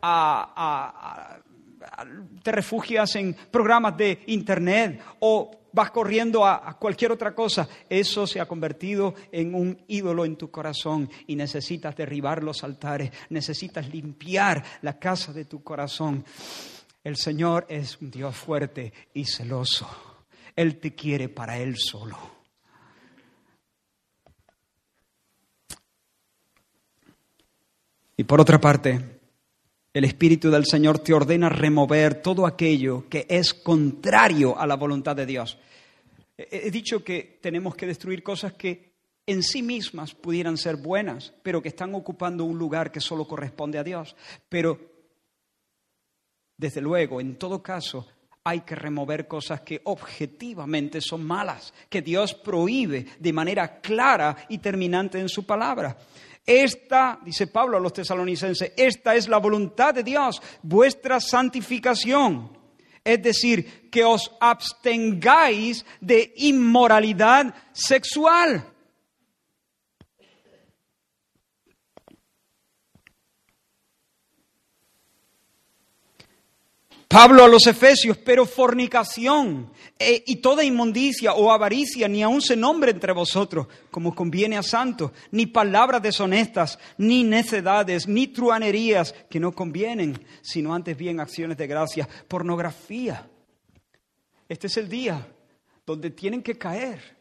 te 2.43 2.53
refugias 2.53 3.17
en 3.17 3.35
programas 3.35 3.97
de 3.97 4.23
internet 4.27 5.03
o 5.21 5.51
vas 5.73 5.91
corriendo 5.91 6.45
a, 6.45 6.77
cualquier 6.79 7.13
otra 7.13 7.35
cosa, 7.35 7.69
eso 7.89 8.27
se 8.27 8.41
ha 8.41 8.47
convertido 8.47 9.15
en 9.31 9.55
un 9.55 9.83
ídolo 9.89 10.25
en 10.25 10.37
tu 10.37 10.51
corazón 10.51 11.09
y 11.27 11.37
necesitas 11.37 11.97
derribar 11.97 12.43
los 12.43 12.65
altares, 12.65 13.11
necesitas 13.29 13.89
limpiar 13.89 14.65
la 14.83 14.99
casa 14.99 15.33
de 15.33 15.45
tu 15.45 15.63
corazón. 15.63 16.25
El 17.03 17.17
Señor 17.17 17.67
es 17.69 18.01
un 18.01 18.11
Dios 18.11 18.37
fuerte 18.37 18.93
y 19.15 19.25
celoso. 19.25 19.89
Él 20.55 20.79
te 20.79 20.95
quiere 20.95 21.29
para 21.29 21.59
Él 21.59 21.77
solo. 21.79 22.40
Y 28.21 28.25
por 28.25 28.39
otra 28.39 28.61
parte, 28.61 29.01
el 29.95 30.05
Espíritu 30.05 30.51
del 30.51 30.67
Señor 30.67 30.99
te 30.99 31.15
ordena 31.15 31.49
remover 31.49 32.21
todo 32.21 32.45
aquello 32.45 33.09
que 33.09 33.25
es 33.31 33.55
contrario 33.55 34.59
a 34.59 34.67
la 34.67 34.77
voluntad 34.77 35.17
de 35.17 35.25
Dios. 35.25 35.57
He 36.37 36.71
dicho 36.71 37.03
que 37.03 37.39
tenemos 37.41 37.75
que 37.75 37.87
destruir 37.87 38.23
cosas 38.23 38.53
que 38.53 38.93
en 39.25 39.43
sí 39.43 39.63
mismas 39.63 40.15
pudieran 40.15 40.59
ser 40.59 40.77
buenas, 40.77 41.33
pero 41.43 41.63
que 41.63 41.71
están 41.71 41.95
ocupando 41.95 42.45
un 42.45 42.59
lugar 42.59 42.93
que 42.93 43.01
solo 43.01 43.27
corresponde 43.27 43.79
a 43.79 43.85
Dios. 43.85 44.15
Pero, 44.51 44.79
desde 46.59 46.83
luego, 46.83 47.23
en 47.23 47.37
todo 47.37 47.63
caso, 47.63 48.07
hay 48.45 48.61
que 48.61 48.75
remover 48.75 49.29
cosas 49.29 49.63
que 49.63 49.81
objetivamente 49.85 51.01
son 51.01 51.25
malas, 51.25 51.73
que 51.89 52.03
Dios 52.03 52.35
prohíbe 52.35 53.07
de 53.19 53.33
manera 53.33 53.81
clara 53.81 54.37
y 54.51 54.59
terminante 54.59 55.19
en 55.19 55.31
su 55.31 55.47
palabra. 55.47 55.97
Esta, 56.45 57.19
dice 57.25 57.47
Pablo 57.47 57.77
a 57.77 57.81
los 57.81 57.93
tesalonicenses, 57.93 58.73
esta 58.77 59.15
es 59.15 59.29
la 59.29 59.39
voluntad 59.39 59.95
de 59.95 60.03
Dios, 60.03 60.41
vuestra 60.63 61.21
santificación. 61.21 62.59
Es 63.05 63.23
decir, 63.23 63.89
que 63.91 64.05
os 64.05 64.31
abstengáis 64.41 65.85
de 66.01 66.33
inmoralidad 66.37 67.55
sexual. 67.73 68.65
Pablo 77.11 77.43
a 77.43 77.49
los 77.49 77.67
Efesios, 77.67 78.17
pero 78.19 78.47
fornicación 78.47 79.73
eh, 79.99 80.23
y 80.29 80.37
toda 80.37 80.63
inmundicia 80.63 81.33
o 81.33 81.51
avaricia 81.51 82.07
ni 82.07 82.23
aun 82.23 82.41
se 82.41 82.55
nombre 82.55 82.93
entre 82.93 83.13
vosotros, 83.13 83.67
como 83.91 84.15
conviene 84.15 84.57
a 84.57 84.63
santos, 84.63 85.11
ni 85.33 85.47
palabras 85.47 86.01
deshonestas, 86.03 86.79
ni 86.99 87.25
necedades, 87.25 88.07
ni 88.07 88.29
truanerías 88.29 89.13
que 89.29 89.41
no 89.41 89.51
convienen, 89.51 90.25
sino 90.41 90.73
antes 90.73 90.97
bien 90.97 91.19
acciones 91.19 91.57
de 91.57 91.67
gracia, 91.67 92.09
pornografía. 92.29 93.29
Este 94.49 94.69
es 94.69 94.77
el 94.77 94.89
día 94.89 95.27
donde 95.85 96.11
tienen 96.11 96.45
que 96.45 96.57
caer, 96.57 97.19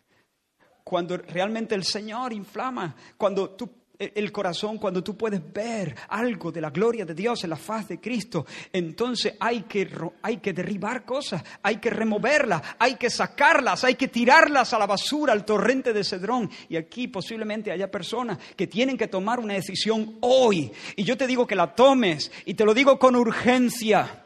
cuando 0.84 1.18
realmente 1.18 1.74
el 1.74 1.84
Señor 1.84 2.32
inflama, 2.32 2.96
cuando 3.18 3.50
tú 3.50 3.79
el 4.00 4.32
corazón, 4.32 4.78
cuando 4.78 5.04
tú 5.04 5.18
puedes 5.18 5.42
ver 5.52 5.94
algo 6.08 6.54
de 6.54 6.62
la 6.62 6.70
gloria 6.70 7.04
de 7.04 7.14
Dios 7.14 7.44
en 7.44 7.50
la 7.50 7.58
faz 7.58 7.90
de 7.90 8.00
Cristo, 8.00 8.46
entonces 8.72 9.34
hay 9.42 9.64
que, 9.64 9.90
hay 10.22 10.38
que 10.38 10.54
derribar 10.54 11.04
cosas, 11.04 11.44
hay 11.62 11.78
que 11.78 11.90
removerlas, 11.90 12.62
hay 12.80 12.96
que 12.96 13.10
sacarlas, 13.10 13.84
hay 13.84 13.96
que 13.96 14.08
tirarlas 14.08 14.74
a 14.74 14.80
la 14.80 14.86
basura, 14.86 15.34
al 15.34 15.44
torrente 15.44 15.92
de 15.92 16.06
Cedrón. 16.06 16.50
Y 16.70 16.78
aquí 16.78 17.10
posiblemente 17.10 17.74
haya 17.74 17.92
personas 17.92 18.38
que 18.56 18.68
tienen 18.68 18.98
que 18.98 19.10
tomar 19.10 19.40
una 19.40 19.56
decisión 19.56 20.18
hoy. 20.22 20.72
Y 20.96 21.04
yo 21.04 21.18
te 21.18 21.28
digo 21.28 21.46
que 21.46 21.56
la 21.56 21.76
tomes 21.76 22.32
y 22.46 22.54
te 22.54 22.64
lo 22.64 22.74
digo 22.74 22.98
con 22.98 23.18
urgencia. 23.18 24.24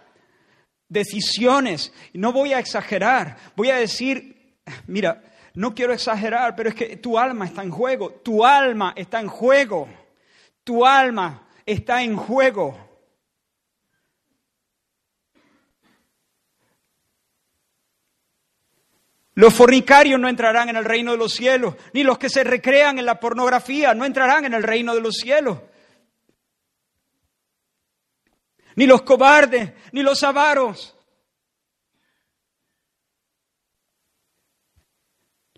Decisiones. 0.87 1.91
No 2.13 2.31
voy 2.31 2.53
a 2.53 2.59
exagerar, 2.59 3.37
voy 3.55 3.71
a 3.71 3.77
decir, 3.77 4.59
mira, 4.85 5.23
no 5.55 5.75
quiero 5.75 5.93
exagerar, 5.93 6.55
pero 6.55 6.69
es 6.69 6.75
que 6.75 6.97
tu 6.97 7.17
alma 7.17 7.45
está 7.45 7.63
en 7.63 7.71
juego, 7.71 8.11
tu 8.11 8.43
alma 8.43 8.93
está 8.95 9.19
en 9.19 9.27
juego, 9.27 9.87
tu 10.63 10.85
alma 10.85 11.47
está 11.65 12.01
en 12.01 12.15
juego. 12.15 12.77
Los 19.35 19.53
fornicarios 19.53 20.19
no 20.19 20.29
entrarán 20.29 20.69
en 20.69 20.75
el 20.75 20.85
reino 20.85 21.11
de 21.11 21.17
los 21.17 21.33
cielos, 21.33 21.75
ni 21.93 22.03
los 22.03 22.17
que 22.17 22.29
se 22.29 22.43
recrean 22.43 22.99
en 22.99 23.05
la 23.05 23.19
pornografía 23.19 23.93
no 23.93 24.05
entrarán 24.05 24.45
en 24.45 24.53
el 24.53 24.63
reino 24.63 24.93
de 24.93 25.01
los 25.01 25.15
cielos. 25.15 25.59
Ni 28.75 28.85
los 28.85 29.03
cobardes, 29.03 29.71
ni 29.91 30.01
los 30.01 30.23
avaros, 30.23 30.95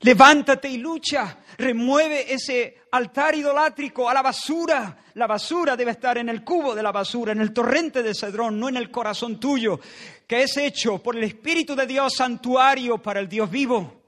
Levántate 0.02 0.70
y 0.70 0.78
lucha. 0.78 1.38
Remueve 1.58 2.34
ese 2.34 2.82
altar 2.91 3.36
idolátrico 3.36 4.10
a 4.10 4.14
la 4.14 4.22
basura. 4.22 4.98
La 5.14 5.28
basura 5.28 5.76
debe 5.76 5.91
estar 5.91 6.18
en 6.18 6.30
el 6.30 6.43
cubo 6.43 6.76
de 6.76 6.84
la 6.84 6.91
basura, 6.91 7.32
en 7.32 7.41
el 7.41 7.54
torrente 7.54 8.04
de 8.04 8.14
Cedrón, 8.14 8.60
no 8.60 8.68
en 8.68 8.78
el 8.78 8.91
corazón 8.91 9.39
tuyo, 9.39 9.80
que 10.28 10.43
es 10.43 10.58
hecho 10.58 11.02
por 11.02 11.16
el 11.16 11.24
Espíritu 11.24 11.76
de 11.76 11.88
Dios 11.88 12.14
santuario 12.16 12.98
para 13.02 13.20
el 13.20 13.30
Dios 13.30 13.50
vivo. 13.50 14.02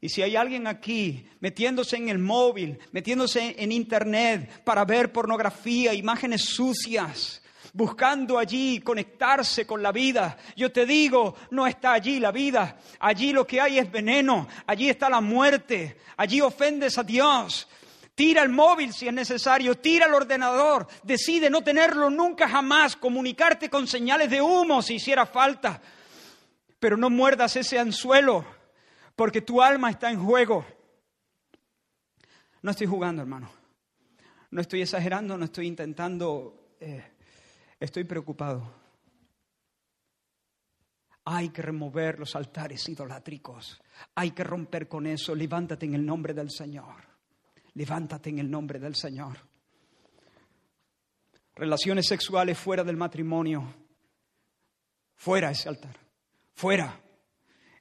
Y 0.00 0.10
si 0.10 0.22
hay 0.22 0.36
alguien 0.36 0.66
aquí 0.66 1.26
metiéndose 1.40 1.96
en 1.96 2.10
el 2.10 2.18
móvil, 2.18 2.78
metiéndose 2.92 3.56
en 3.58 3.72
internet 3.72 4.62
para 4.62 4.84
ver 4.84 5.10
pornografía, 5.10 5.94
imágenes 5.94 6.44
sucias, 6.44 7.42
buscando 7.76 8.38
allí 8.38 8.80
conectarse 8.80 9.66
con 9.66 9.82
la 9.82 9.92
vida. 9.92 10.38
Yo 10.56 10.72
te 10.72 10.86
digo, 10.86 11.36
no 11.50 11.66
está 11.66 11.92
allí 11.92 12.18
la 12.18 12.32
vida, 12.32 12.78
allí 12.98 13.34
lo 13.34 13.46
que 13.46 13.60
hay 13.60 13.78
es 13.78 13.92
veneno, 13.92 14.48
allí 14.66 14.88
está 14.88 15.10
la 15.10 15.20
muerte, 15.20 15.98
allí 16.16 16.40
ofendes 16.40 16.96
a 16.96 17.02
Dios. 17.02 17.68
Tira 18.14 18.42
el 18.42 18.48
móvil 18.48 18.94
si 18.94 19.06
es 19.08 19.12
necesario, 19.12 19.74
tira 19.76 20.06
el 20.06 20.14
ordenador, 20.14 20.88
decide 21.02 21.50
no 21.50 21.62
tenerlo 21.62 22.08
nunca 22.08 22.48
jamás, 22.48 22.96
comunicarte 22.96 23.68
con 23.68 23.86
señales 23.86 24.30
de 24.30 24.40
humo 24.40 24.80
si 24.80 24.94
hiciera 24.94 25.26
falta, 25.26 25.82
pero 26.78 26.96
no 26.96 27.10
muerdas 27.10 27.56
ese 27.56 27.78
anzuelo, 27.78 28.42
porque 29.14 29.42
tu 29.42 29.60
alma 29.60 29.90
está 29.90 30.10
en 30.10 30.24
juego. 30.24 30.64
No 32.62 32.70
estoy 32.70 32.86
jugando, 32.86 33.20
hermano. 33.20 33.50
No 34.50 34.62
estoy 34.62 34.80
exagerando, 34.80 35.36
no 35.36 35.44
estoy 35.44 35.66
intentando 35.66 36.74
eh, 36.80 37.15
Estoy 37.78 38.04
preocupado. 38.04 38.72
Hay 41.24 41.50
que 41.50 41.60
remover 41.60 42.18
los 42.18 42.34
altares 42.36 42.88
idolátricos. 42.88 43.80
Hay 44.14 44.30
que 44.30 44.44
romper 44.44 44.88
con 44.88 45.06
eso. 45.06 45.34
Levántate 45.34 45.84
en 45.86 45.94
el 45.94 46.06
nombre 46.06 46.32
del 46.32 46.50
Señor. 46.50 46.94
Levántate 47.74 48.30
en 48.30 48.38
el 48.38 48.50
nombre 48.50 48.78
del 48.78 48.94
Señor. 48.94 49.36
Relaciones 51.54 52.06
sexuales 52.06 52.56
fuera 52.56 52.84
del 52.84 52.96
matrimonio. 52.96 53.74
Fuera 55.16 55.50
ese 55.50 55.68
altar. 55.68 55.96
Fuera. 56.54 57.00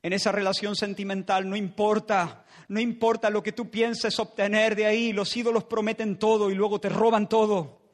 En 0.01 0.11
esa 0.11 0.31
relación 0.31 0.75
sentimental 0.75 1.47
no 1.49 1.55
importa, 1.55 2.45
no 2.67 2.79
importa 2.79 3.29
lo 3.29 3.41
que 3.41 3.53
tú 3.53 3.69
pienses 3.69 4.19
obtener 4.19 4.75
de 4.75 4.87
ahí. 4.87 5.13
Los 5.13 5.35
ídolos 5.37 5.63
prometen 5.65 6.17
todo 6.17 6.49
y 6.51 6.55
luego 6.55 6.81
te 6.81 6.89
roban 6.89 7.29
todo 7.29 7.84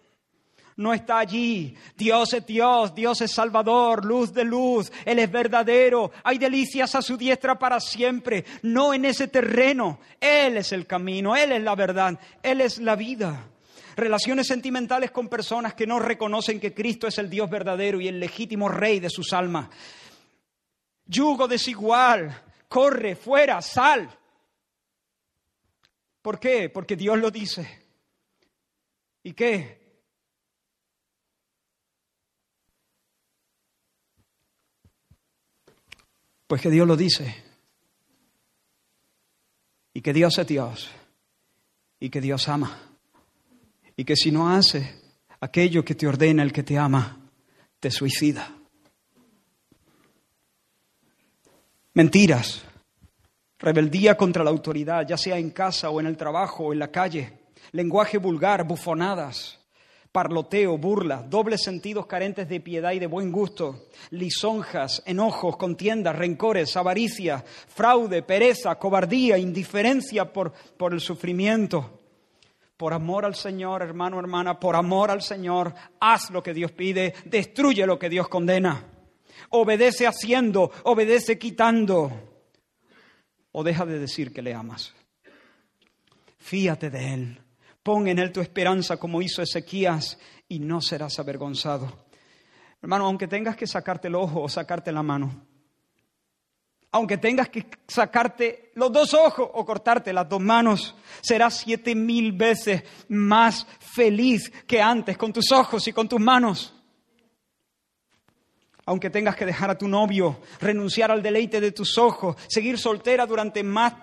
no 0.82 0.94
está 0.94 1.20
allí. 1.20 1.76
Dios 1.96 2.34
es 2.34 2.46
Dios, 2.46 2.94
Dios 2.94 3.22
es 3.22 3.32
Salvador, 3.32 4.04
luz 4.04 4.34
de 4.34 4.44
luz, 4.44 4.92
Él 5.06 5.20
es 5.20 5.32
verdadero. 5.32 6.12
Hay 6.24 6.38
delicias 6.38 6.96
a 6.96 7.02
su 7.02 7.16
diestra 7.18 7.58
para 7.58 7.80
siempre, 7.80 8.44
no 8.64 8.94
en 8.94 9.06
ese 9.06 9.28
terreno. 9.28 10.00
Él 10.20 10.58
es 10.58 10.72
el 10.72 10.88
camino, 10.88 11.36
Él 11.36 11.52
es 11.52 11.62
la 11.62 11.76
verdad, 11.76 12.20
Él 12.44 12.62
es 12.62 12.80
la 12.80 12.96
vida. 12.96 13.48
Relaciones 13.96 14.48
sentimentales 14.48 15.12
con 15.12 15.28
personas 15.28 15.74
que 15.74 15.86
no 15.86 16.00
reconocen 16.00 16.60
que 16.60 16.74
Cristo 16.74 17.08
es 17.08 17.18
el 17.18 17.30
Dios 17.30 17.50
verdadero 17.50 18.02
y 18.02 18.08
el 18.08 18.20
legítimo 18.20 18.68
rey 18.68 19.00
de 19.00 19.10
sus 19.10 19.34
almas. 19.34 19.70
Yugo 21.06 21.48
desigual, 21.48 22.42
corre, 22.68 23.16
fuera, 23.16 23.62
sal. 23.62 24.10
¿Por 26.22 26.40
qué? 26.40 26.70
Porque 26.70 26.96
Dios 26.96 27.18
lo 27.18 27.32
dice. 27.32 27.82
¿Y 29.24 29.34
qué? 29.34 29.81
Pues 36.52 36.62
que 36.62 36.70
Dios 36.70 36.86
lo 36.86 36.98
dice. 36.98 37.34
Y 39.94 40.02
que 40.02 40.12
Dios 40.12 40.38
es 40.38 40.46
Dios. 40.46 40.92
Y 41.98 42.10
que 42.10 42.20
Dios 42.20 42.50
ama. 42.50 42.78
Y 43.96 44.04
que 44.04 44.18
si 44.18 44.32
no 44.34 44.50
hace 44.50 45.00
aquello 45.40 45.86
que 45.86 45.96
te 45.96 46.08
ordena 46.08 46.44
el 46.44 46.52
que 46.52 46.64
te 46.64 46.78
ama, 46.78 47.30
te 47.80 47.90
suicida. 47.90 48.54
Mentiras, 51.94 52.66
rebeldía 53.58 54.18
contra 54.18 54.44
la 54.44 54.50
autoridad, 54.50 55.08
ya 55.08 55.16
sea 55.16 55.38
en 55.38 55.52
casa 55.52 55.90
o 55.90 56.02
en 56.02 56.08
el 56.08 56.18
trabajo 56.18 56.66
o 56.66 56.74
en 56.74 56.80
la 56.80 56.92
calle, 56.92 57.32
lenguaje 57.72 58.18
vulgar, 58.18 58.68
bufonadas, 58.68 59.58
parloteo, 60.12 60.78
burla, 60.78 61.24
dobles 61.28 61.64
sentidos 61.64 62.06
carentes 62.06 62.50
de 62.50 62.60
piedad 62.60 62.92
y 62.92 63.00
de 63.00 63.08
buen 63.08 63.32
gusto, 63.32 63.88
lisonjas, 64.10 65.02
enojos, 65.06 65.56
contiendas, 65.58 66.16
rencores, 66.16 66.76
avaricia, 66.76 67.44
fraude, 67.68 68.22
pereza, 68.22 68.76
cobardía, 68.76 69.38
indiferencia 69.38 70.32
por, 70.32 70.52
por 70.52 70.94
el 70.94 71.00
sufrimiento. 71.00 72.00
Por 72.76 72.94
amor 72.94 73.26
al 73.26 73.36
Señor, 73.36 73.84
hermano, 73.84 74.20
hermana, 74.20 74.60
por 74.60 74.76
amor 74.76 75.12
al 75.12 75.22
Señor, 75.22 75.74
haz 76.00 76.32
lo 76.32 76.42
que 76.42 76.54
Dios 76.54 76.72
pide, 76.72 77.14
destruye 77.26 77.86
lo 77.86 78.00
que 78.00 78.10
Dios 78.10 78.28
condena. 78.28 78.86
Obedece 79.50 80.08
haciendo, 80.08 80.72
obedece 80.84 81.38
quitando. 81.38 82.12
O 83.52 83.64
deja 83.64 83.86
de 83.86 84.00
decir 84.00 84.34
que 84.34 84.42
le 84.42 84.54
amas. 84.54 84.94
Fíate 86.40 86.90
de 86.90 87.14
Él 87.14 87.41
Pon 87.84 88.08
en 88.08 88.20
Él 88.20 88.32
tu 88.32 88.42
esperanza 88.42 88.98
como 88.98 89.22
hizo 89.22 89.42
Ezequías 89.42 90.18
y 90.48 90.60
no 90.60 90.82
serás 90.82 91.18
avergonzado. 91.20 92.06
Hermano, 92.82 93.06
aunque 93.06 93.28
tengas 93.28 93.56
que 93.56 93.68
sacarte 93.68 94.08
el 94.08 94.16
ojo 94.16 94.42
o 94.42 94.50
sacarte 94.50 94.92
la 94.92 95.04
mano, 95.04 95.46
aunque 96.92 97.18
tengas 97.18 97.50
que 97.50 97.66
sacarte 97.88 98.72
los 98.76 98.92
dos 98.92 99.14
ojos 99.14 99.50
o 99.54 99.66
cortarte 99.66 100.12
las 100.12 100.28
dos 100.28 100.42
manos, 100.42 100.96
serás 101.22 101.60
siete 101.60 101.96
mil 101.96 102.34
veces 102.34 102.84
más 103.08 103.66
feliz 103.80 104.52
que 104.68 104.82
antes 104.82 105.18
con 105.18 105.32
tus 105.32 105.52
ojos 105.52 105.88
y 105.88 105.94
con 105.94 106.10
tus 106.10 106.20
manos. 106.20 106.74
Aunque 108.86 109.10
tengas 109.10 109.36
que 109.36 109.46
dejar 109.46 109.70
a 109.70 109.78
tu 109.78 109.88
novio, 109.88 110.42
renunciar 110.60 111.12
al 111.12 111.24
deleite 111.24 111.62
de 111.62 111.72
tus 111.72 111.98
ojos, 111.98 112.36
seguir 112.50 112.78
soltera 112.78 113.26
durante 113.26 113.64
más 113.64 113.94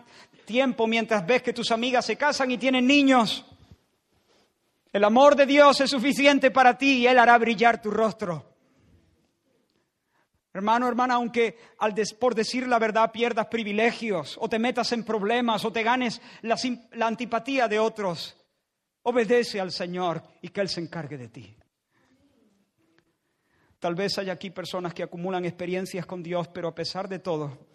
tiempo 0.46 0.86
mientras 0.86 1.26
ves 1.26 1.42
que 1.42 1.52
tus 1.52 1.70
amigas 1.70 2.06
se 2.06 2.16
casan 2.16 2.50
y 2.50 2.58
tienen 2.58 2.86
niños. 2.86 3.44
El 4.92 5.04
amor 5.04 5.36
de 5.36 5.46
Dios 5.46 5.80
es 5.80 5.90
suficiente 5.90 6.50
para 6.50 6.78
ti 6.78 6.98
y 6.98 7.06
Él 7.06 7.18
hará 7.18 7.36
brillar 7.38 7.80
tu 7.80 7.90
rostro. 7.90 8.56
Hermano, 10.52 10.88
hermana, 10.88 11.14
aunque 11.14 11.58
al 11.78 11.94
por 12.18 12.34
decir 12.34 12.66
la 12.66 12.78
verdad 12.78 13.12
pierdas 13.12 13.46
privilegios 13.46 14.36
o 14.40 14.48
te 14.48 14.58
metas 14.58 14.90
en 14.92 15.04
problemas 15.04 15.64
o 15.64 15.72
te 15.72 15.82
ganes 15.82 16.20
la, 16.42 16.56
la 16.92 17.06
antipatía 17.06 17.68
de 17.68 17.78
otros, 17.78 18.36
obedece 19.02 19.60
al 19.60 19.70
Señor 19.70 20.22
y 20.42 20.48
que 20.48 20.60
Él 20.60 20.68
se 20.68 20.80
encargue 20.80 21.18
de 21.18 21.28
ti. 21.28 21.56
Tal 23.78 23.94
vez 23.94 24.18
haya 24.18 24.32
aquí 24.32 24.50
personas 24.50 24.92
que 24.92 25.04
acumulan 25.04 25.44
experiencias 25.44 26.06
con 26.06 26.22
Dios, 26.22 26.48
pero 26.48 26.68
a 26.68 26.74
pesar 26.74 27.08
de 27.08 27.20
todo, 27.20 27.68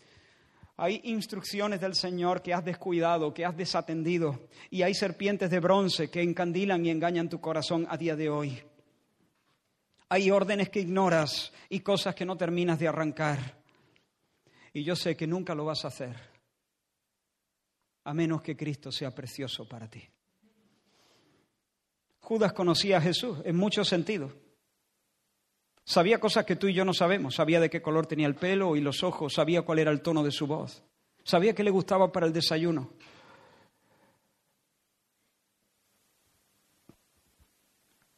hay 0.75 1.01
instrucciones 1.03 1.79
del 1.79 1.95
Señor 1.95 2.41
que 2.41 2.53
has 2.53 2.65
descuidado, 2.65 3.33
que 3.33 3.45
has 3.45 3.55
desatendido, 3.55 4.47
y 4.69 4.81
hay 4.81 4.93
serpientes 4.93 5.49
de 5.49 5.59
bronce 5.59 6.09
que 6.09 6.21
encandilan 6.21 6.85
y 6.85 6.89
engañan 6.89 7.29
tu 7.29 7.39
corazón 7.39 7.85
a 7.89 7.97
día 7.97 8.15
de 8.15 8.29
hoy. 8.29 8.61
Hay 10.09 10.31
órdenes 10.31 10.69
que 10.69 10.81
ignoras 10.81 11.51
y 11.69 11.81
cosas 11.81 12.15
que 12.15 12.25
no 12.25 12.35
terminas 12.37 12.79
de 12.79 12.87
arrancar. 12.87 13.61
Y 14.73 14.83
yo 14.83 14.95
sé 14.95 15.15
que 15.15 15.27
nunca 15.27 15.53
lo 15.53 15.65
vas 15.65 15.85
a 15.85 15.89
hacer, 15.89 16.15
a 18.03 18.13
menos 18.13 18.41
que 18.41 18.57
Cristo 18.57 18.91
sea 18.91 19.13
precioso 19.13 19.67
para 19.67 19.87
ti. 19.87 20.03
Judas 22.19 22.53
conocía 22.53 22.97
a 22.97 23.01
Jesús 23.01 23.39
en 23.45 23.55
muchos 23.55 23.87
sentidos. 23.87 24.33
Sabía 25.85 26.19
cosas 26.19 26.45
que 26.45 26.55
tú 26.55 26.67
y 26.67 26.73
yo 26.73 26.85
no 26.85 26.93
sabemos. 26.93 27.35
Sabía 27.35 27.59
de 27.59 27.69
qué 27.69 27.81
color 27.81 28.05
tenía 28.05 28.27
el 28.27 28.35
pelo 28.35 28.75
y 28.75 28.81
los 28.81 29.03
ojos. 29.03 29.33
Sabía 29.33 29.63
cuál 29.63 29.79
era 29.79 29.91
el 29.91 30.01
tono 30.01 30.23
de 30.23 30.31
su 30.31 30.47
voz. 30.47 30.83
Sabía 31.23 31.53
que 31.53 31.63
le 31.63 31.71
gustaba 31.71 32.11
para 32.11 32.25
el 32.25 32.33
desayuno. 32.33 32.91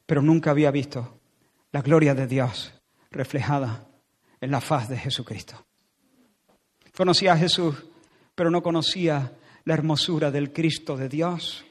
Pero 0.05 0.21
nunca 0.21 0.51
había 0.51 0.69
visto 0.69 1.19
la 1.71 1.81
gloria 1.81 2.13
de 2.13 2.27
Dios 2.27 2.73
reflejada 3.09 3.87
en 4.39 4.51
la 4.51 4.61
faz 4.61 4.87
de 4.87 4.97
Jesucristo. 4.97 5.65
Conocía 6.95 7.33
a 7.33 7.37
Jesús, 7.37 7.75
pero 8.35 8.51
no 8.51 8.61
conocía 8.61 9.33
la 9.63 9.73
hermosura 9.73 10.29
del 10.31 10.53
Cristo 10.53 10.95
de 10.95 11.09
Dios. 11.09 11.65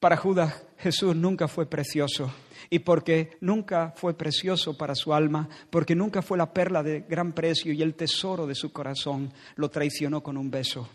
Para 0.00 0.16
Judas 0.16 0.65
Jesús 0.78 1.16
nunca 1.16 1.48
fue 1.48 1.66
precioso 1.66 2.32
y 2.68 2.80
porque 2.80 3.36
nunca 3.40 3.92
fue 3.96 4.14
precioso 4.14 4.76
para 4.76 4.94
su 4.94 5.14
alma, 5.14 5.48
porque 5.70 5.94
nunca 5.94 6.22
fue 6.22 6.38
la 6.38 6.52
perla 6.52 6.82
de 6.82 7.00
gran 7.00 7.32
precio 7.32 7.72
y 7.72 7.82
el 7.82 7.94
tesoro 7.94 8.46
de 8.46 8.54
su 8.54 8.72
corazón, 8.72 9.32
lo 9.56 9.70
traicionó 9.70 10.22
con 10.22 10.36
un 10.36 10.50
beso. 10.50 10.88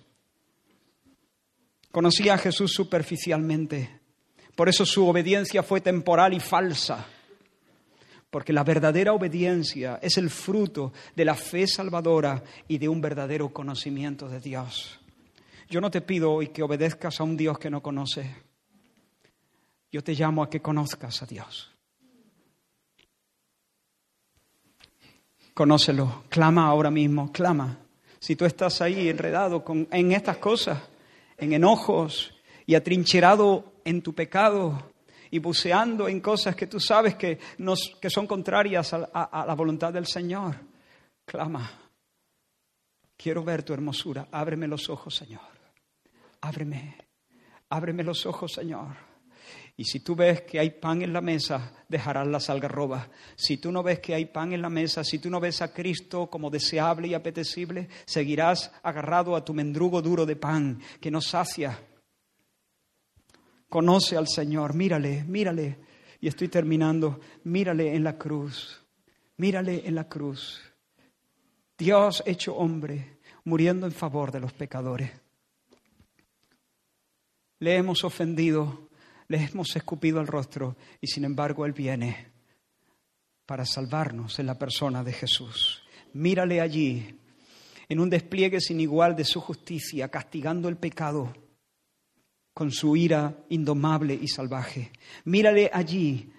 Conocía 1.92 2.36
a 2.36 2.38
Jesús 2.38 2.72
superficialmente, 2.74 4.00
por 4.56 4.70
eso 4.70 4.86
su 4.86 5.08
obediencia 5.08 5.64
fue 5.64 5.82
temporal 5.82 6.34
y 6.34 6.40
falsa 6.40 7.06
porque 8.32 8.54
la 8.54 8.64
verdadera 8.64 9.14
obediencia 9.14 10.00
es 10.02 10.18
el 10.18 10.30
fruto 10.30 10.94
de 11.16 11.26
la 11.26 11.36
fe 11.36 11.68
salvadora 11.68 12.42
y 12.68 12.78
de 12.78 12.88
un 12.88 13.02
verdadero 13.02 13.50
conocimiento 13.50 14.30
de 14.30 14.40
Dios. 14.40 15.00
Yo 15.70 15.82
no 15.82 15.92
te 15.92 16.02
pido 16.02 16.32
hoy 16.32 16.48
que 16.48 16.64
obedezcas 16.64 17.20
a 17.20 17.24
un 17.24 17.36
Dios 17.36 17.60
que 17.60 17.70
no 17.70 17.82
conoces. 17.84 18.28
Yo 19.92 20.04
te 20.04 20.14
llamo 20.14 20.42
a 20.44 20.50
que 20.50 20.62
conozcas 20.62 21.22
a 21.22 21.26
Dios. 21.26 21.72
Conócelo, 25.54 26.24
clama 26.30 26.68
ahora 26.68 26.90
mismo, 26.90 27.32
clama. 27.32 27.78
Si 28.20 28.36
tú 28.36 28.46
estás 28.46 28.82
ahí 28.82 29.10
enredado 29.10 29.64
en 29.92 30.12
estas 30.14 30.38
cosas, 30.38 30.82
en 31.38 31.54
enojos 31.54 32.34
y 32.66 32.76
atrincherado 32.76 33.74
en 33.84 34.02
tu 34.02 34.14
pecado, 34.14 34.92
y 35.34 35.40
buceando 35.40 36.10
en 36.10 36.20
cosas 36.20 36.56
que 36.56 36.68
tú 36.68 36.80
sabes 36.80 37.16
que, 37.16 37.40
nos, 37.58 37.98
son 38.10 38.28
contrarias 38.28 38.94
a, 38.94 39.06
a 39.06 39.46
la 39.46 39.56
voluntad 39.56 39.94
del 39.94 40.06
Señor, 40.06 40.56
clama. 41.26 41.72
Quiero 43.16 43.44
ver 43.44 43.64
tu 43.64 43.74
hermosura. 43.74 44.28
Ábreme 44.32 44.68
los 44.68 44.90
ojos, 44.90 45.16
Señor. 45.16 45.42
Ábreme. 46.42 46.98
Ábreme 47.70 48.04
los 48.04 48.26
ojos, 48.26 48.52
Señor. 48.52 49.11
Y 49.82 49.86
si 49.86 50.02
tú 50.02 50.16
ves 50.16 50.42
que 50.42 50.60
hay 50.60 50.70
pan 50.70 51.02
en 51.02 51.12
la 51.12 51.22
mesa, 51.22 51.74
dejarás 51.90 52.28
las 52.28 52.52
algarrobas. 52.52 53.08
Si 53.36 53.58
tú 53.58 53.72
no 53.72 53.82
ves 53.82 53.98
que 53.98 54.14
hay 54.14 54.26
pan 54.26 54.54
en 54.54 54.62
la 54.62 54.70
mesa, 54.70 55.04
si 55.04 55.18
tú 55.18 55.28
no 55.28 55.40
ves 55.40 55.60
a 55.64 55.74
Cristo 55.74 56.28
como 56.28 56.52
deseable 56.52 57.08
y 57.08 57.16
apetecible, 57.16 57.90
seguirás 58.06 58.72
agarrado 58.84 59.36
a 59.36 59.44
tu 59.44 59.56
mendrugo 59.56 60.00
duro 60.04 60.28
de 60.28 60.36
pan 60.36 60.80
que 61.00 61.10
no 61.10 61.20
sacia 61.20 61.80
Conoce 63.70 64.16
al 64.18 64.28
Señor, 64.28 64.76
mírale, 64.76 65.24
mírale. 65.24 65.80
Y 66.20 66.28
estoy 66.28 66.48
terminando, 66.48 67.20
mírale 67.46 67.96
en 67.96 68.04
la 68.04 68.20
cruz, 68.20 68.86
mírale 69.38 69.88
en 69.88 69.96
la 69.96 70.08
cruz. 70.08 70.62
Dios 71.76 72.22
hecho 72.28 72.56
hombre, 72.56 73.18
muriendo 73.46 73.88
en 73.88 73.94
favor 73.94 74.32
de 74.32 74.42
los 74.42 74.54
pecadores. 74.54 75.10
Le 77.58 77.78
hemos 77.78 78.04
ofendido, 78.04 78.91
le 79.32 79.38
hemos 79.38 79.74
escupido 79.78 80.20
el 80.20 80.28
rostro 80.28 80.76
y 81.00 81.08
sin 81.08 81.24
embargo 81.24 81.66
Él 81.66 81.72
viene 81.72 82.28
para 83.46 83.66
salvarnos 83.66 84.38
en 84.40 84.46
la 84.46 84.60
persona 84.60 85.06
de 85.06 85.14
Jesús. 85.14 85.84
Mírale 86.12 86.60
allí, 86.60 87.18
en 87.88 88.00
un 88.02 88.10
despliegue 88.10 88.60
sin 88.60 88.82
igual 88.82 89.16
de 89.16 89.24
su 89.24 89.40
justicia, 89.40 90.10
castigando 90.10 90.68
el 90.68 90.76
pecado 90.76 91.34
con 92.54 92.72
su 92.72 92.98
ira 92.98 93.46
indomable 93.48 94.14
y 94.14 94.28
salvaje. 94.28 94.92
Mírale 95.24 95.72
allí, 95.74 96.30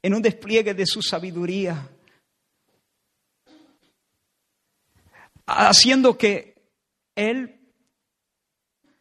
en 0.00 0.14
un 0.14 0.22
despliegue 0.22 0.74
de 0.74 0.86
su 0.86 1.02
sabiduría, 1.02 1.90
haciendo 5.44 6.16
que 6.16 6.70
Él, 7.16 7.58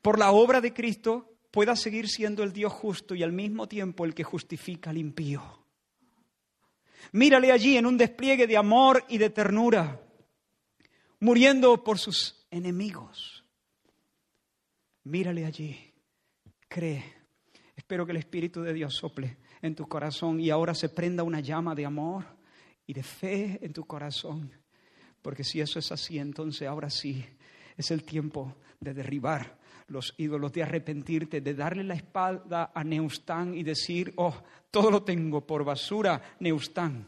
por 0.01 0.17
la 0.17 0.31
obra 0.31 0.59
de 0.59 0.73
Cristo, 0.73 1.34
pueda 1.55 1.77
seguir 1.77 2.09
siendo 2.09 2.43
el 2.43 2.51
Dios 2.51 2.73
justo 2.73 3.15
y 3.15 3.23
al 3.23 3.31
mismo 3.31 3.65
tiempo 3.65 4.03
el 4.03 4.13
que 4.13 4.25
justifica 4.25 4.89
al 4.89 4.97
impío. 4.97 5.41
Mírale 7.13 7.49
allí 7.53 7.77
en 7.77 7.85
un 7.85 7.95
despliegue 7.95 8.45
de 8.45 8.57
amor 8.57 9.05
y 9.07 9.17
de 9.17 9.29
ternura, 9.29 10.01
muriendo 11.21 11.81
por 11.81 11.97
sus 11.97 12.45
enemigos. 12.51 13.45
Mírale 15.05 15.45
allí 15.45 15.93
cree. 16.67 17.05
Espero 17.73 18.05
que 18.05 18.11
el 18.11 18.17
Espíritu 18.17 18.61
de 18.61 18.73
Dios 18.73 18.93
sople 18.93 19.37
en 19.61 19.75
tu 19.75 19.87
corazón 19.87 20.41
y 20.41 20.49
ahora 20.49 20.75
se 20.75 20.89
prenda 20.89 21.23
una 21.23 21.39
llama 21.39 21.73
de 21.73 21.85
amor 21.85 22.25
y 22.85 22.91
de 22.91 23.03
fe 23.03 23.59
en 23.61 23.71
tu 23.71 23.85
corazón. 23.85 24.51
Porque 25.21 25.45
si 25.45 25.61
eso 25.61 25.79
es 25.79 25.89
así, 25.89 26.19
entonces 26.19 26.67
ahora 26.67 26.89
sí 26.89 27.25
es 27.77 27.91
el 27.91 28.03
tiempo 28.03 28.57
de 28.81 28.93
derribar 28.93 29.63
los 29.87 30.13
ídolos, 30.17 30.51
de 30.53 30.63
arrepentirte, 30.63 31.41
de 31.41 31.53
darle 31.53 31.83
la 31.83 31.93
espalda 31.93 32.71
a 32.73 32.83
Neustán 32.83 33.53
y 33.55 33.63
decir, 33.63 34.13
oh, 34.17 34.35
todo 34.71 34.89
lo 34.91 35.03
tengo 35.03 35.45
por 35.45 35.63
basura, 35.63 36.21
Neustán, 36.39 37.07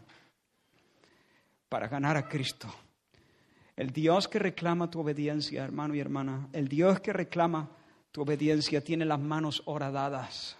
para 1.70 1.88
ganar 1.88 2.18
a 2.18 2.28
Cristo. 2.28 2.68
El 3.76 3.91
Dios 3.91 4.28
que 4.28 4.40
reclama 4.40 4.90
tu 4.90 4.99
obediencia, 4.99 5.64
hermano 5.64 5.95
y 5.95 5.99
hermana, 5.99 6.49
el 6.54 6.68
Dios 6.68 6.99
que 6.99 7.14
reclama 7.14 7.70
tu 8.12 8.22
obediencia 8.22 8.82
tiene 8.82 9.06
las 9.06 9.20
manos 9.20 9.62
horadadas. 9.66 10.58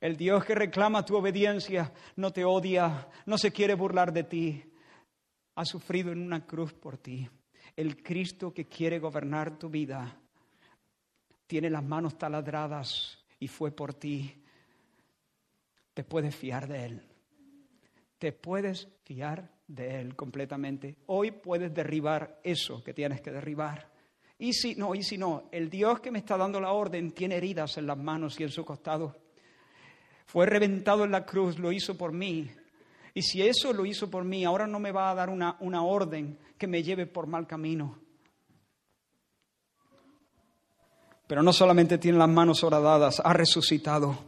El 0.00 0.16
Dios 0.16 0.44
que 0.44 0.54
reclama 0.54 1.04
tu 1.04 1.16
obediencia 1.16 1.92
no 2.16 2.30
te 2.32 2.44
odia, 2.44 3.08
no 3.26 3.38
se 3.38 3.52
quiere 3.52 3.74
burlar 3.74 4.12
de 4.12 4.24
ti. 4.24 4.62
Ha 5.54 5.64
sufrido 5.64 6.12
en 6.12 6.22
una 6.22 6.46
cruz 6.46 6.72
por 6.72 6.98
ti. 6.98 7.28
El 7.74 8.02
Cristo 8.02 8.52
que 8.52 8.66
quiere 8.66 8.98
gobernar 8.98 9.58
tu 9.58 9.68
vida 9.68 10.20
tiene 11.48 11.70
las 11.70 11.82
manos 11.82 12.16
taladradas 12.16 13.18
y 13.40 13.48
fue 13.48 13.72
por 13.72 13.94
ti. 13.94 14.32
Te 15.94 16.04
puedes 16.04 16.36
fiar 16.36 16.68
de 16.68 16.84
Él. 16.84 17.02
Te 18.18 18.32
puedes 18.32 18.86
fiar 19.02 19.50
de 19.66 20.00
Él 20.00 20.14
completamente. 20.14 20.96
Hoy 21.06 21.32
puedes 21.32 21.74
derribar 21.74 22.38
eso 22.44 22.84
que 22.84 22.92
tienes 22.94 23.22
que 23.22 23.32
derribar. 23.32 23.90
Y 24.38 24.52
si 24.52 24.74
no, 24.76 24.94
y 24.94 25.02
si 25.02 25.16
no, 25.16 25.48
el 25.50 25.70
Dios 25.70 26.00
que 26.00 26.10
me 26.10 26.18
está 26.18 26.36
dando 26.36 26.60
la 26.60 26.72
orden 26.72 27.12
tiene 27.12 27.36
heridas 27.36 27.78
en 27.78 27.86
las 27.86 27.98
manos 27.98 28.38
y 28.38 28.44
en 28.44 28.50
su 28.50 28.64
costado. 28.64 29.16
Fue 30.26 30.44
reventado 30.44 31.04
en 31.04 31.10
la 31.10 31.24
cruz, 31.24 31.58
lo 31.58 31.72
hizo 31.72 31.96
por 31.96 32.12
mí. 32.12 32.50
Y 33.14 33.22
si 33.22 33.40
eso 33.40 33.72
lo 33.72 33.86
hizo 33.86 34.10
por 34.10 34.22
mí, 34.22 34.44
ahora 34.44 34.66
no 34.66 34.78
me 34.78 34.92
va 34.92 35.10
a 35.10 35.14
dar 35.14 35.30
una, 35.30 35.56
una 35.60 35.82
orden 35.82 36.38
que 36.58 36.66
me 36.66 36.82
lleve 36.82 37.06
por 37.06 37.26
mal 37.26 37.46
camino. 37.46 37.98
Pero 41.28 41.42
no 41.42 41.52
solamente 41.52 41.98
tiene 41.98 42.18
las 42.18 42.28
manos 42.28 42.64
horadadas, 42.64 43.20
ha 43.22 43.32
resucitado. 43.34 44.18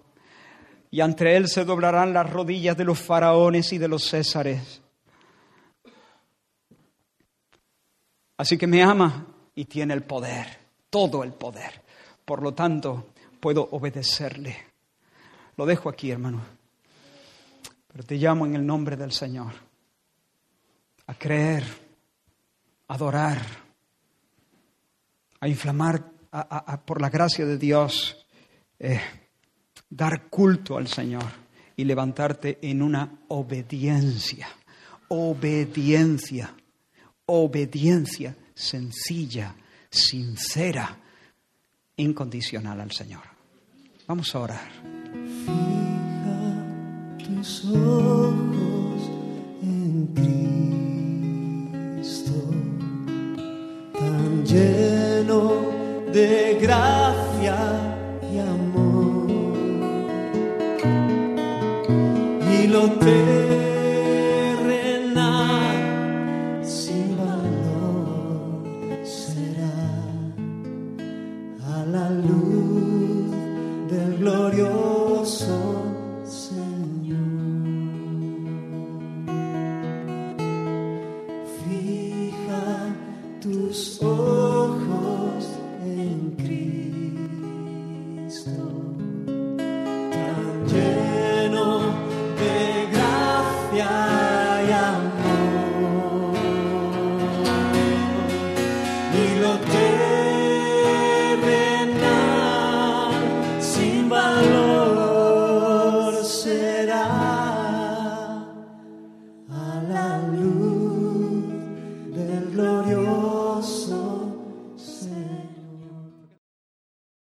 Y 0.91 1.01
ante 1.01 1.35
él 1.35 1.49
se 1.49 1.65
doblarán 1.65 2.13
las 2.13 2.31
rodillas 2.31 2.77
de 2.77 2.85
los 2.85 2.99
faraones 3.01 3.73
y 3.73 3.79
de 3.79 3.89
los 3.89 4.05
césares. 4.05 4.83
Así 8.37 8.59
que 8.59 8.67
me 8.67 8.83
ama 8.83 9.27
y 9.55 9.65
tiene 9.65 9.95
el 9.95 10.03
poder, 10.03 10.47
todo 10.91 11.25
el 11.25 11.33
poder. 11.33 11.83
Por 12.25 12.43
lo 12.43 12.53
tanto, 12.53 13.09
puedo 13.41 13.67
obedecerle. 13.73 14.57
Lo 15.57 15.65
dejo 15.65 15.89
aquí, 15.89 16.11
hermano. 16.11 16.43
Pero 17.89 18.05
te 18.05 18.17
llamo 18.17 18.45
en 18.47 18.57
el 18.57 18.67
nombre 18.67 18.97
del 18.97 19.13
Señor 19.13 19.53
a 21.07 21.15
creer, 21.15 21.65
a 22.89 22.95
adorar, 22.95 23.41
a 25.41 25.49
inflamar 25.49 26.20
por 26.85 27.01
la 27.01 27.11
gracia 27.11 27.45
de 27.45 27.59
Dios, 27.59 28.27
eh, 28.79 29.01
dar 29.89 30.29
culto 30.29 30.77
al 30.77 30.87
Señor 30.87 31.25
y 31.77 31.85
levantarte 31.85 32.59
en 32.63 32.83
una 32.83 33.21
obediencia, 33.29 34.49
obediencia, 35.09 36.55
obediencia 37.27 38.37
sencilla, 38.61 39.55
sincera, 39.91 40.99
incondicional 41.97 42.81
al 42.81 42.93
Señor. 42.93 43.23
Vamos 44.07 44.35
a 44.35 44.41
orar. 44.41 44.71
Fija 45.47 46.67
tus 47.25 47.65
ojos 47.65 49.11
en 49.63 50.07
Cristo, 51.97 52.35
tan 53.99 54.45
lleno 54.45 55.70
de 56.13 56.59
gracia 56.61 57.57
y 58.33 58.39
amor. 58.39 59.31
Y 62.53 62.67
lo 62.67 62.91
terrenal 62.93 63.50